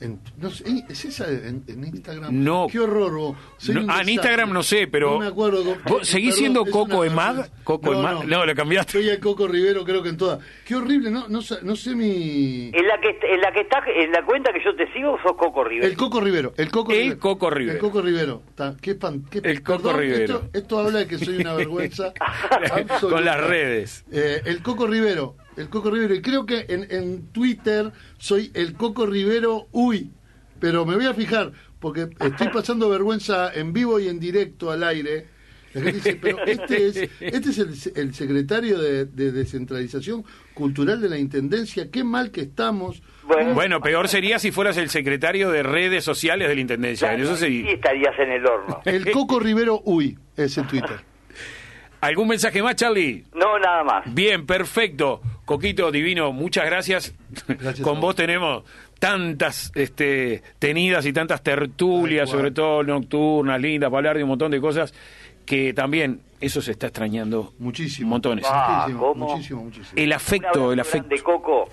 en- 0.00 0.20
no 0.38 0.50
sé, 0.50 0.64
¿es 0.88 1.04
esa 1.04 1.28
en, 1.28 1.62
en 1.66 1.84
Instagram? 1.84 2.42
No. 2.42 2.66
Qué 2.70 2.78
horror. 2.80 3.12
vos. 3.12 3.36
No, 3.68 3.86
ah, 3.88 4.00
en. 4.02 4.08
Instagram 4.08 4.52
no 4.52 4.62
sé, 4.62 4.86
pero- 4.86 5.12
No 5.12 5.18
me 5.20 5.26
acuerdo. 5.26 5.62
¿Vos 5.86 6.06
seguís 6.08 6.30
Perdón, 6.34 6.38
siendo 6.38 6.64
Coco 6.66 7.04
Emad? 7.04 7.46
Coco 7.64 7.92
Emad. 7.92 8.24
No, 8.24 8.44
lo 8.46 8.54
cambiaste. 8.54 8.92
Soy 8.92 9.08
el 9.08 9.20
Coco 9.20 9.46
Rivero 9.46 9.84
creo 9.84 10.02
que 10.02 10.08
en 10.10 10.16
todas. 10.16 10.40
Qué 10.64 10.74
horrible, 10.76 11.10
no, 11.10 11.28
no, 11.28 11.40
no 11.62 11.76
sé 11.76 11.94
mi... 11.94 12.70
En 12.72 12.86
la 12.88 12.98
que 13.00 13.10
en 13.22 13.40
la 13.40 13.52
que 13.52 13.60
está 13.60 13.82
en 13.94 14.10
la 14.12 14.24
cuenta 14.24 14.52
que 14.52 14.62
yo 14.64 14.74
te 14.74 14.90
sigo 14.92 15.18
sos 15.22 15.36
Coco 15.36 15.64
Rivero. 15.64 15.86
El 15.86 15.96
Coco 15.96 16.20
Rivero, 16.20 16.52
el 16.56 16.70
Coco 16.70 16.92
El 16.92 16.98
Rivero. 16.98 17.20
Coco 17.20 17.50
Rivero. 17.50 17.74
El 17.74 17.80
Coco 17.80 18.02
Rivero. 18.02 18.42
Ta- 18.54 18.74
qué 18.80 18.94
pan- 18.94 19.24
qué- 19.30 19.40
El 19.44 19.62
Coco 19.62 19.82
perdón, 19.82 20.00
Rivero. 20.00 20.22
Esto, 20.36 20.50
esto 20.52 20.78
habla 20.78 20.98
de 21.00 21.06
que 21.06 21.18
soy 21.18 21.36
una 21.38 21.54
vergüenza. 21.54 22.12
absoluta. 22.18 22.98
Con 23.00 23.24
las 23.24 23.40
redes. 23.40 24.04
Eh, 24.12 24.42
el 24.44 24.62
Coco 24.62 24.86
Rivero, 24.86 25.36
el 25.60 25.68
Coco 25.68 25.90
Rivero. 25.90 26.14
Y 26.14 26.22
creo 26.22 26.46
que 26.46 26.66
en, 26.68 26.86
en 26.90 27.26
Twitter 27.32 27.92
soy 28.18 28.50
el 28.54 28.74
Coco 28.74 29.06
Rivero 29.06 29.66
Uy. 29.72 30.10
Pero 30.58 30.84
me 30.84 30.94
voy 30.96 31.06
a 31.06 31.14
fijar, 31.14 31.52
porque 31.78 32.08
estoy 32.20 32.48
pasando 32.52 32.88
vergüenza 32.90 33.52
en 33.54 33.72
vivo 33.72 33.98
y 34.00 34.08
en 34.08 34.18
directo 34.20 34.70
al 34.70 34.82
aire. 34.84 35.26
La 35.72 35.82
gente 35.82 35.96
dice, 35.98 36.18
pero 36.20 36.44
este 36.46 36.86
es, 36.88 36.96
este 37.20 37.50
es 37.50 37.58
el, 37.58 38.02
el 38.02 38.12
secretario 38.14 38.76
de, 38.80 39.04
de 39.04 39.30
descentralización 39.30 40.24
cultural 40.52 41.00
de 41.00 41.08
la 41.08 41.16
Intendencia. 41.16 41.88
Qué 41.92 42.02
mal 42.02 42.32
que 42.32 42.40
estamos. 42.40 43.02
Bueno, 43.22 43.54
Bueno, 43.54 43.80
peor 43.80 44.08
sería 44.08 44.40
si 44.40 44.50
fueras 44.50 44.76
el 44.78 44.90
secretario 44.90 45.48
de 45.50 45.62
redes 45.62 46.02
sociales 46.02 46.48
de 46.48 46.56
la 46.56 46.60
Intendencia. 46.60 47.08
claro, 47.10 47.22
Eso 47.22 47.36
sí. 47.36 47.64
estarías 47.68 48.18
en 48.18 48.32
el 48.32 48.44
horno. 48.46 48.80
El 48.84 49.12
Coco 49.12 49.38
Rivero 49.38 49.80
Uy 49.84 50.18
es 50.36 50.58
el 50.58 50.66
Twitter. 50.66 50.98
¿Algún 52.00 52.28
mensaje 52.28 52.62
más, 52.62 52.74
Charlie? 52.76 53.24
No, 53.34 53.56
nada 53.58 53.84
más. 53.84 54.12
Bien, 54.12 54.46
perfecto. 54.46 55.20
Coquito 55.54 55.90
Divino, 55.90 56.32
muchas 56.32 56.64
gracias. 56.64 57.12
Gracias 57.48 57.80
Con 57.80 58.00
vos 58.00 58.14
tenemos 58.14 58.62
tantas 59.00 59.72
este, 59.74 60.44
tenidas 60.60 61.04
y 61.06 61.12
tantas 61.12 61.42
tertulias, 61.42 62.30
sobre 62.30 62.52
todo 62.52 62.84
nocturnas, 62.84 63.60
lindas, 63.60 63.88
para 63.90 63.98
hablar 63.98 64.16
de 64.18 64.22
un 64.22 64.28
montón 64.28 64.52
de 64.52 64.60
cosas, 64.60 64.94
que 65.44 65.74
también 65.74 66.20
eso 66.40 66.62
se 66.62 66.70
está 66.70 66.86
extrañando 66.86 67.52
Muchísimo. 67.58 68.10
montones. 68.10 68.44
Ah, 68.48 68.82
muchísimo, 68.86 69.00
¿cómo? 69.08 69.26
muchísimo, 69.34 69.64
muchísimo. 69.64 69.92
El 69.96 70.12
afecto, 70.12 70.72
el 70.72 70.78
afecto. 70.78 71.08
grande, 71.08 71.24
Coco. 71.24 71.68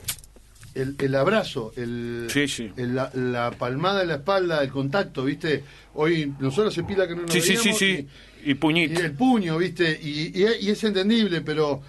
El, 0.74 0.96
el 0.98 1.13
abrazo, 1.13 1.72
el, 1.78 2.26
Sí, 2.32 2.48
sí. 2.48 2.72
el- 2.78 2.96
la, 2.96 3.12
la 3.13 3.52
palmada 3.52 4.02
en 4.02 4.08
la 4.08 4.16
espalda, 4.16 4.63
el 4.63 4.72
contacto, 4.72 5.24
¿viste? 5.24 5.63
Hoy 5.94 6.34
nosotros 6.40 6.74
hace 6.74 6.82
pila 6.84 7.08
que 7.08 7.16
no 7.16 7.22
nos 7.22 7.32
Sí, 7.32 7.42
sí, 7.42 7.56
sí, 7.58 7.58
veíamos 7.58 7.78
sí. 7.78 8.08
Y 8.44 8.52
Y, 8.52 8.54
puñito. 8.56 9.00
y 9.00 9.06
el 9.06 9.12
puño, 9.12 9.56
¿viste? 9.60 10.00
Y, 10.02 10.32
y- 10.36 10.48
y 10.62 10.70
es 10.72 10.84
entendible, 10.84 11.42
pero 11.42 11.84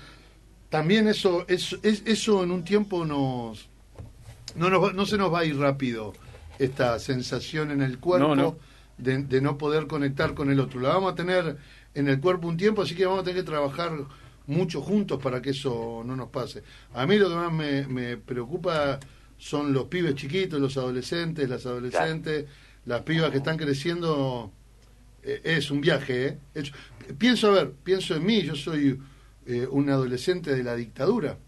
también 0.70 1.08
eso, 1.08 1.44
es, 1.48 1.76
es- 1.82 2.02
eso 2.06 2.42
en 2.42 2.50
un 2.50 2.64
tiempo 2.64 3.04
nos 3.04 3.68
no, 4.56 4.70
nos 4.70 4.82
va- 4.82 4.92
no 4.92 5.06
se 5.06 5.16
nos 5.18 5.32
va 5.32 5.40
a 5.40 5.44
ir 5.44 5.56
rápido 5.58 6.12
esta 6.58 6.98
sensación 6.98 7.70
en 7.70 7.82
el 7.82 7.98
cuerpo 7.98 8.28
No, 8.34 8.36
no. 8.36 8.56
De, 8.98 9.18
de 9.22 9.40
no 9.40 9.56
poder 9.58 9.86
conectar 9.86 10.34
con 10.34 10.50
el 10.50 10.58
otro. 10.58 10.80
La 10.80 10.88
vamos 10.88 11.12
a 11.12 11.14
tener 11.14 11.56
en 11.94 12.08
el 12.08 12.18
cuerpo 12.20 12.48
un 12.48 12.56
tiempo, 12.56 12.82
así 12.82 12.96
que 12.96 13.06
vamos 13.06 13.20
a 13.20 13.24
tener 13.24 13.44
que 13.44 13.46
trabajar 13.48 13.92
mucho 14.48 14.80
juntos 14.82 15.22
para 15.22 15.40
que 15.40 15.50
eso 15.50 16.02
no 16.04 16.16
nos 16.16 16.30
pase. 16.30 16.64
A 16.94 17.06
mí 17.06 17.16
lo 17.16 17.28
que 17.28 17.34
más 17.36 17.52
me, 17.52 17.86
me 17.86 18.16
preocupa 18.16 18.98
son 19.38 19.72
los 19.72 19.84
pibes 19.84 20.16
chiquitos, 20.16 20.60
los 20.60 20.76
adolescentes, 20.76 21.48
las 21.48 21.64
adolescentes, 21.64 22.46
las 22.86 23.02
pibas 23.02 23.30
que 23.30 23.36
están 23.36 23.56
creciendo. 23.56 24.50
Eh, 25.22 25.42
es 25.44 25.70
un 25.70 25.80
viaje, 25.80 26.38
¿eh? 26.54 26.62
Pienso, 27.18 27.48
a 27.48 27.50
ver, 27.52 27.72
pienso 27.84 28.16
en 28.16 28.24
mí, 28.26 28.42
yo 28.42 28.56
soy 28.56 28.98
eh, 29.48 29.66
un 29.68 29.90
adolescente 29.90 30.54
de 30.54 30.62
la 30.62 30.76
dictadura. 30.76 31.38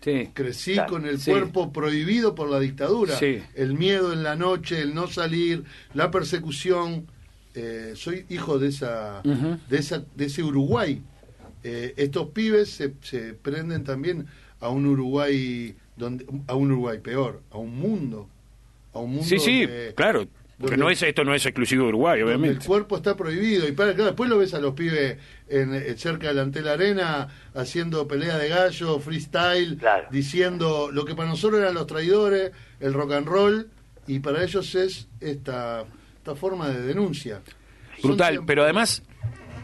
Sí. 0.00 0.30
Crecí 0.32 0.72
Claro, 0.74 0.90
con 0.92 1.06
el 1.06 1.20
sí. 1.20 1.30
cuerpo 1.30 1.72
prohibido 1.72 2.34
por 2.34 2.48
la 2.48 2.58
dictadura. 2.58 3.16
Sí. 3.18 3.38
El 3.54 3.74
miedo 3.74 4.12
en 4.12 4.22
la 4.22 4.34
noche, 4.34 4.80
el 4.80 4.94
no 4.94 5.06
salir, 5.08 5.64
la 5.94 6.10
persecución. 6.10 7.06
Eh, 7.54 7.92
soy 7.96 8.24
hijo 8.30 8.58
de 8.58 8.68
esa, 8.68 9.20
de 9.22 9.78
esa, 9.78 10.02
de 10.16 10.24
ese 10.24 10.42
Uruguay. 10.42 11.02
Eh, 11.62 11.92
estos 11.98 12.28
pibes 12.30 12.70
se, 12.70 12.94
se 13.02 13.34
prenden 13.34 13.84
también 13.84 14.26
a 14.60 14.70
un 14.70 14.86
Uruguay 14.86 15.76
donde, 15.96 16.24
a 16.46 16.54
un 16.54 16.72
Uruguay 16.72 16.98
peor, 16.98 17.42
a 17.50 17.58
un 17.58 17.76
mundo, 17.78 18.28
a 18.94 19.00
un 19.00 19.10
mundo 19.10 19.26
Sí, 19.28 19.38
sí, 19.38 19.66
donde, 19.66 19.92
claro. 19.94 20.26
Porque 20.58 20.76
no 20.76 20.90
es, 20.90 21.02
esto 21.02 21.24
no 21.24 21.34
es 21.34 21.44
exclusivo 21.44 21.82
de 21.84 21.88
Uruguay, 21.88 22.20
donde 22.20 22.34
el 22.34 22.38
obviamente. 22.40 22.66
cuerpo 22.66 22.96
está 22.96 23.16
prohibido. 23.16 23.66
Y 23.66 23.72
para, 23.72 23.94
claro, 23.94 24.10
después 24.10 24.30
lo 24.30 24.38
ves 24.38 24.54
a 24.54 24.60
los 24.60 24.74
pibes 24.74 25.18
en, 25.48 25.74
eh, 25.74 25.94
cerca 25.96 26.28
del 26.28 26.38
Antel 26.38 26.68
Arena 26.68 27.26
haciendo 27.54 28.06
pelea 28.06 28.38
de 28.38 28.48
gallo, 28.48 29.00
freestyle, 29.00 29.76
Claro. 29.78 30.06
diciendo 30.12 30.90
lo 30.92 31.04
que 31.04 31.14
para 31.16 31.28
nosotros 31.28 31.60
eran 31.60 31.74
los 31.74 31.86
traidores, 31.86 32.52
el 32.78 32.92
rock 32.92 33.12
and 33.12 33.26
roll, 33.26 33.70
y 34.06 34.20
para 34.20 34.44
ellos 34.44 34.74
es 34.76 35.08
esta, 35.20 35.84
esta 36.18 36.34
forma 36.36 36.68
de 36.68 36.82
denuncia. 36.82 37.40
Brutal, 38.02 38.40
pero 38.46 38.62
además, 38.62 39.02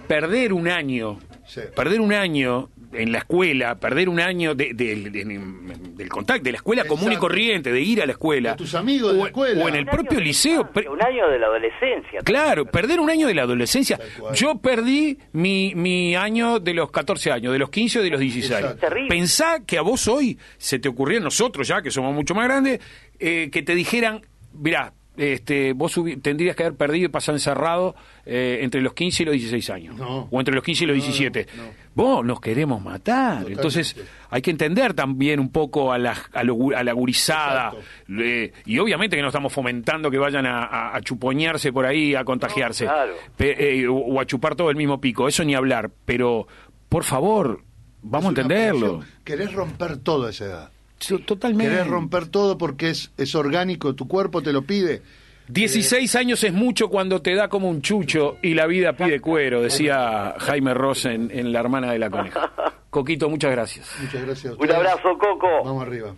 perder 0.09 0.53
un 0.53 0.69
año, 0.69 1.19
Sí. 1.47 1.61
perder 1.77 2.01
un 2.01 2.13
año 2.13 2.71
en 2.93 3.13
la 3.13 3.19
escuela, 3.19 3.75
perder 3.79 4.09
un 4.09 4.19
año 4.21 4.55
de- 4.55 4.73
de- 4.73 5.11
de- 5.11 5.25
del 5.25 6.09
contacto, 6.09 6.43
de 6.45 6.53
la 6.53 6.57
escuela 6.57 6.85
común 6.85 7.13
y 7.13 7.17
corriente, 7.17 7.71
de 7.71 7.81
ir 7.81 8.01
a 8.03 8.07
la 8.07 8.13
escuela. 8.13 8.53
De 8.53 8.57
tus 8.57 8.75
amigos 8.75 9.13
de 9.13 9.19
o, 9.19 9.23
la 9.23 9.29
escuela. 9.29 9.65
O 9.65 9.69
en 9.69 9.75
el 9.75 9.87
propio 9.87 10.21
liceo. 10.21 10.69
Un 10.91 11.03
año 11.03 11.29
de 11.29 11.39
la 11.39 11.47
adolescencia. 11.47 12.21
Claro, 12.25 12.65
perder 12.67 13.01
un 13.01 13.11
año 13.11 13.27
de 13.27 13.35
la 13.35 13.43
adolescencia. 13.43 13.99
Yo 14.35 14.59
perdí 14.59 15.19
mi, 15.33 15.75
mi 15.75 16.17
año 16.17 16.61
de 16.61 16.75
los 16.75 16.91
14 16.91 17.31
años, 17.31 17.53
de 17.53 17.59
los 17.59 17.71
15 17.71 17.99
o 17.99 18.03
de 18.03 18.11
los 18.11 18.21
16. 18.21 18.61
Exacto. 18.61 18.79
Terrible. 18.89 19.09
Pensá 19.09 19.65
que 19.67 19.77
a 19.79 19.83
vos 19.83 20.09
hoy 20.09 20.39
se 20.57 20.79
te 20.79 20.89
ocurrió, 20.89 21.21
nosotros 21.21 21.69
ya, 21.69 21.83
que 21.83 21.91
somos 21.91 22.15
mucho 22.15 22.35
más 22.35 22.45
grandes, 22.47 22.81
eh, 23.19 23.51
que 23.53 23.63
te 23.63 23.75
dijeran, 23.75 24.23
mirá, 24.55 24.93
este, 25.19 25.73
vos 25.75 25.95
tendrías 26.23 26.57
que 26.57 26.63
haber 26.65 26.77
perdido 26.77 27.07
y 27.07 27.09
pasado 27.09 27.37
encerrado 27.37 27.95
eh, 28.25 28.61
entre 28.63 28.81
los 28.81 28.95
15 28.95 29.23
y 29.23 29.27
los 29.27 29.33
16 29.35 29.71
años. 29.71 29.97
No. 29.97 30.29
O 30.31 30.39
entre 30.41 30.55
los 30.55 30.63
15 30.65 30.85
y 30.85 30.87
los 30.87 30.97
No, 30.97 31.03
17. 31.03 31.47
no, 31.57 31.63
no. 31.65 31.69
Vos 31.95 32.25
nos 32.25 32.41
queremos 32.41 32.81
matar. 32.81 33.39
Totalmente. 33.39 33.53
Entonces 33.55 33.97
hay 34.31 34.41
que 34.41 34.51
entender 34.53 34.95
también 34.95 35.41
un 35.41 35.51
poco 35.51 35.93
a 35.93 35.99
la, 35.99 36.15
a 36.33 36.45
lo- 36.45 36.77
a 36.77 36.85
la 36.85 36.93
gurizada. 36.93 37.73
Eh, 38.09 38.53
y 38.67 38.79
obviamente 38.79 39.17
que 39.17 39.23
no 39.23 39.29
estamos 39.29 39.53
fomentando 39.53 40.11
que 40.11 40.19
vayan 40.19 40.47
a, 40.47 40.63
a- 40.65 40.97
a 40.97 41.01
chuponearse 41.01 41.73
por 41.73 41.85
ahí, 41.87 42.15
a 42.15 42.25
contagiarse. 42.25 42.85
No, 42.85 42.93
claro. 42.93 43.13
Pe- 43.37 43.81
eh, 43.81 43.89
o, 43.89 43.95
o 43.97 44.21
a 44.21 44.27
chupar 44.27 44.55
todo 44.55 44.71
el 44.71 44.77
mismo 44.77 45.01
pico. 45.01 45.27
Eso 45.27 45.43
ni 45.45 45.55
hablar. 45.57 45.91
Pero, 46.05 46.47
por 46.89 47.03
favor, 47.03 47.63
vamos 48.03 48.33
Es 48.33 48.39
a 48.39 48.43
entenderlo. 48.43 48.87
población. 48.93 49.15
Querés 49.25 49.53
romper 49.53 49.97
todo 49.97 50.27
a 50.27 50.31
esa 50.31 50.45
edad. 50.45 50.71
Sí, 50.99 51.19
Totalmente. 51.19 51.73
Querés 51.73 51.87
romper 51.87 52.27
todo 52.29 52.59
porque 52.59 52.91
es, 52.91 53.11
es 53.17 53.35
orgánico, 53.35 53.95
tu 53.95 54.09
cuerpo 54.09 54.43
te 54.43 54.53
lo 54.53 54.63
pide. 54.63 55.03
16 55.49 56.15
años 56.17 56.45
es 56.45 56.53
mucho 56.53 56.89
cuando 56.89 57.23
te 57.23 57.35
da 57.35 57.49
como 57.49 57.71
un 57.71 57.81
chucho 57.81 58.37
y 58.43 58.53
la 58.55 58.67
vida 58.67 58.93
pide 58.93 59.19
cuero, 59.21 59.63
decía 59.63 60.35
Jaime 60.39 60.75
Ross 60.75 61.07
en, 61.07 61.31
en 61.31 61.53
La 61.53 61.61
hermana 61.61 61.91
de 61.93 61.99
la 61.99 62.11
coneja. 62.11 62.53
Coquito, 62.91 63.31
muchas 63.31 63.51
gracias. 63.53 63.91
Muchas 64.01 64.23
gracias 64.27 64.55
Un 64.59 64.71
abrazo, 64.71 65.17
Coco. 65.19 65.65
Vamos 65.65 65.83
arriba. 65.83 66.15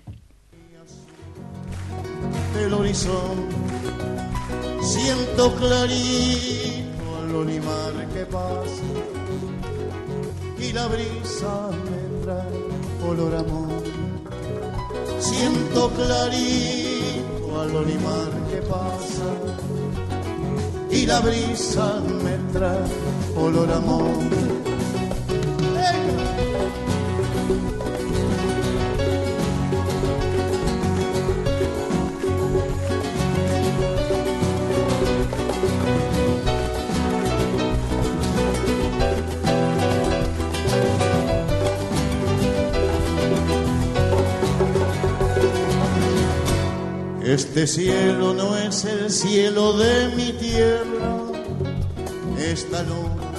del 2.55 2.73
horizonte 2.75 3.55
siento 4.83 5.55
clarito 5.57 7.19
al 7.23 7.35
olimar 7.35 8.09
que 8.13 8.25
pasa 8.27 8.83
y 10.59 10.73
la 10.73 10.87
brisa 10.89 11.71
me 11.85 12.25
trae 12.25 13.09
olor 13.09 13.35
amor 13.37 13.80
siento 15.21 15.91
clarito 15.91 17.61
al 17.61 17.77
olimar 17.77 18.31
que 18.51 18.63
pasa 18.63 19.29
y 20.91 21.07
la 21.07 21.21
brisa 21.21 22.01
me 22.25 22.37
trae 22.53 22.85
olor 23.37 23.71
a 23.71 23.77
amor 23.77 24.51
Este 47.31 47.65
cielo 47.65 48.35
no 48.35 48.57
es 48.57 48.85
el 48.85 49.09
cielo 49.09 49.75
de 49.75 50.09
mi 50.17 50.33
tierra, 50.33 51.17
esta 52.37 52.83
luna 52.83 53.31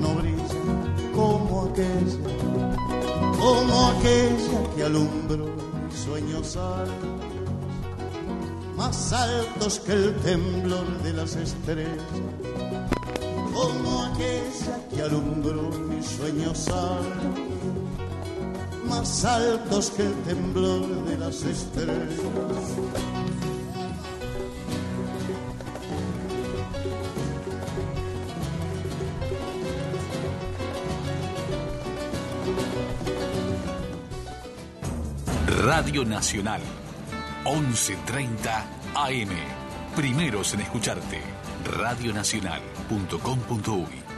no 0.00 0.14
brilla 0.14 1.12
como 1.14 1.64
aquella, 1.64 2.78
como 3.38 3.88
aquella 3.88 4.74
que 4.74 4.84
alumbró 4.84 5.50
sueños 6.02 6.56
altos, 6.56 7.26
más 8.78 9.12
altos 9.12 9.80
que 9.80 9.92
el 9.92 10.14
temblor 10.20 10.86
de 11.02 11.12
las 11.12 11.36
estrellas, 11.36 12.02
como 13.52 14.02
aquella 14.04 14.88
que 14.94 15.02
alumbró 15.02 15.68
mis 15.90 16.06
sueños 16.06 16.68
altos 16.68 17.50
más 18.90 19.24
altos 19.24 19.90
que 19.92 20.02
el 20.02 20.14
temblor 20.24 21.04
de 21.04 21.16
las 21.16 21.42
estrellas. 21.44 23.09
Radio 35.90 36.04
Nacional, 36.04 36.60
11.30 37.42 38.64
AM. 38.94 39.30
Primeros 39.96 40.54
en 40.54 40.60
escucharte. 40.60 41.20
Radionacional.com.uy 41.64 44.09